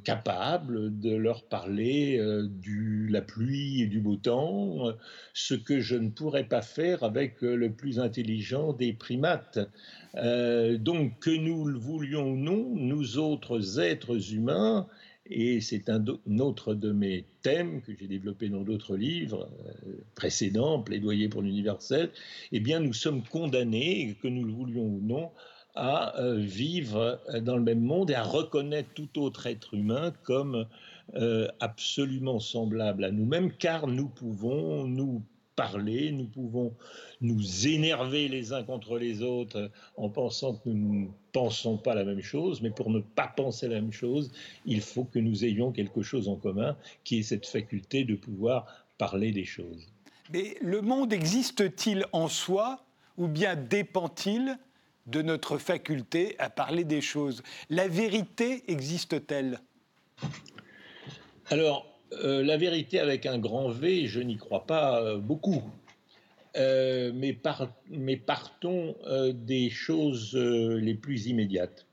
capable 0.03 0.99
de 0.99 1.15
leur 1.15 1.43
parler 1.43 2.17
euh, 2.19 2.47
du 2.47 3.07
la 3.07 3.21
pluie 3.21 3.82
et 3.82 3.88
du 3.88 4.01
beau 4.01 4.17
temps, 4.17 4.93
ce 5.34 5.53
que 5.53 5.79
je 5.79 5.95
ne 5.95 6.09
pourrais 6.09 6.43
pas 6.43 6.61
faire 6.61 7.03
avec 7.03 7.41
euh, 7.43 7.55
le 7.55 7.71
plus 7.71 7.99
intelligent 7.99 8.73
des 8.73 8.91
primates. 8.93 9.59
donc 10.13 11.19
que 11.19 11.29
nous 11.29 11.65
le 11.65 11.77
voulions 11.77 12.32
ou 12.32 12.36
non, 12.36 12.75
nous 12.75 13.17
autres 13.17 13.79
êtres 13.79 14.34
humains, 14.34 14.88
et 15.25 15.61
c'est 15.61 15.88
un, 15.89 16.03
autre 16.39 16.73
de 16.73 16.91
mes 16.91 17.25
thèmes 17.41 17.82
que 17.82 17.93
j'ai 17.97 18.07
développé 18.07 18.49
dans 18.49 18.63
d'autres 18.63 18.97
livres 18.97 19.49
précédents, 20.15 20.82
plaidoyer 20.82 21.29
pour 21.29 21.41
l'universel, 21.41 22.09
eh 22.51 22.59
bien 22.59 22.82
nous 22.82 22.93
sommes 22.93 23.23
condamnés, 23.23 24.17
que 24.21 24.27
nous 24.27 24.43
le 24.43 24.51
voulions 24.51 24.86
ou 24.86 24.99
non, 25.01 25.32
à 25.76 26.19
euh, 26.19 26.36
vivre 26.36 27.19
dans 27.41 27.55
le 27.55 27.63
même 27.63 27.82
monde 27.82 28.11
et 28.11 28.15
à 28.15 28.24
reconnaître 28.24 28.89
tout 28.93 29.19
autre 29.19 29.47
être 29.47 29.74
humain 29.74 30.13
comme 30.24 30.65
euh, 31.15 31.47
absolument 31.59 32.39
semblable 32.39 33.03
à 33.03 33.11
nous-mêmes, 33.11 33.51
car 33.51 33.88
nous 33.88 34.07
pouvons 34.07 34.86
nous 34.86 35.22
parler, 35.55 36.11
nous 36.11 36.26
pouvons 36.26 36.74
nous 37.19 37.67
énerver 37.67 38.28
les 38.28 38.53
uns 38.53 38.63
contre 38.63 38.97
les 38.97 39.22
autres 39.22 39.69
en 39.97 40.09
pensant 40.09 40.55
que 40.55 40.69
nous 40.69 41.01
ne 41.01 41.07
pensons 41.34 41.78
pas 41.78 41.93
la 41.93 42.03
même 42.03 42.22
chose, 42.22 42.61
mais 42.61 42.72
pour 42.72 42.89
ne 42.89 42.99
pas 42.99 43.28
penser 43.28 43.67
la 43.67 43.76
même 43.76 43.91
chose, 43.91 44.32
il 44.65 44.82
faut 44.82 45.03
que 45.03 45.19
nous 45.19 45.45
ayons 45.45 45.72
quelque 45.72 46.01
chose 46.01 46.28
en 46.28 46.36
commun, 46.36 46.78
qui 47.03 47.19
est 47.19 47.24
cette 47.24 47.45
faculté 47.45 48.05
de 48.05 48.15
pouvoir 48.15 48.65
parler 48.97 49.32
des 49.32 49.45
choses. 49.45 49.91
Mais 50.32 50.55
le 50.61 50.82
monde 50.82 51.11
existe-t-il 51.11 52.05
en 52.13 52.28
soi 52.28 52.86
ou 53.17 53.28
bien 53.28 53.55
dépend-il 53.55 54.57
de 55.08 55.22
notre 55.22 55.58
faculté 55.58 56.36
à 56.39 56.49
parler 56.49 56.84
des 56.84 57.02
choses. 57.02 57.43
La 57.70 57.88
vérité 57.88 58.64
existe-t-elle? 58.68 59.60
Alors, 61.49 61.91
euh, 62.14 62.43
la 62.43 62.58
vérité 62.58 62.99
avec 62.99 63.26
un 63.26 63.38
grand 63.38 63.70
V, 63.70 64.08
je 64.08 64.20
n'y 64.20 64.38
crois 64.38 64.66
pas 64.66 65.02
euh, 65.02 65.18
beaucoup. 65.18 65.64
Euh, 66.58 67.12
mais, 67.16 67.38
mais, 67.89 68.18
partons 68.18 68.95
des 69.34 69.70
choses 69.70 70.36
les 70.36 70.95
plus 70.95 71.28
immédiates. 71.28 71.86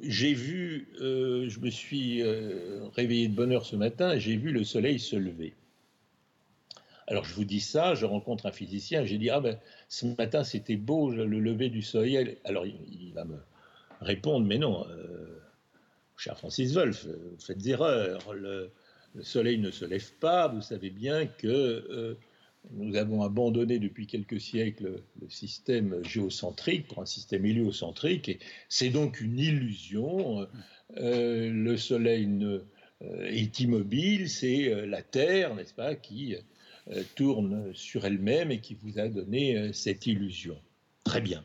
j'ai 0.00 0.34
vu, 0.34 0.88
je 0.98 1.60
me 1.60 1.70
suis 1.70 2.24
réveillé 2.96 3.28
de 3.28 3.34
bonne 3.34 3.52
heure 3.52 3.64
ce 3.64 3.76
matin, 3.76 4.18
j'ai 4.18 4.36
vu 4.36 4.50
le 4.50 4.64
soleil 4.64 4.98
se 4.98 5.14
lever. 5.14 5.54
Alors 7.08 7.24
je 7.24 7.34
vous 7.34 7.44
dis 7.44 7.60
ça, 7.60 7.94
je 7.94 8.04
rencontre 8.04 8.46
un 8.46 8.52
physicien, 8.52 9.04
j'ai 9.04 9.18
dit 9.18 9.30
ah 9.30 9.40
ben 9.40 9.58
ce 9.88 10.06
matin 10.18 10.42
c'était 10.42 10.76
beau 10.76 11.10
le 11.10 11.24
lever 11.24 11.68
du 11.68 11.82
soleil. 11.82 12.36
Alors 12.44 12.66
il, 12.66 13.12
va 13.14 13.24
me 13.24 13.38
répondre 14.00 14.44
mais 14.44 14.58
non, 14.58 14.84
euh, 14.90 15.38
cher 16.16 16.36
Francis 16.36 16.74
Wolff, 16.74 17.06
vous 17.06 17.38
faites 17.38 17.64
erreur. 17.66 18.32
Le, 18.32 18.72
soleil 19.22 19.58
ne 19.58 19.70
se 19.70 19.84
lève 19.84 20.12
pas. 20.20 20.48
Vous 20.48 20.60
savez 20.60 20.90
bien 20.90 21.26
que 21.26 21.46
euh, 21.46 22.18
nous 22.72 22.96
avons 22.96 23.22
abandonné 23.22 23.78
depuis 23.78 24.06
quelques 24.06 24.40
siècles 24.40 25.00
le 25.22 25.30
système 25.30 26.04
géocentrique 26.04 26.88
pour 26.88 27.00
un 27.00 27.06
système 27.06 27.46
héliocentrique. 27.46 28.28
Et 28.28 28.38
c'est 28.68 28.90
donc 28.90 29.20
une 29.20 29.38
illusion. 29.38 30.46
Euh, 30.98 31.50
le 31.50 31.76
soleil 31.76 32.28
est 33.00 33.60
immobile, 33.60 34.28
c'est 34.28 34.86
la 34.86 35.02
Terre, 35.02 35.54
n'est-ce 35.54 35.72
pas, 35.72 35.94
qui 35.94 36.36
tourne 37.14 37.74
sur 37.74 38.04
elle-même 38.04 38.50
et 38.50 38.60
qui 38.60 38.74
vous 38.74 38.98
a 38.98 39.08
donné 39.08 39.72
cette 39.72 40.06
illusion. 40.06 40.56
Très 41.04 41.20
bien. 41.20 41.44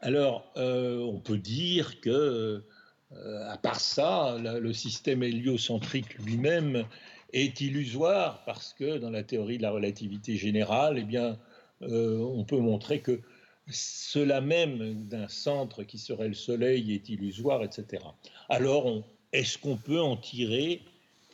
Alors, 0.00 0.52
on 0.56 1.20
peut 1.20 1.38
dire 1.38 2.00
que 2.00 2.64
euh, 3.12 3.48
à 3.48 3.56
part 3.56 3.80
ça, 3.80 4.36
le 4.38 4.72
système 4.72 5.22
héliocentrique 5.22 6.18
lui-même 6.18 6.84
est 7.32 7.60
illusoire 7.60 8.42
parce 8.44 8.72
que 8.72 8.98
dans 8.98 9.10
la 9.10 9.22
théorie 9.22 9.58
de 9.58 9.62
la 9.62 9.70
relativité 9.70 10.36
générale, 10.36 10.98
eh 10.98 11.04
bien, 11.04 11.38
euh, 11.82 12.18
on 12.18 12.44
peut 12.44 12.58
montrer 12.58 13.00
que 13.00 13.20
cela 13.68 14.40
même 14.40 15.06
d'un 15.08 15.28
centre 15.28 15.82
qui 15.82 15.98
serait 15.98 16.28
le 16.28 16.34
Soleil 16.34 16.94
est 16.94 17.08
illusoire, 17.08 17.62
etc. 17.64 18.02
Alors, 18.48 19.04
est-ce 19.32 19.58
qu'on 19.58 19.76
peut 19.76 20.00
en 20.00 20.16
tirer 20.16 20.82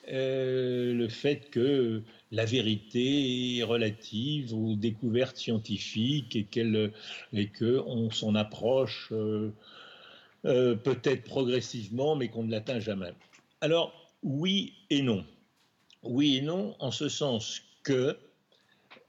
euh, 0.09 0.95
le 0.95 1.09
fait 1.09 1.51
que 1.51 2.03
la 2.33 2.45
vérité 2.45 3.63
relative 3.63 4.53
aux 4.55 4.75
découvertes 4.75 5.37
scientifiques 5.37 6.35
et, 6.35 6.45
qu'on 6.45 6.91
et 7.33 7.49
que 7.49 7.81
on 7.87 8.11
s'en 8.11 8.35
approche 8.35 9.13
euh, 10.45 10.75
peut-être 10.75 11.23
progressivement, 11.23 12.17
mais 12.17 12.29
qu'on 12.29 12.43
ne 12.43 12.51
l'atteint 12.51 12.81
jamais. 12.81 13.13
Alors, 13.61 14.11
oui 14.25 14.73
et 14.91 15.03
non. 15.03 15.25
Oui 16.03 16.39
et 16.39 16.43
non, 16.43 16.75
en 16.81 16.91
ce 16.91 17.09
sens 17.09 17.63
que, 17.85 18.19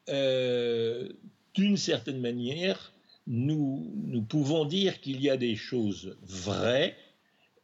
euh, 0.09 1.09
d'une 1.55 1.77
certaine 1.77 2.19
manière, 2.19 2.93
nous, 3.25 3.91
nous 4.05 4.21
pouvons 4.21 4.65
dire 4.65 5.01
qu'il 5.01 5.21
y 5.21 5.29
a 5.29 5.37
des 5.37 5.55
choses 5.55 6.17
vraies, 6.21 6.95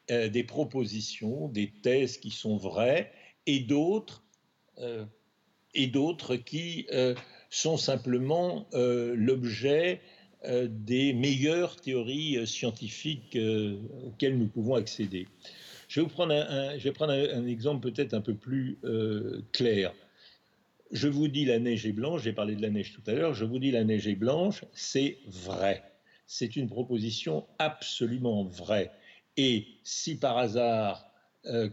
euh, 0.10 0.30
des 0.30 0.44
propositions, 0.44 1.48
des 1.50 1.70
thèses 1.70 2.18
qui 2.18 2.32
sont 2.32 2.58
vraies, 2.58 3.12
et 3.46 3.60
d'autres, 3.60 4.24
et 5.74 5.88
d'autres 5.88 6.36
qui 6.36 6.88
sont 7.50 7.78
simplement 7.78 8.68
l'objet 8.74 10.02
euh, 10.46 10.70
des 10.70 11.12
meilleures 11.12 11.76
théories 11.76 12.38
euh, 12.38 12.46
scientifiques 12.46 13.36
euh, 13.36 13.76
auxquelles 14.06 14.38
nous 14.38 14.48
pouvons 14.48 14.76
accéder. 14.76 15.28
Je 15.90 16.00
vais 16.00 16.08
prendre 16.08 16.34
un, 16.34 17.46
exemple 17.46 17.92
peut-être 17.92 18.14
un 18.14 18.22
peu 18.22 18.36
plus 18.36 18.78
clair. 19.52 19.92
Je 20.92 21.08
vous 21.08 21.28
dis 21.28 21.46
la 21.46 21.58
neige 21.58 21.88
est 21.88 21.92
blanche, 21.92 22.22
j'ai 22.22 22.32
parlé 22.32 22.56
de 22.56 22.62
la 22.62 22.70
neige 22.70 22.94
tout 22.94 23.02
à 23.08 23.14
l'heure, 23.14 23.34
je 23.34 23.44
vous 23.44 23.58
dis 23.58 23.72
la 23.72 23.84
neige 23.84 24.08
est 24.08 24.16
blanche, 24.16 24.64
c'est 24.72 25.18
vrai. 25.26 25.84
C'est 26.28 26.56
une 26.56 26.70
proposition 26.70 27.48
absolument 27.58 28.44
vraie. 28.44 28.92
Et 29.36 29.66
si 29.84 30.16
par 30.16 30.38
hasard 30.38 31.09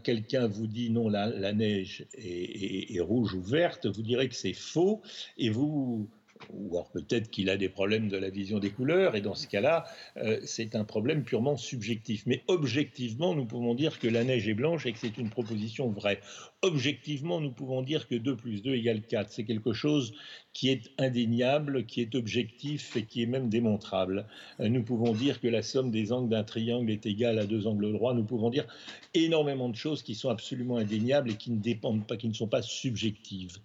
quelqu'un 0.03 0.47
vous 0.47 0.67
dit 0.67 0.89
non, 0.89 1.09
la, 1.09 1.27
la 1.27 1.53
neige 1.53 2.07
est, 2.13 2.95
est, 2.95 2.99
rouge 2.99 3.33
ou 3.33 3.41
verte, 3.41 3.85
vous 3.85 4.01
direz 4.01 4.29
que 4.29 4.35
c'est 4.35 4.53
faux 4.53 5.01
et 5.37 5.49
vous 5.49 6.09
ou 6.49 6.75
alors 6.75 6.89
peut-être 6.91 7.29
qu'il 7.29 7.49
a 7.49 7.57
des 7.57 7.69
problèmes 7.69 8.09
de 8.09 8.17
la 8.17 8.29
vision 8.29 8.59
des 8.59 8.69
couleurs, 8.69 9.15
et 9.15 9.21
dans 9.21 9.35
ce 9.35 9.47
cas-là, 9.47 9.85
euh, 10.17 10.39
c'est 10.43 10.75
un 10.75 10.83
problème 10.83 11.23
purement 11.23 11.57
subjectif. 11.57 12.23
Mais 12.25 12.43
objectivement, 12.47 13.35
nous 13.35 13.45
pouvons 13.45 13.75
dire 13.75 13.99
que 13.99 14.07
la 14.07 14.23
neige 14.23 14.47
est 14.47 14.53
blanche 14.53 14.85
et 14.85 14.93
que 14.93 14.99
c'est 14.99 15.17
une 15.17 15.29
proposition 15.29 15.89
vraie. 15.89 16.19
Objectivement, 16.61 17.39
nous 17.39 17.51
pouvons 17.51 17.81
dire 17.81 18.07
que 18.07 18.15
2 18.15 18.35
plus 18.35 18.61
2 18.61 18.73
égale 18.73 19.01
4. 19.01 19.31
C'est 19.31 19.43
quelque 19.43 19.73
chose 19.73 20.13
qui 20.53 20.69
est 20.69 20.91
indéniable, 20.97 21.85
qui 21.85 22.01
est 22.01 22.15
objectif 22.15 22.95
et 22.95 23.03
qui 23.03 23.21
est 23.21 23.27
même 23.27 23.49
démontrable. 23.49 24.25
Euh, 24.59 24.69
nous 24.69 24.83
pouvons 24.83 25.13
dire 25.13 25.39
que 25.39 25.47
la 25.47 25.61
somme 25.61 25.91
des 25.91 26.11
angles 26.11 26.29
d'un 26.29 26.43
triangle 26.43 26.89
est 26.89 27.05
égale 27.05 27.39
à 27.39 27.45
deux 27.45 27.67
angles 27.67 27.91
droits. 27.91 28.13
Nous 28.13 28.25
pouvons 28.25 28.49
dire 28.49 28.65
énormément 29.13 29.69
de 29.69 29.75
choses 29.75 30.01
qui 30.01 30.15
sont 30.15 30.29
absolument 30.29 30.77
indéniables 30.77 31.31
et 31.31 31.35
qui 31.35 31.51
ne 31.51 31.59
dépendent 31.59 32.07
pas, 32.07 32.17
qui 32.17 32.27
ne 32.27 32.33
sont 32.33 32.47
pas 32.47 32.61
subjectives 32.61 33.57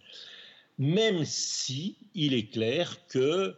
même 0.78 1.24
si 1.24 1.96
il 2.14 2.34
est 2.34 2.50
clair 2.50 3.06
que 3.08 3.54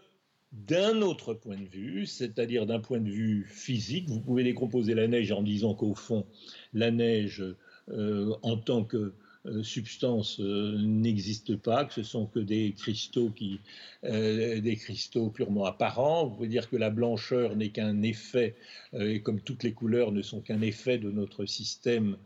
d'un 0.53 1.03
autre 1.03 1.35
point 1.35 1.57
de 1.57 1.69
vue, 1.69 2.07
c'est-à-dire 2.07 2.67
d'un 2.67 2.79
point 2.79 3.01
de 3.01 3.11
vue 3.11 3.47
physique, 3.49 4.09
vous 4.09 4.21
pouvez 4.21 4.45
décomposer 4.45 4.95
la 4.95 5.09
neige 5.09 5.33
en 5.33 5.43
disant 5.43 5.75
qu'au 5.75 5.95
fond, 5.95 6.27
la 6.73 6.91
neige 6.91 7.43
euh, 7.91 8.35
en 8.43 8.57
tant 8.57 8.85
que 8.85 9.13
euh, 9.47 9.63
substance 9.63 10.41
euh, 10.41 10.79
n'existe 10.79 11.57
pas, 11.57 11.85
que 11.85 11.93
ce 11.93 12.03
sont 12.03 12.27
que 12.27 12.39
des 12.39 12.73
cristaux 12.73 13.31
qui, 13.31 13.61
des 14.03 14.77
cristaux 14.81 15.29
purement 15.29 15.65
apparents. 15.65 16.27
Vous 16.27 16.37
pouvez 16.37 16.49
dire 16.49 16.71
que 16.71 16.77
la 16.77 16.91
blancheur 16.91 17.57
n'est 17.57 17.71
qu'un 17.71 18.03
effet, 18.03 18.55
et 18.99 19.21
comme 19.21 19.41
toutes 19.41 19.65
les 19.65 19.73
couleurs 19.73 20.13
ne 20.13 20.23
sont 20.23 20.41
qu'un 20.41 20.61
effet 20.61 20.99
de 20.99 21.11
notre 21.11 21.47
système 21.47 22.17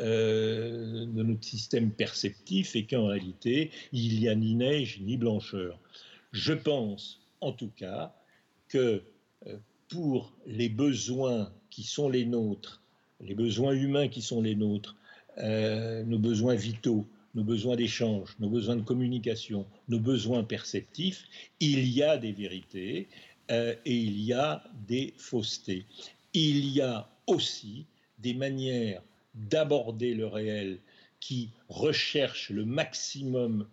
euh, 0.00 1.04
de 1.04 1.22
notre 1.22 1.44
système 1.44 1.90
perceptif 1.90 2.74
et 2.76 2.86
qu'en 2.86 3.08
réalité, 3.08 3.70
il 3.92 4.20
n'y 4.20 4.26
a 4.26 4.34
ni 4.34 4.54
neige 4.54 4.98
ni 5.02 5.18
blancheur. 5.18 5.78
Je 6.32 6.54
pense, 6.54 7.20
en 7.42 7.52
tout 7.52 7.70
cas, 7.76 8.14
que 8.68 9.02
euh, 9.46 9.58
pour 9.90 10.32
les 10.46 10.70
besoins 10.70 11.52
qui 11.68 11.82
sont 11.82 12.08
les 12.08 12.24
nôtres, 12.24 12.80
les 13.20 13.34
besoins 13.34 13.74
humains 13.74 14.08
qui 14.08 14.22
sont 14.22 14.40
les 14.40 14.54
nôtres, 14.54 14.96
euh, 15.36 16.02
nos 16.04 16.18
besoins 16.18 16.54
vitaux, 16.54 17.06
nos 17.34 17.44
besoins 17.44 17.76
d'échange, 17.76 18.34
nos 18.40 18.48
besoins 18.48 18.76
de 18.76 18.82
communication, 18.82 19.66
nos 19.88 20.00
besoins 20.00 20.42
perceptifs, 20.42 21.26
il 21.60 21.86
y 21.86 22.02
a 22.02 22.16
des 22.16 22.32
vérités 22.32 23.08
et 23.50 23.94
il 23.94 24.18
y 24.22 24.32
a 24.32 24.64
des 24.88 25.12
faussetés. 25.18 25.84
Il 26.32 26.66
y 26.70 26.80
a 26.80 27.10
aussi 27.26 27.84
des 28.18 28.32
manières 28.32 29.02
d'aborder 29.34 30.14
le 30.14 30.26
réel, 30.26 30.78
qui 31.20 31.50
recherche 31.68 32.50
le 32.50 32.64
maximum 32.64 33.68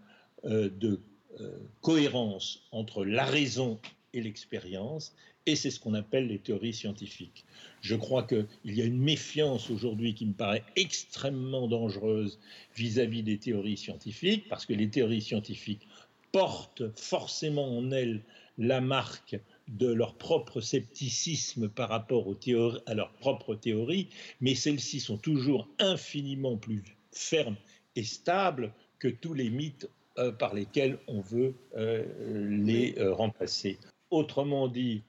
euh, 0.46 0.70
de 0.70 1.00
euh, 1.42 1.58
cohérence 1.82 2.68
entre 2.72 3.04
la 3.04 3.26
raison 3.26 3.80
et 4.14 4.22
l'expérience, 4.22 5.14
et 5.46 5.56
c'est 5.56 5.72
ce 5.72 5.80
qu'on 5.80 5.96
appelle 5.96 6.28
les 6.28 6.38
théories 6.38 6.74
scientifiques. 6.74 7.46
Je 7.82 7.96
crois 7.96 8.24
qu'il 8.24 8.46
y 8.66 8.82
a 8.82 8.86
une 8.86 9.02
méfiance 9.02 9.70
aujourd'hui 9.70 10.14
qui 10.14 10.26
me 10.26 10.34
paraît 10.34 10.64
extrêmement 10.76 11.68
dangereuse 11.68 12.40
vis-à-vis 12.76 13.22
-vis 13.22 13.24
des 13.24 13.38
théories 13.38 13.78
scientifiques, 13.78 14.48
parce 14.48 14.66
que 14.66 14.74
les 14.74 14.90
théories 14.90 15.22
scientifiques 15.22 15.88
portent 16.32 16.84
forcément 16.96 17.78
en 17.78 17.92
elles 17.92 18.22
la 18.60 18.82
marque 18.82 19.40
de 19.70 19.88
leur 19.88 20.16
propre 20.16 20.62
scepticisme 20.62 21.70
par 21.70 21.90
rapport 21.90 22.28
aux 22.28 22.36
théories, 22.36 22.80
à 22.88 22.96
leur 22.96 23.14
propre 23.14 23.56
théorie, 23.56 24.10
mais 24.42 24.56
celles-ci 24.56 25.00
sont 25.00 25.18
toujours 25.18 25.68
infiniment 25.78 26.58
plus 26.58 26.84
fermes 27.12 27.56
et 27.96 28.04
stables 28.04 28.74
que 28.98 29.08
tous 29.08 29.34
les 29.34 29.50
mythes 29.50 29.90
euh, 30.18 30.32
par 30.32 30.54
lesquels 30.54 30.98
on 31.08 31.22
veut 31.22 31.54
euh, 31.78 32.04
les 32.50 32.96
euh, 32.98 33.14
remplacer. 33.14 33.78
Autrement 34.10 34.68
dit, 34.68 35.04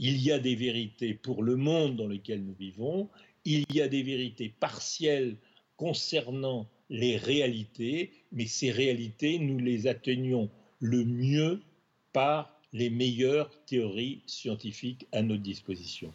il 0.00 0.20
y 0.20 0.32
a 0.32 0.40
des 0.40 0.56
vérités 0.56 1.14
pour 1.14 1.44
le 1.44 1.54
monde 1.54 1.94
dans 1.94 2.08
lequel 2.08 2.42
nous 2.42 2.54
vivons, 2.54 3.08
il 3.44 3.64
y 3.72 3.80
a 3.80 3.86
des 3.86 4.02
vérités 4.02 4.48
partielles 4.48 5.36
concernant 5.76 6.66
les 6.88 7.16
réalités, 7.16 8.10
mais 8.32 8.46
ces 8.46 8.72
réalités, 8.72 9.38
nous 9.38 9.58
les 9.58 9.86
atteignons 9.86 10.50
le 10.80 11.04
mieux 11.04 11.62
par 12.12 12.59
les 12.72 12.90
meilleures 12.90 13.50
théories 13.66 14.22
scientifiques 14.26 15.06
à 15.12 15.22
notre 15.22 15.42
disposition. 15.42 16.12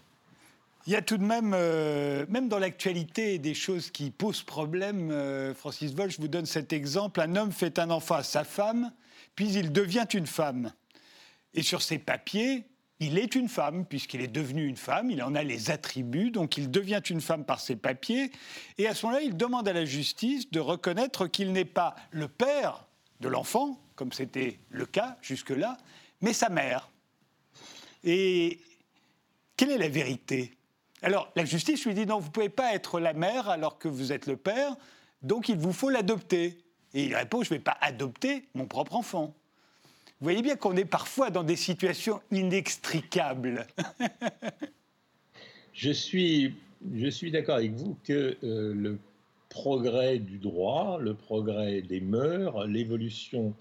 Il 0.88 0.94
y 0.94 0.96
a 0.96 1.02
tout 1.02 1.18
de 1.18 1.24
même, 1.24 1.54
euh, 1.56 2.26
même 2.30 2.48
dans 2.48 2.60
l'actualité, 2.60 3.40
des 3.40 3.56
choses 3.56 3.90
qui 3.90 4.12
posent 4.12 4.44
problème. 4.44 5.10
Euh, 5.12 5.56
Francis 5.56 5.94
Wolff, 5.94 6.14
je 6.14 6.22
vous 6.22 6.28
donne 6.28 6.46
cet 6.46 6.74
exemple. 6.74 7.22
Un 7.22 7.36
homme 7.36 7.52
fait 7.52 7.80
un 7.80 7.90
enfant 7.90 8.16
à 8.16 8.24
sa 8.24 8.44
femme, 8.44 8.92
puis 9.36 9.52
il 9.54 9.72
devient 9.72 10.06
une 10.14 10.28
femme. 10.28 10.72
Et 11.56 11.64
sur 11.64 11.82
ses 11.82 11.98
papiers, 11.98 12.66
il 13.00 13.18
est 13.18 13.34
une 13.34 13.50
femme, 13.50 13.86
puisqu'il 13.86 14.22
est 14.22 14.28
devenu 14.28 14.68
une 14.68 14.78
femme, 14.78 15.10
il 15.10 15.24
en 15.24 15.34
a 15.34 15.44
les 15.44 15.72
attributs, 15.72 16.30
donc 16.30 16.56
il 16.56 16.70
devient 16.70 17.02
une 17.10 17.20
femme 17.20 17.46
par 17.46 17.60
ses 17.60 17.76
papiers. 17.76 18.32
Et 18.78 18.88
à 18.88 18.94
ce 18.94 19.06
moment-là, 19.06 19.24
il 19.24 19.36
demande 19.36 19.68
à 19.68 19.74
la 19.74 19.86
justice 19.86 20.52
de 20.52 20.60
reconnaître 20.60 21.28
qu'il 21.28 21.52
n'est 21.52 21.66
pas 21.66 21.96
le 22.12 22.28
père 22.28 22.86
de 23.22 23.28
l'enfant, 23.28 23.82
comme 23.96 24.12
c'était 24.12 24.60
le 24.70 24.86
cas 24.86 25.18
jusque-là, 25.22 25.78
mais 26.22 26.34
sa 26.34 26.50
mère. 26.50 26.90
Et 28.04 28.60
quelle 29.58 29.72
est 29.72 29.78
la 29.78 29.90
vérité? 29.90 30.54
Alors, 31.02 31.32
la 31.36 31.46
justice 31.46 31.86
lui 31.86 31.94
dit 31.94 32.06
non, 32.06 32.20
vous 32.20 32.28
ne 32.28 32.32
pouvez 32.32 32.50
pas 32.50 32.74
être 32.74 33.00
la 33.00 33.14
mère 33.14 33.50
alors 33.50 33.78
que 33.78 33.88
vous 33.88 34.12
êtes 34.12 34.28
le 34.28 34.38
père, 34.38 34.76
donc 35.22 35.50
il 35.50 35.58
vous 35.58 35.74
faut 35.74 35.90
l'adopter. 35.90 36.58
Et 36.94 37.06
il 37.06 37.16
répond, 37.16 37.44
je 37.44 37.54
ne 37.54 37.58
vais 37.58 37.64
pas 37.64 37.78
adopter 37.82 38.48
mon 38.54 38.66
propre 38.66 38.96
enfant. 38.96 39.36
Vous 40.20 40.24
voyez 40.24 40.42
bien 40.42 40.56
qu'on 40.56 40.78
est 40.78 40.86
parfois 40.86 41.30
dans 41.30 41.44
des 41.44 41.58
situations 41.58 42.22
inextricables. 42.32 43.68
je 45.74 45.92
suis 45.92 46.56
je 46.94 47.08
suis 47.10 47.32
d'accord 47.32 47.56
avec 47.56 47.74
vous 47.74 47.98
que 48.04 48.38
le 48.42 49.00
progrès 49.50 50.20
du 50.20 50.38
droit, 50.38 51.00
le 51.00 51.14
progrès 51.14 51.82
des 51.82 52.02
mœurs, 52.02 52.66
l'évolution 52.68 53.54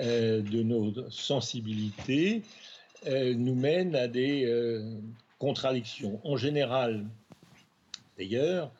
de 0.00 0.62
nos 0.62 1.10
sensibilités 1.10 2.42
nous 3.06 3.54
mène 3.54 3.94
à 3.94 4.08
des 4.08 4.46
contradictions. 5.38 6.20
En 6.24 6.36
général, 6.36 7.06
d'ailleurs, 8.18 8.72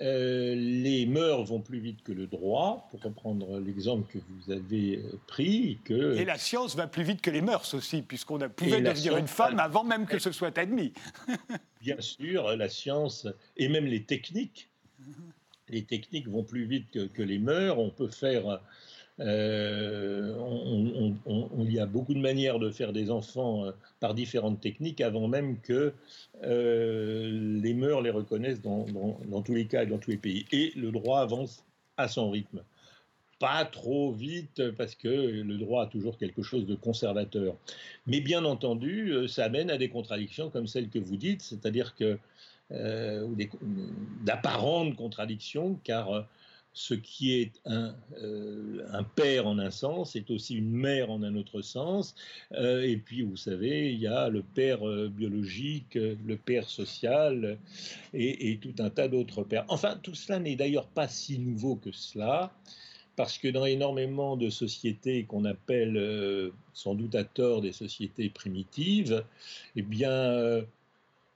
euh, 0.00 0.54
les 0.54 1.06
mœurs 1.06 1.44
vont 1.44 1.60
plus 1.60 1.80
vite 1.80 2.04
que 2.04 2.12
le 2.12 2.28
droit, 2.28 2.86
pour 2.90 3.02
reprendre 3.02 3.58
l'exemple 3.58 4.06
que 4.12 4.18
vous 4.18 4.52
avez 4.52 4.98
euh, 4.98 5.18
pris. 5.26 5.78
Que... 5.84 6.16
Et 6.16 6.24
la 6.24 6.38
science 6.38 6.76
va 6.76 6.86
plus 6.86 7.02
vite 7.02 7.20
que 7.20 7.30
les 7.30 7.40
mœurs 7.40 7.74
aussi, 7.74 8.02
puisqu'on 8.02 8.38
pouvait 8.48 8.80
devenir 8.80 9.16
une 9.16 9.26
femme 9.26 9.58
avant 9.58 9.82
même 9.82 10.06
que 10.06 10.20
ce 10.20 10.30
soit 10.30 10.56
admis. 10.56 10.92
Bien 11.80 12.00
sûr, 12.00 12.56
la 12.56 12.68
science 12.68 13.26
et 13.56 13.68
même 13.68 13.86
les 13.86 14.04
techniques. 14.04 14.68
Les 15.68 15.82
techniques 15.82 16.28
vont 16.28 16.44
plus 16.44 16.64
vite 16.64 16.90
que, 16.92 17.06
que 17.06 17.22
les 17.22 17.38
mœurs. 17.38 17.78
On 17.78 17.90
peut 17.90 18.08
faire 18.08 18.60
euh, 19.20 20.32
il 21.58 21.72
y 21.72 21.80
a 21.80 21.86
beaucoup 21.86 22.14
de 22.14 22.20
manières 22.20 22.58
de 22.58 22.70
faire 22.70 22.92
des 22.92 23.10
enfants 23.10 23.64
euh, 23.64 23.72
par 23.98 24.14
différentes 24.14 24.60
techniques 24.60 25.00
avant 25.00 25.26
même 25.26 25.58
que 25.60 25.92
euh, 26.44 27.58
les 27.60 27.74
mœurs 27.74 28.00
les 28.02 28.10
reconnaissent 28.10 28.62
dans, 28.62 28.86
tous 29.44 29.54
les 29.54 29.66
cas 29.66 29.82
et 29.82 29.86
dans 29.86 29.98
tous 29.98 30.10
les 30.12 30.16
pays. 30.16 30.46
Et 30.52 30.72
le 30.76 30.92
droit 30.92 31.20
avance 31.20 31.64
à 31.96 32.06
son 32.06 32.30
rythme. 32.30 32.62
Pas 33.40 33.64
trop 33.64 34.12
vite 34.12 34.70
parce 34.72 34.94
que 34.94 35.08
le 35.08 35.58
droit 35.58 35.84
a 35.84 35.86
toujours 35.86 36.18
quelque 36.18 36.42
chose 36.42 36.66
de 36.66 36.74
conservateur. 36.74 37.56
Mais 38.06 38.20
bien 38.20 38.44
entendu, 38.44 39.28
ça 39.28 39.44
amène 39.44 39.70
à 39.70 39.78
des 39.78 39.88
contradictions 39.88 40.50
comme 40.50 40.66
celles 40.66 40.88
que 40.88 40.98
vous 40.98 41.16
dites, 41.16 41.42
c'est-à-dire 41.42 41.94
que 41.94 42.18
d'apparentes 44.24 44.96
contradictions, 44.96 45.78
car 45.84 46.26
ce 46.78 46.94
qui 46.94 47.32
est 47.34 47.60
euh, 47.66 47.90
un, 48.92 49.02
père 49.02 49.48
en 49.48 49.58
un 49.58 49.72
sens 49.72 50.14
est 50.14 50.30
aussi 50.30 50.54
une 50.54 50.70
mère 50.70 51.10
en 51.10 51.24
un 51.24 51.34
autre 51.34 51.60
sens. 51.60 52.14
Euh, 52.52 52.82
et 52.82 52.96
puis, 52.96 53.22
vous 53.22 53.36
savez, 53.36 53.92
il 53.92 53.98
y 53.98 54.06
a 54.06 54.28
le 54.28 54.44
père 54.44 54.88
euh, 54.88 55.08
biologique, 55.08 55.94
le 55.96 56.36
père 56.36 56.68
social 56.68 57.58
et, 58.14 58.60
tout 58.62 58.74
un 58.78 58.90
tas 58.90 59.08
d'autres 59.08 59.42
pères. 59.42 59.64
Enfin, 59.66 59.98
tout 60.00 60.14
cela 60.14 60.38
n'est 60.38 60.54
d'ailleurs 60.54 60.86
pas 60.86 61.08
si 61.08 61.40
nouveau 61.40 61.74
que 61.74 61.90
cela. 61.90 62.52
Parce 63.16 63.38
que 63.38 63.48
dans 63.48 63.66
énormément 63.66 64.36
de 64.36 64.48
sociétés 64.48 65.24
qu'on 65.24 65.44
appelle 65.44 66.52
sans 66.72 66.94
doute 66.94 67.16
à 67.16 67.24
tort 67.24 67.60
des 67.60 67.72
sociétés 67.72 68.28
primitives, 68.28 69.24
eh 69.74 69.82
bien, 69.82 70.62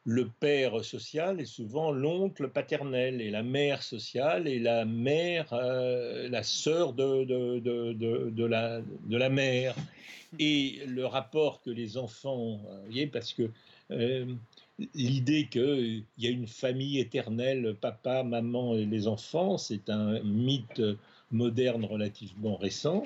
le 0.05 0.29
père 0.29 0.85
social 0.85 1.41
est 1.41 1.47
souvent 1.47 1.93
l'oncle 1.93 2.49
paternel 2.49 3.21
et 3.21 3.31
la 3.31 3.43
mère 3.43 3.83
sociale 3.83 4.49
est 4.49 4.59
la 4.59 4.85
mère, 4.85 5.53
euh, 5.53 6.29
la 6.29 6.43
sœur 6.43 6.93
de, 6.93 7.25
de, 7.25 8.45
la, 8.45 8.81
de 8.81 9.17
la 9.17 9.29
mère. 9.29 9.77
Et 10.39 10.81
le 10.87 11.07
rapport 11.07 11.63
que 11.63 11.71
les 11.71 11.99
enfants, 11.99 12.57
vous 12.57 12.85
voyez, 12.87 13.07
parce 13.07 13.33
que 13.33 13.51
euh, 13.91 14.35
l'idée 14.95 15.47
qu'il 15.49 16.05
y 16.19 16.27
a 16.27 16.31
une 16.31 16.47
famille 16.47 16.99
éternelle, 16.99 17.77
papa, 17.81 18.23
maman 18.23 18.75
et 18.75 18.87
les 18.87 19.07
enfants, 19.07 19.59
c'est 19.59 19.91
un 19.91 20.21
mythe 20.23 20.83
moderne 21.31 21.85
relativement 21.85 22.57
récent. 22.57 23.05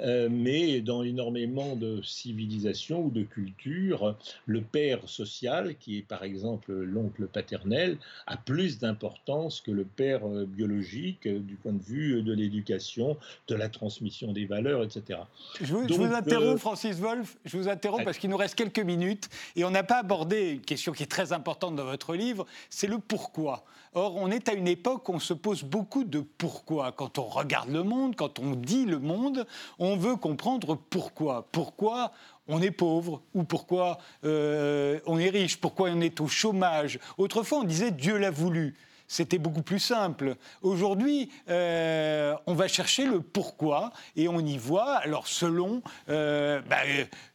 Euh, 0.00 0.28
mais 0.30 0.80
dans 0.80 1.02
énormément 1.02 1.76
de 1.76 2.02
civilisations 2.02 3.04
ou 3.04 3.10
de 3.10 3.22
cultures, 3.22 4.16
le 4.46 4.60
père 4.60 5.08
social, 5.08 5.74
qui 5.78 5.98
est 5.98 6.02
par 6.02 6.22
exemple 6.22 6.72
l'oncle 6.72 7.26
paternel, 7.26 7.98
a 8.26 8.36
plus 8.36 8.78
d'importance 8.78 9.60
que 9.60 9.70
le 9.70 9.84
père 9.84 10.26
euh, 10.26 10.44
biologique 10.44 11.26
euh, 11.26 11.38
du 11.38 11.54
point 11.54 11.72
de 11.72 11.82
vue 11.82 12.22
de 12.22 12.32
l'éducation, 12.32 13.16
de 13.48 13.54
la 13.54 13.68
transmission 13.68 14.32
des 14.32 14.44
valeurs, 14.44 14.82
etc. 14.82 15.20
Je 15.60 15.72
vous, 15.72 15.86
vous 15.86 16.04
interromps, 16.04 16.60
Francis 16.60 16.96
Wolff, 16.96 17.36
je 17.44 17.56
vous 17.56 17.68
interromps 17.68 18.04
parce 18.04 18.18
qu'il 18.18 18.30
nous 18.30 18.36
reste 18.36 18.54
quelques 18.54 18.80
minutes 18.80 19.28
et 19.54 19.64
on 19.64 19.70
n'a 19.70 19.82
pas 19.82 20.00
abordé 20.00 20.50
une 20.50 20.60
question 20.60 20.92
qui 20.92 21.02
est 21.02 21.10
très 21.10 21.32
importante 21.32 21.76
dans 21.76 21.84
votre 21.84 22.14
livre, 22.14 22.46
c'est 22.70 22.86
le 22.86 22.98
pourquoi. 22.98 23.64
Or, 23.94 24.16
on 24.16 24.30
est 24.30 24.50
à 24.50 24.52
une 24.52 24.68
époque 24.68 25.08
où 25.08 25.12
on 25.12 25.18
se 25.18 25.32
pose 25.32 25.62
beaucoup 25.62 26.04
de 26.04 26.20
pourquoi. 26.20 26.92
Quand 26.92 27.18
on 27.18 27.24
regarde 27.24 27.70
le 27.70 27.82
monde, 27.82 28.14
quand 28.14 28.38
on 28.38 28.50
dit 28.50 28.84
le 28.84 28.98
monde, 28.98 29.46
on 29.78 29.85
veut 29.94 30.16
comprendre 30.16 30.76
pourquoi. 30.90 31.46
Pourquoi 31.52 32.10
on 32.48 32.60
est 32.60 32.72
pauvre 32.72 33.22
ou 33.34 33.44
pourquoi 33.44 33.98
euh, 34.24 34.98
on 35.06 35.18
est 35.18 35.28
riche, 35.28 35.58
pourquoi 35.58 35.90
on 35.90 36.00
est 36.00 36.20
au 36.20 36.26
chômage. 36.26 36.98
Autrefois, 37.18 37.58
on 37.58 37.64
disait 37.64 37.92
Dieu 37.92 38.16
l'a 38.16 38.30
voulu 38.30 38.74
c'était 39.08 39.38
beaucoup 39.38 39.62
plus 39.62 39.78
simple. 39.78 40.36
Aujourd'hui, 40.62 41.30
euh, 41.48 42.34
on 42.46 42.54
va 42.54 42.68
chercher 42.68 43.06
le 43.06 43.20
pourquoi 43.20 43.92
et 44.16 44.28
on 44.28 44.40
y 44.40 44.58
voit. 44.58 44.96
Alors, 44.96 45.26
selon, 45.26 45.82
euh, 46.08 46.60
bah, 46.68 46.78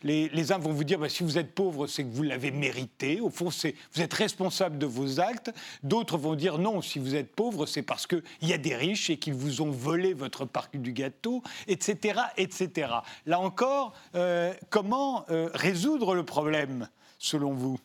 les, 0.04 0.52
uns 0.52 0.58
vont 0.58 0.74
vous 0.74 0.84
dire 0.84 1.00
bah, 1.00 1.10
si 1.10 1.24
vous 1.24 1.38
êtes 1.38 1.54
pauvre, 1.54 1.88
c'est 1.88 2.04
que 2.04 2.10
vous 2.10 2.24
l'avez 2.24 2.52
mérité. 2.52 3.20
Au 3.22 3.30
fond, 3.30 3.50
vous 3.50 4.02
êtes 4.02 4.14
responsable 4.14 4.78
de 4.78 4.86
vos 4.86 5.20
actes. 5.20 5.52
D'autres 5.84 6.18
vont 6.18 6.36
dire 6.36 6.58
non, 6.58 6.82
si 6.82 7.00
vous 7.00 7.16
êtes 7.16 7.34
pauvre, 7.34 7.66
c'est 7.66 7.84
parce 7.84 8.08
qu'il 8.08 8.22
y 8.42 8.54
a 8.54 8.58
des 8.58 8.76
riches 8.76 9.10
et 9.10 9.18
qu'ils 9.18 9.34
vous 9.34 9.62
ont 9.62 9.72
volé 9.72 10.14
votre 10.14 10.46
parc 10.46 10.78
du 10.78 10.94
gâteau, 10.94 11.42
etc. 11.68 12.20
etc. 12.38 12.92
Là 13.26 13.40
encore, 13.40 13.94
euh, 14.16 14.54
comment 14.70 15.26
résoudre 15.54 16.16
le 16.16 16.24
problème, 16.24 16.90
selon 17.18 17.54
vous? 17.54 17.80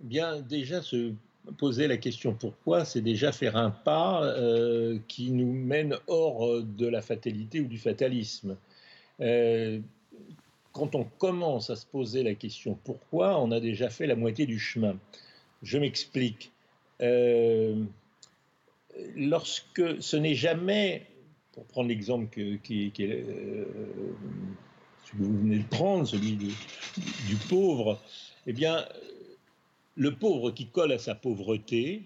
Bien, 0.00 0.40
déjà, 0.40 0.82
ce 0.82 1.14
poser 1.50 1.88
la 1.88 1.96
question 1.96 2.34
pourquoi, 2.34 2.84
c'est 2.84 3.00
déjà 3.00 3.32
faire 3.32 3.56
un 3.56 3.70
pas 3.70 4.22
euh, 4.24 4.98
qui 5.08 5.30
nous 5.30 5.52
mène 5.52 5.96
hors 6.06 6.46
euh, 6.46 6.62
de 6.62 6.86
la 6.86 7.02
fatalité 7.02 7.60
ou 7.60 7.66
du 7.66 7.78
fatalisme? 7.78 8.56
Euh, 9.20 9.80
quand 10.72 10.94
on 10.94 11.04
commence 11.04 11.68
à 11.70 11.76
se 11.76 11.84
poser 11.84 12.22
la 12.22 12.34
question 12.34 12.78
pourquoi, 12.84 13.40
on 13.40 13.50
a 13.50 13.60
déjà 13.60 13.90
fait 13.90 14.06
la 14.06 14.16
moitié 14.16 14.46
du 14.46 14.58
chemin? 14.58 14.96
Je 15.62 15.78
m'explique. 15.78 16.50
lorsque 19.16 20.02
ce 20.02 20.16
n'est 20.16 20.34
jamais, 20.34 21.06
pour 21.52 21.64
prendre 21.66 21.88
l'exemple 21.88 22.26
que 22.28 22.58
vous 25.14 25.38
venez 25.38 25.58
de 25.58 25.68
prendre, 25.68 26.06
celui 26.06 26.36
du, 26.36 26.52
du 27.26 27.36
pauvre, 27.48 28.00
eh 28.46 28.52
bien, 28.52 28.84
le 29.96 30.14
pauvre 30.14 30.50
qui 30.50 30.66
colle 30.66 30.92
à 30.92 30.98
sa 30.98 31.14
pauvreté 31.14 32.02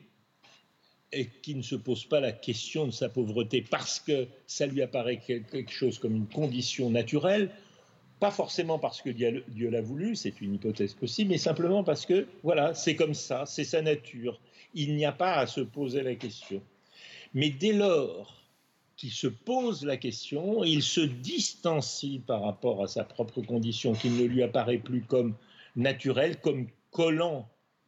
et 1.13 1.27
qui 1.43 1.55
ne 1.55 1.63
se 1.63 1.77
pose 1.77 2.05
pas 2.05 2.21
la 2.21 2.33
question 2.33 2.87
de 2.87 2.91
sa 2.91 3.09
pauvreté 3.09 3.63
parce 3.63 4.01
que 4.01 4.27
ça 4.47 4.67
lui 4.67 4.83
apparaît 4.83 5.19
quelque 5.19 5.71
chose 5.71 5.99
comme 5.99 6.17
une 6.17 6.27
condition 6.27 6.91
naturelle, 6.91 7.51
pas 8.19 8.31
forcément 8.31 8.79
parce 8.79 9.03
que 9.03 9.11
Dieu 9.11 9.71
l'a 9.71 9.81
voulu, 9.81 10.17
c'est 10.17 10.41
une 10.41 10.55
hypothèse 10.55 10.95
possible, 10.95 11.31
mais 11.31 11.39
simplement 11.39 11.85
parce 11.85 12.07
que, 12.07 12.27
voilà, 12.43 12.75
c'est 12.75 12.97
comme 12.97 13.15
ça, 13.15 13.47
c'est 13.47 13.65
sa 13.65 13.83
nature. 13.83 14.41
Il 14.75 14.97
n'y 14.97 15.05
a 15.05 15.13
pas 15.13 15.35
à 15.35 15.47
se 15.47 15.61
poser 15.61 16.03
la 16.03 16.15
question. 16.15 16.63
Mais 17.35 17.51
dès 17.51 17.73
lors 17.73 18.43
qu'il 18.97 19.11
se 19.11 19.27
pose 19.27 19.85
la 19.85 19.99
question, 19.99 20.65
il 20.65 20.83
se 20.83 21.03
distancie 21.03 22.23
par 22.27 22.43
rapport 22.43 22.83
à 22.83 22.89
sa 22.89 23.05
propre 23.05 23.43
condition, 23.43 23.93
qui 23.93 24.09
ne 24.09 24.25
lui 24.25 24.43
apparaît 24.43 24.79
plus 24.79 25.03
comme 25.03 25.35
naturelle, 25.77 26.41
comme 26.41 26.67
collant 26.91 27.47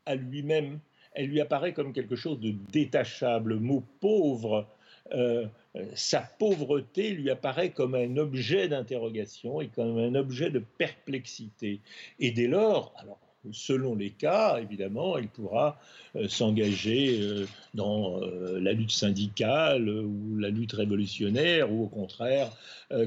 à 0.08 0.14
lui-même, 0.14 0.80
elle 1.12 1.26
lui 1.26 1.40
apparaît 1.40 1.74
comme 1.74 1.92
quelque 1.92 2.16
chose 2.16 2.40
de 2.40 2.54
détachable. 2.72 3.50
Le 3.50 3.60
mot 3.60 3.84
pauvre, 4.00 4.66
euh, 5.12 5.46
sa 5.94 6.20
pauvreté 6.20 7.10
lui 7.10 7.30
apparaît 7.30 7.70
comme 7.70 7.94
un 7.94 8.16
objet 8.16 8.68
d'interrogation 8.68 9.60
et 9.60 9.68
comme 9.68 9.98
un 9.98 10.14
objet 10.14 10.50
de 10.50 10.58
perplexité. 10.58 11.80
Et 12.18 12.30
dès 12.30 12.46
lors, 12.46 12.94
alors, 12.96 13.18
selon 13.52 13.94
les 13.94 14.10
cas, 14.10 14.58
évidemment, 14.60 15.18
il 15.18 15.28
pourra 15.28 15.78
euh, 16.16 16.26
s'engager 16.28 17.20
euh, 17.20 17.46
dans 17.74 18.20
la 18.20 18.72
lutte 18.72 18.90
syndicale 18.90 19.88
ou 19.88 20.38
la 20.38 20.48
lutte 20.48 20.72
révolutionnaire, 20.72 21.70
ou 21.70 21.84
au 21.84 21.88
contraire 21.88 22.50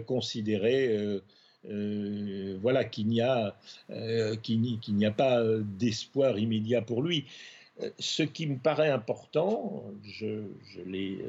considérer 0.05 1.19
euh, 1.69 2.57
voilà, 2.61 2.83
qu'il 2.83 3.07
n'y 3.07 3.21
a, 3.21 3.55
euh, 3.89 4.35
a 4.35 5.11
pas 5.11 5.43
d'espoir 5.77 6.39
immédiat 6.39 6.81
pour 6.81 7.03
lui. 7.03 7.25
Euh, 7.81 7.89
ce 7.99 8.23
qui 8.23 8.47
me 8.47 8.57
paraît 8.57 8.89
important, 8.89 9.83
je, 10.03 10.43
l'ai 10.85 11.19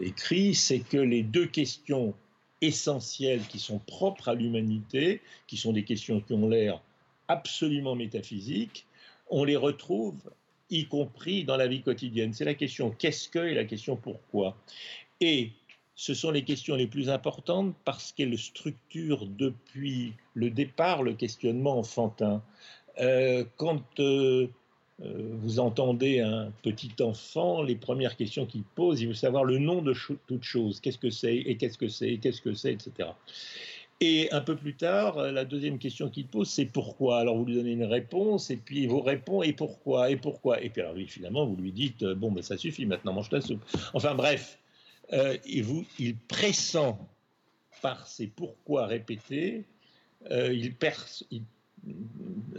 écrit, 0.00 0.54
c'est 0.54 0.80
que 0.80 0.96
les 0.96 1.22
deux 1.22 1.46
questions 1.46 2.14
essentielles 2.60 3.42
qui 3.48 3.58
sont 3.58 3.78
propres 3.78 4.28
à 4.28 4.34
l'humanité, 4.34 5.20
qui 5.46 5.56
sont 5.56 5.72
des 5.72 5.84
questions 5.84 6.20
qui 6.20 6.32
ont 6.32 6.48
l'air 6.48 6.82
absolument 7.28 7.94
métaphysiques, 7.94 8.86
on 9.28 9.44
les 9.44 9.56
retrouve 9.56 10.16
y 10.70 10.86
compris 10.86 11.44
dans 11.44 11.56
la 11.56 11.68
vie 11.68 11.82
quotidienne. 11.82 12.32
C'est 12.32 12.44
la 12.44 12.54
question 12.54 12.90
qu'est-ce 12.90 13.28
que 13.28 13.38
et 13.38 13.54
la 13.54 13.64
question 13.64 13.96
pourquoi? 13.96 14.56
Et 15.20 15.50
ce 15.96 16.12
sont 16.12 16.30
les 16.30 16.44
questions 16.44 16.76
les 16.76 16.86
plus 16.86 17.08
importantes 17.08 17.74
parce 17.86 18.12
qu'elles 18.12 18.38
structurent 18.38 19.26
depuis 19.26 20.12
le 20.34 20.50
départ 20.50 21.02
le 21.02 21.14
questionnement 21.14 21.78
enfantin. 21.78 22.42
Euh, 23.00 23.44
quand 23.56 23.98
euh, 23.98 24.46
vous 24.98 25.58
entendez 25.58 26.20
un 26.20 26.52
petit 26.62 26.92
enfant, 27.00 27.62
les 27.62 27.76
premières 27.76 28.16
questions 28.16 28.44
qu'il 28.44 28.62
pose, 28.62 29.00
il 29.00 29.08
veut 29.08 29.14
savoir 29.14 29.44
le 29.44 29.58
nom 29.58 29.80
de 29.80 29.94
toute 30.26 30.44
chose, 30.44 30.80
qu'est-ce 30.80 30.98
que 30.98 31.10
c'est, 31.10 31.36
et 31.36 31.56
qu'est-ce 31.56 31.78
que 31.78 31.88
c'est, 31.88 32.10
et 32.10 32.18
qu'est-ce 32.18 32.42
que 32.42 32.52
c'est, 32.52 32.74
etc. 32.74 33.08
Et 34.00 34.30
un 34.32 34.42
peu 34.42 34.54
plus 34.54 34.74
tard, 34.74 35.16
la 35.16 35.46
deuxième 35.46 35.78
question 35.78 36.10
qu'il 36.10 36.26
pose, 36.26 36.50
c'est 36.50 36.66
pourquoi? 36.66 37.20
Alors 37.20 37.38
vous 37.38 37.46
lui 37.46 37.54
donnez 37.54 37.72
une 37.72 37.84
réponse, 37.84 38.50
et 38.50 38.58
puis 38.58 38.82
il 38.82 38.88
vous 38.90 39.00
répond, 39.00 39.42
et 39.42 39.54
pourquoi? 39.54 40.10
Et 40.10 40.16
pourquoi? 40.16 40.62
Et 40.62 40.68
puis 40.68 40.82
alors 40.82 40.92
lui, 40.92 41.08
finalement, 41.08 41.46
vous 41.46 41.56
lui 41.56 41.72
dites, 41.72 42.04
bon, 42.04 42.30
ben 42.30 42.42
ça 42.42 42.58
suffit, 42.58 42.84
maintenant 42.84 43.14
mange 43.14 43.30
ta 43.30 43.40
soupe. 43.40 43.64
Enfin 43.94 44.14
bref, 44.14 44.58
euh, 45.12 45.36
il, 45.46 45.64
vous, 45.64 45.84
il 45.98 46.16
pressent 46.16 46.96
par 47.82 48.06
ses 48.06 48.26
pourquoi 48.26 48.86
répétés, 48.86 49.64
euh, 50.30 50.52
il, 50.52 50.74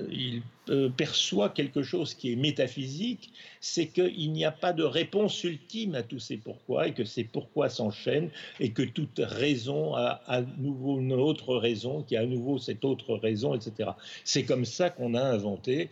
il 0.10 0.42
euh, 0.70 0.90
perçoit 0.90 1.50
quelque 1.50 1.84
chose 1.84 2.14
qui 2.14 2.32
est 2.32 2.36
métaphysique, 2.36 3.32
c'est 3.60 3.88
qu'il 3.88 4.32
n'y 4.32 4.46
a 4.46 4.52
pas 4.52 4.74
de 4.74 4.84
réponse 4.84 5.44
ultime 5.44 5.96
à 5.96 6.04
tous 6.04 6.20
ces 6.20 6.38
pourquoi 6.38 6.88
et 6.88 6.94
que 6.94 7.04
ces 7.04 7.24
pourquoi 7.24 7.70
s'enchaînent 7.70 8.30
et 8.60 8.72
que 8.72 8.84
toute 8.84 9.20
raison 9.20 9.96
a 9.96 10.22
à 10.28 10.42
nouveau 10.42 11.00
une 11.00 11.14
autre 11.14 11.56
raison, 11.56 12.04
qui 12.04 12.16
a 12.16 12.22
à 12.22 12.26
nouveau 12.26 12.58
cette 12.58 12.86
autre 12.86 13.16
raison, 13.16 13.54
etc. 13.54 13.92
C'est 14.24 14.44
comme 14.44 14.66
ça 14.66 14.90
qu'on 14.90 15.14
a 15.14 15.22
inventé 15.22 15.90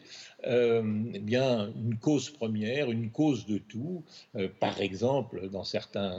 euh, 0.47 0.83
eh 1.13 1.19
bien, 1.19 1.71
une 1.75 1.97
cause 1.97 2.29
première, 2.29 2.91
une 2.91 3.09
cause 3.09 3.45
de 3.45 3.57
tout. 3.57 4.03
Euh, 4.35 4.47
par 4.59 4.79
exemple, 4.79 5.49
dans 5.49 5.63
certaines 5.63 6.13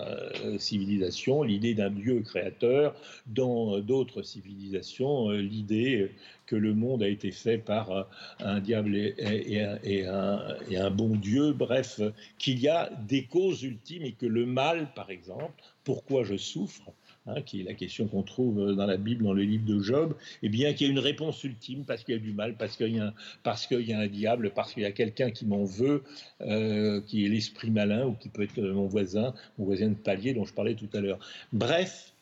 euh, 0.45 0.59
civilisations, 0.59 1.43
l'idée 1.43 1.75
d'un 1.75 1.91
Dieu 1.91 2.21
créateur, 2.23 2.95
dans 3.27 3.79
d'autres 3.81 4.23
civilisations, 4.23 5.31
l'idée 5.31 6.11
que 6.47 6.57
le 6.57 6.75
monde 6.75 7.03
a 7.03 7.09
été 7.09 7.31
fait 7.31 7.59
par 7.59 8.09
un 8.41 8.61
diable 8.61 8.95
et, 8.97 9.61
un, 9.61 9.79
et 10.71 10.77
un 10.77 10.91
bon 10.91 11.17
Dieu, 11.17 11.53
bref, 11.53 12.01
qu'il 12.39 12.61
y 12.61 12.69
a 12.69 12.91
des 13.09 13.25
causes 13.25 13.63
ultimes 13.65 14.05
et 14.05 14.13
que 14.13 14.27
le 14.27 14.47
mal, 14.47 14.89
par 14.95 15.11
exemple, 15.11 15.61
pourquoi 15.83 16.25
je 16.25 16.37
souffre, 16.37 16.93
Hein, 17.29 17.43
qui 17.43 17.61
est 17.61 17.65
la 17.65 17.75
question 17.75 18.07
qu'on 18.07 18.23
trouve 18.23 18.77
dans 18.77 18.87
la 18.87 18.97
Bible, 18.97 19.25
dans 19.25 19.33
le 19.33 19.43
livre 19.43 19.65
de 19.65 19.81
Job, 19.81 20.15
eh 20.45 20.49
bien, 20.49 20.73
qu'il 20.75 20.87
y 20.87 20.91
a 20.91 20.93
une 20.93 21.01
réponse 21.01 21.43
ultime 21.43 21.85
parce 21.85 22.05
qu'il 22.05 22.15
y 22.15 22.17
a 22.17 22.21
du 22.21 22.33
mal, 22.33 22.57
parce 22.57 22.77
qu'il 22.77 22.95
y, 22.95 23.01
a 23.01 23.07
un, 23.07 23.81
y 23.81 23.93
a 23.93 23.99
un 23.99 24.07
diable, 24.07 24.53
parce 24.55 24.73
qu'il 24.73 24.85
y 24.85 24.87
a 24.87 24.93
quelqu'un 24.93 25.33
qui 25.33 25.45
m'en 25.45 25.65
veut, 25.65 26.05
euh, 26.43 27.01
qui 27.01 27.27
est 27.27 27.29
l'esprit 27.29 27.73
malin, 27.73 28.07
ou 28.07 28.13
qui 28.13 28.29
peut 28.29 28.43
être 28.43 28.61
mon 28.61 28.87
voisin, 28.87 29.35
mon 29.59 29.65
voisin 29.65 29.89
de 29.89 29.95
palier 29.95 30.35
dont 30.35 30.45
je 30.45 30.55
parlais 30.55 30.77
tout 30.77 30.89
à 30.93 31.01
l'heure. 31.01 31.19
Bref, 31.53 32.15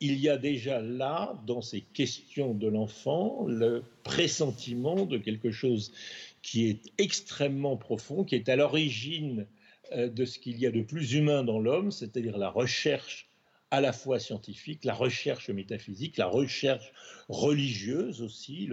il 0.00 0.18
y 0.18 0.30
a 0.30 0.38
déjà 0.38 0.80
là, 0.80 1.38
dans 1.46 1.60
ces 1.60 1.82
questions 1.82 2.54
de 2.54 2.66
l'enfant, 2.68 3.44
le 3.46 3.82
pressentiment 4.04 5.04
de 5.04 5.18
quelque 5.18 5.50
chose 5.50 5.92
qui 6.40 6.70
est 6.70 6.80
extrêmement 6.96 7.76
profond, 7.76 8.24
qui 8.24 8.36
est 8.36 8.48
à 8.48 8.56
l'origine 8.56 9.44
euh, 9.92 10.08
de 10.08 10.24
ce 10.24 10.38
qu'il 10.38 10.58
y 10.58 10.66
a 10.66 10.70
de 10.70 10.80
plus 10.80 11.12
humain 11.12 11.44
dans 11.44 11.58
l'homme, 11.58 11.90
c'est-à-dire 11.90 12.38
la 12.38 12.48
recherche 12.48 13.28
à 13.70 13.80
la 13.80 13.92
fois 13.92 14.18
scientifique, 14.18 14.84
la 14.84 14.94
recherche 14.94 15.50
métaphysique, 15.50 16.16
la 16.16 16.26
recherche 16.26 16.92
religieuse 17.28 18.22
aussi, 18.22 18.68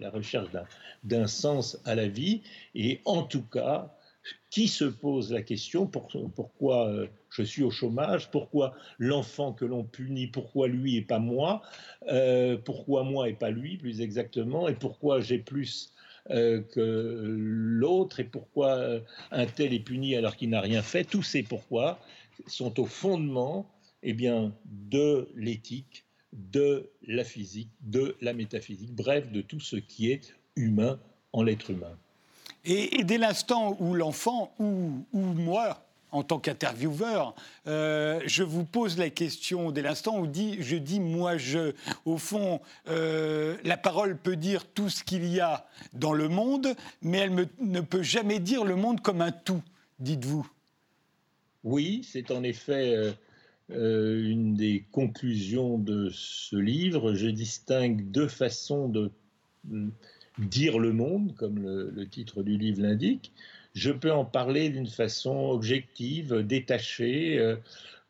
la, 0.00 0.10
recherche 0.10 0.48
d'un 1.04 1.26
sens 1.26 1.78
à 1.84 1.94
la 1.94 2.08
vie, 2.08 2.42
et 2.74 3.00
en 3.04 3.22
tout 3.22 3.42
cas, 3.42 3.94
qui 4.50 4.68
se 4.68 4.84
pose 4.84 5.32
la 5.32 5.42
question 5.42 5.86
pourquoi 5.86 6.88
euh, 6.88 7.06
je 7.30 7.42
suis 7.42 7.62
au 7.62 7.70
chômage, 7.70 8.30
pourquoi 8.30 8.74
l'enfant 8.98 9.52
que 9.52 9.64
l'on 9.64 9.84
punit, 9.84 10.26
pourquoi 10.26 10.68
lui 10.68 10.96
et 10.96 11.02
pas 11.02 11.18
moi, 11.18 11.62
euh, 12.08 12.56
pourquoi 12.56 13.02
moi 13.04 13.28
et 13.28 13.34
pas 13.34 13.50
lui 13.50 13.76
plus 13.76 14.00
exactement, 14.00 14.68
et 14.68 14.74
pourquoi 14.74 15.20
j'ai 15.20 15.38
plus 15.38 15.92
euh, 16.30 16.60
que 16.60 17.24
l'autre, 17.38 18.20
et 18.20 18.24
pourquoi 18.24 19.00
un 19.30 19.46
tel 19.46 19.72
est 19.72 19.80
puni 19.80 20.16
alors 20.16 20.36
qu'il 20.36 20.50
n'a 20.50 20.60
rien 20.60 20.82
fait, 20.82 21.04
tous 21.04 21.22
ces 21.22 21.42
pourquoi 21.42 21.98
sont 22.46 22.80
au 22.80 22.86
fondement 22.86 23.70
eh 24.02 24.12
bien, 24.12 24.52
de 24.64 25.28
l'éthique, 25.34 26.04
de 26.32 26.90
la 27.06 27.24
physique, 27.24 27.70
de 27.80 28.16
la 28.20 28.32
métaphysique, 28.32 28.94
bref, 28.94 29.30
de 29.30 29.40
tout 29.40 29.60
ce 29.60 29.76
qui 29.76 30.10
est 30.10 30.34
humain 30.56 30.98
en 31.32 31.42
l'être 31.42 31.70
humain. 31.70 31.96
Et, 32.64 33.04
dès 33.04 33.18
l'instant 33.18 33.76
où 33.80 33.94
l'enfant 33.94 34.52
ou, 34.58 35.04
moi, 35.12 35.86
en 36.12 36.22
tant 36.22 36.38
qu'intervieweur, 36.38 37.34
euh, 37.66 38.20
je 38.26 38.42
vous 38.42 38.64
pose 38.64 38.98
la 38.98 39.10
question 39.10 39.70
dès 39.70 39.82
l'instant 39.82 40.18
où 40.18 40.26
je 40.26 40.76
dis 40.76 41.00
moi 41.00 41.36
je. 41.36 41.72
Au 42.04 42.18
fond, 42.18 42.60
euh, 42.88 43.56
la 43.64 43.76
parole 43.76 44.16
peut 44.16 44.36
dire 44.36 44.66
tout 44.66 44.90
ce 44.90 45.04
qu'il 45.04 45.26
y 45.26 45.40
a 45.40 45.66
dans 45.92 46.12
le 46.12 46.28
monde, 46.28 46.74
mais 47.02 47.18
elle 47.18 47.48
ne 47.60 47.80
peut 47.80 48.02
jamais 48.02 48.40
dire 48.40 48.64
le 48.64 48.76
monde 48.76 49.00
comme 49.00 49.22
un 49.22 49.32
tout, 49.32 49.62
dites-vous. 50.00 50.46
Oui, 51.62 52.06
c'est 52.10 52.30
en 52.30 52.42
effet 52.42 53.14
euh, 53.72 54.22
une 54.28 54.54
des 54.54 54.84
conclusions 54.92 55.78
de 55.78 56.10
ce 56.12 56.56
livre. 56.56 57.14
Je 57.14 57.28
distingue 57.28 58.10
deux 58.10 58.28
façons 58.28 58.88
de 58.88 59.10
euh, 59.72 59.86
dire 60.38 60.78
le 60.78 60.92
monde, 60.92 61.34
comme 61.36 61.58
le, 61.60 62.08
titre 62.08 62.42
du 62.42 62.56
livre 62.56 62.82
l'indique. 62.82 63.32
Je 63.74 63.92
peux 63.92 64.12
en 64.12 64.24
parler 64.24 64.70
d'une 64.70 64.88
façon 64.88 65.50
objective, 65.50 66.34
détachée, 66.38 67.38
euh, 67.38 67.56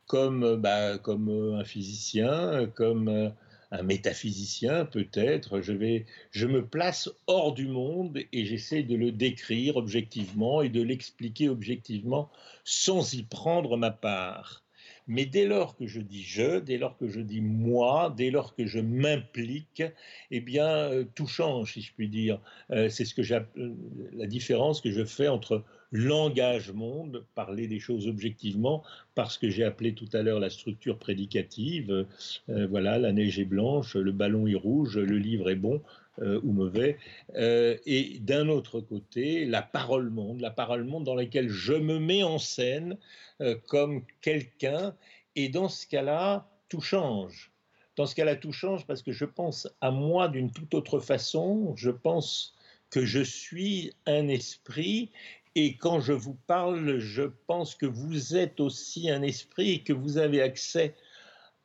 comme, 0.06 0.56
bah, 0.56 0.98
un 1.04 1.64
physicien, 1.64 2.66
comme 2.74 3.32
un 3.70 3.82
métaphysicien 3.82 4.84
peut-être. 4.84 5.60
Je 5.60 6.46
me 6.46 6.66
place 6.66 7.10
hors 7.26 7.54
du 7.54 7.68
monde 7.68 8.18
et 8.32 8.44
j'essaie 8.44 8.82
de 8.82 8.96
le 8.96 9.12
décrire 9.12 9.76
objectivement 9.76 10.62
et 10.62 10.68
de 10.68 10.82
l'expliquer 10.82 11.48
objectivement 11.48 12.30
sans 12.64 13.12
y 13.14 13.22
prendre 13.22 13.76
ma 13.76 13.90
part. 13.90 14.64
Mais 15.10 15.26
dès 15.26 15.44
lors 15.44 15.76
que 15.76 15.88
je 15.88 16.00
dis 16.00 16.22
je, 16.22 16.60
dès 16.60 16.78
lors 16.78 16.96
que 16.96 17.08
je 17.08 17.20
dis 17.20 17.40
moi, 17.40 18.14
dès 18.16 18.30
lors 18.30 18.54
que 18.54 18.64
je 18.64 18.78
m'implique, 18.78 19.82
eh 20.30 20.40
bien, 20.40 20.68
euh, 20.68 21.04
tout 21.16 21.26
change, 21.26 21.72
si 21.72 21.82
je 21.82 21.92
puis 21.92 22.08
dire. 22.08 22.40
Euh, 22.70 22.88
c'est 22.88 23.04
ce 23.04 23.16
que 23.16 23.22
euh, 23.32 23.74
la 24.12 24.26
différence 24.28 24.80
que 24.80 24.92
je 24.92 25.04
fais 25.04 25.26
entre 25.26 25.64
l'engagement, 25.90 27.08
parler 27.34 27.66
des 27.66 27.80
choses 27.80 28.06
objectivement, 28.06 28.84
parce 29.16 29.36
que 29.36 29.50
j'ai 29.50 29.64
appelé 29.64 29.94
tout 29.94 30.08
à 30.12 30.22
l'heure 30.22 30.38
la 30.38 30.48
structure 30.48 30.96
prédicative. 30.96 32.06
voilà, 32.46 32.96
la 33.00 33.12
neige 33.12 33.40
est 33.40 33.44
blanche, 33.44 33.96
le 33.96 34.12
ballon 34.12 34.46
est 34.46 34.54
rouge, 34.54 34.96
le 34.96 35.18
livre 35.18 35.50
est 35.50 35.56
bon. 35.56 35.82
Ou 36.20 36.52
mauvais, 36.52 36.98
et 37.36 38.18
d'un 38.20 38.48
autre 38.48 38.80
côté, 38.80 39.44
la 39.46 39.62
parole 39.62 40.10
monde, 40.10 40.40
la 40.40 40.50
parole 40.50 40.84
monde 40.84 41.04
dans 41.04 41.14
laquelle 41.14 41.48
je 41.48 41.72
me 41.72 41.98
mets 41.98 42.22
en 42.22 42.38
scène 42.38 42.98
euh, 43.40 43.56
comme 43.68 44.04
quelqu'un. 44.20 44.94
Et 45.34 45.48
dans 45.48 45.68
ce 45.68 45.86
cas-là, 45.86 46.46
tout 46.68 46.82
change. 46.82 47.50
Dans 47.96 48.04
ce 48.04 48.14
cas-là, 48.14 48.36
tout 48.36 48.52
change 48.52 48.86
parce 48.86 49.02
que 49.02 49.12
je 49.12 49.24
pense 49.24 49.66
à 49.80 49.90
moi 49.90 50.28
d'une 50.28 50.50
toute 50.50 50.74
autre 50.74 51.00
façon. 51.00 51.74
Je 51.76 51.90
pense 51.90 52.54
que 52.90 53.06
je 53.06 53.20
suis 53.20 53.94
un 54.06 54.28
esprit 54.28 55.10
et 55.54 55.76
quand 55.76 56.00
je 56.00 56.12
vous 56.12 56.36
parle, 56.46 56.98
je 56.98 57.22
pense 57.46 57.74
que 57.74 57.86
vous 57.86 58.36
êtes 58.36 58.60
aussi 58.60 59.10
un 59.10 59.22
esprit 59.22 59.70
et 59.70 59.82
que 59.82 59.92
vous 59.92 60.18
avez 60.18 60.42
accès 60.42 60.94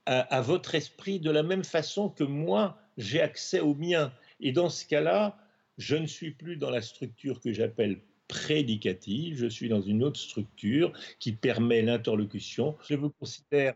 à 0.06 0.41
votre 0.41 0.76
esprit 0.76 1.20
de 1.20 1.32
la 1.32 1.41
même 1.41 1.64
façon 1.64 2.10
que 2.10 2.24
moi, 2.24 2.78
j'ai 2.97 3.22
accès 3.22 3.60
au 3.60 3.74
mien. 3.74 4.14
Et 4.40 4.52
dans 4.52 4.70
ce 4.70 4.86
cas-là, 4.86 5.38
je 5.78 5.96
ne 5.96 6.08
suis 6.08 6.32
plus 6.32 6.58
dans 6.58 6.70
la 6.70 6.82
structure 6.82 7.40
que 7.42 7.52
j'appelle 7.52 8.00
prédicative, 8.28 9.38
je 9.38 9.48
suis 9.48 9.70
dans 9.70 9.82
une 9.82 10.04
autre 10.04 10.20
structure 10.20 10.92
qui 11.20 11.32
permet 11.32 11.82
l'interlocution. 11.82 12.76
Je 12.88 12.96
vous 12.96 13.10
considère 13.10 13.76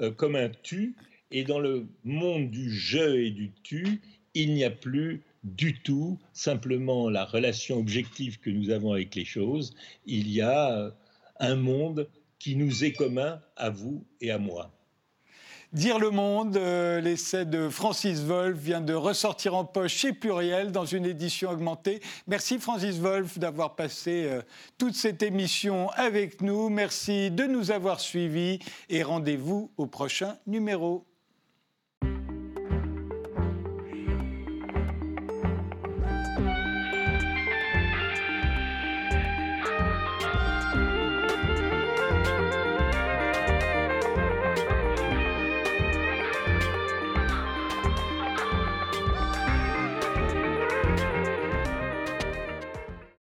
euh, 0.00 0.10
comme 0.10 0.36
un 0.36 0.50
tu, 0.62 0.94
et 1.30 1.44
dans 1.44 1.58
le 1.58 1.86
monde 2.04 2.50
du 2.50 2.70
je 2.70 3.16
et 3.16 3.30
du 3.30 3.52
tu, 3.62 4.00
il 4.34 4.54
n'y 4.54 4.64
a 4.64 4.70
plus 4.70 5.22
du 5.44 5.80
tout 5.80 6.18
simplement 6.32 7.08
la 7.10 7.24
relation 7.24 7.78
objective 7.78 8.38
que 8.38 8.50
nous 8.50 8.70
avons 8.70 8.92
avec 8.92 9.14
les 9.14 9.24
choses, 9.24 9.74
il 10.06 10.30
y 10.30 10.40
a 10.40 10.78
euh, 10.78 10.90
un 11.40 11.54
monde 11.54 12.08
qui 12.38 12.56
nous 12.56 12.84
est 12.84 12.92
commun 12.92 13.40
à 13.56 13.70
vous 13.70 14.04
et 14.20 14.30
à 14.30 14.38
moi. 14.38 14.77
Dire 15.74 15.98
le 15.98 16.08
monde, 16.08 16.56
euh, 16.56 16.98
l'essai 16.98 17.44
de 17.44 17.68
Francis 17.68 18.22
Wolff 18.22 18.56
vient 18.56 18.80
de 18.80 18.94
ressortir 18.94 19.54
en 19.54 19.66
poche 19.66 19.92
chez 19.92 20.14
Pluriel 20.14 20.72
dans 20.72 20.86
une 20.86 21.04
édition 21.04 21.50
augmentée. 21.50 22.00
Merci 22.26 22.58
Francis 22.58 22.98
Wolff 22.98 23.38
d'avoir 23.38 23.76
passé 23.76 24.24
euh, 24.24 24.40
toute 24.78 24.94
cette 24.94 25.22
émission 25.22 25.90
avec 25.90 26.40
nous. 26.40 26.70
Merci 26.70 27.30
de 27.30 27.44
nous 27.44 27.70
avoir 27.70 28.00
suivis 28.00 28.60
et 28.88 29.02
rendez-vous 29.02 29.70
au 29.76 29.84
prochain 29.84 30.38
numéro. 30.46 31.07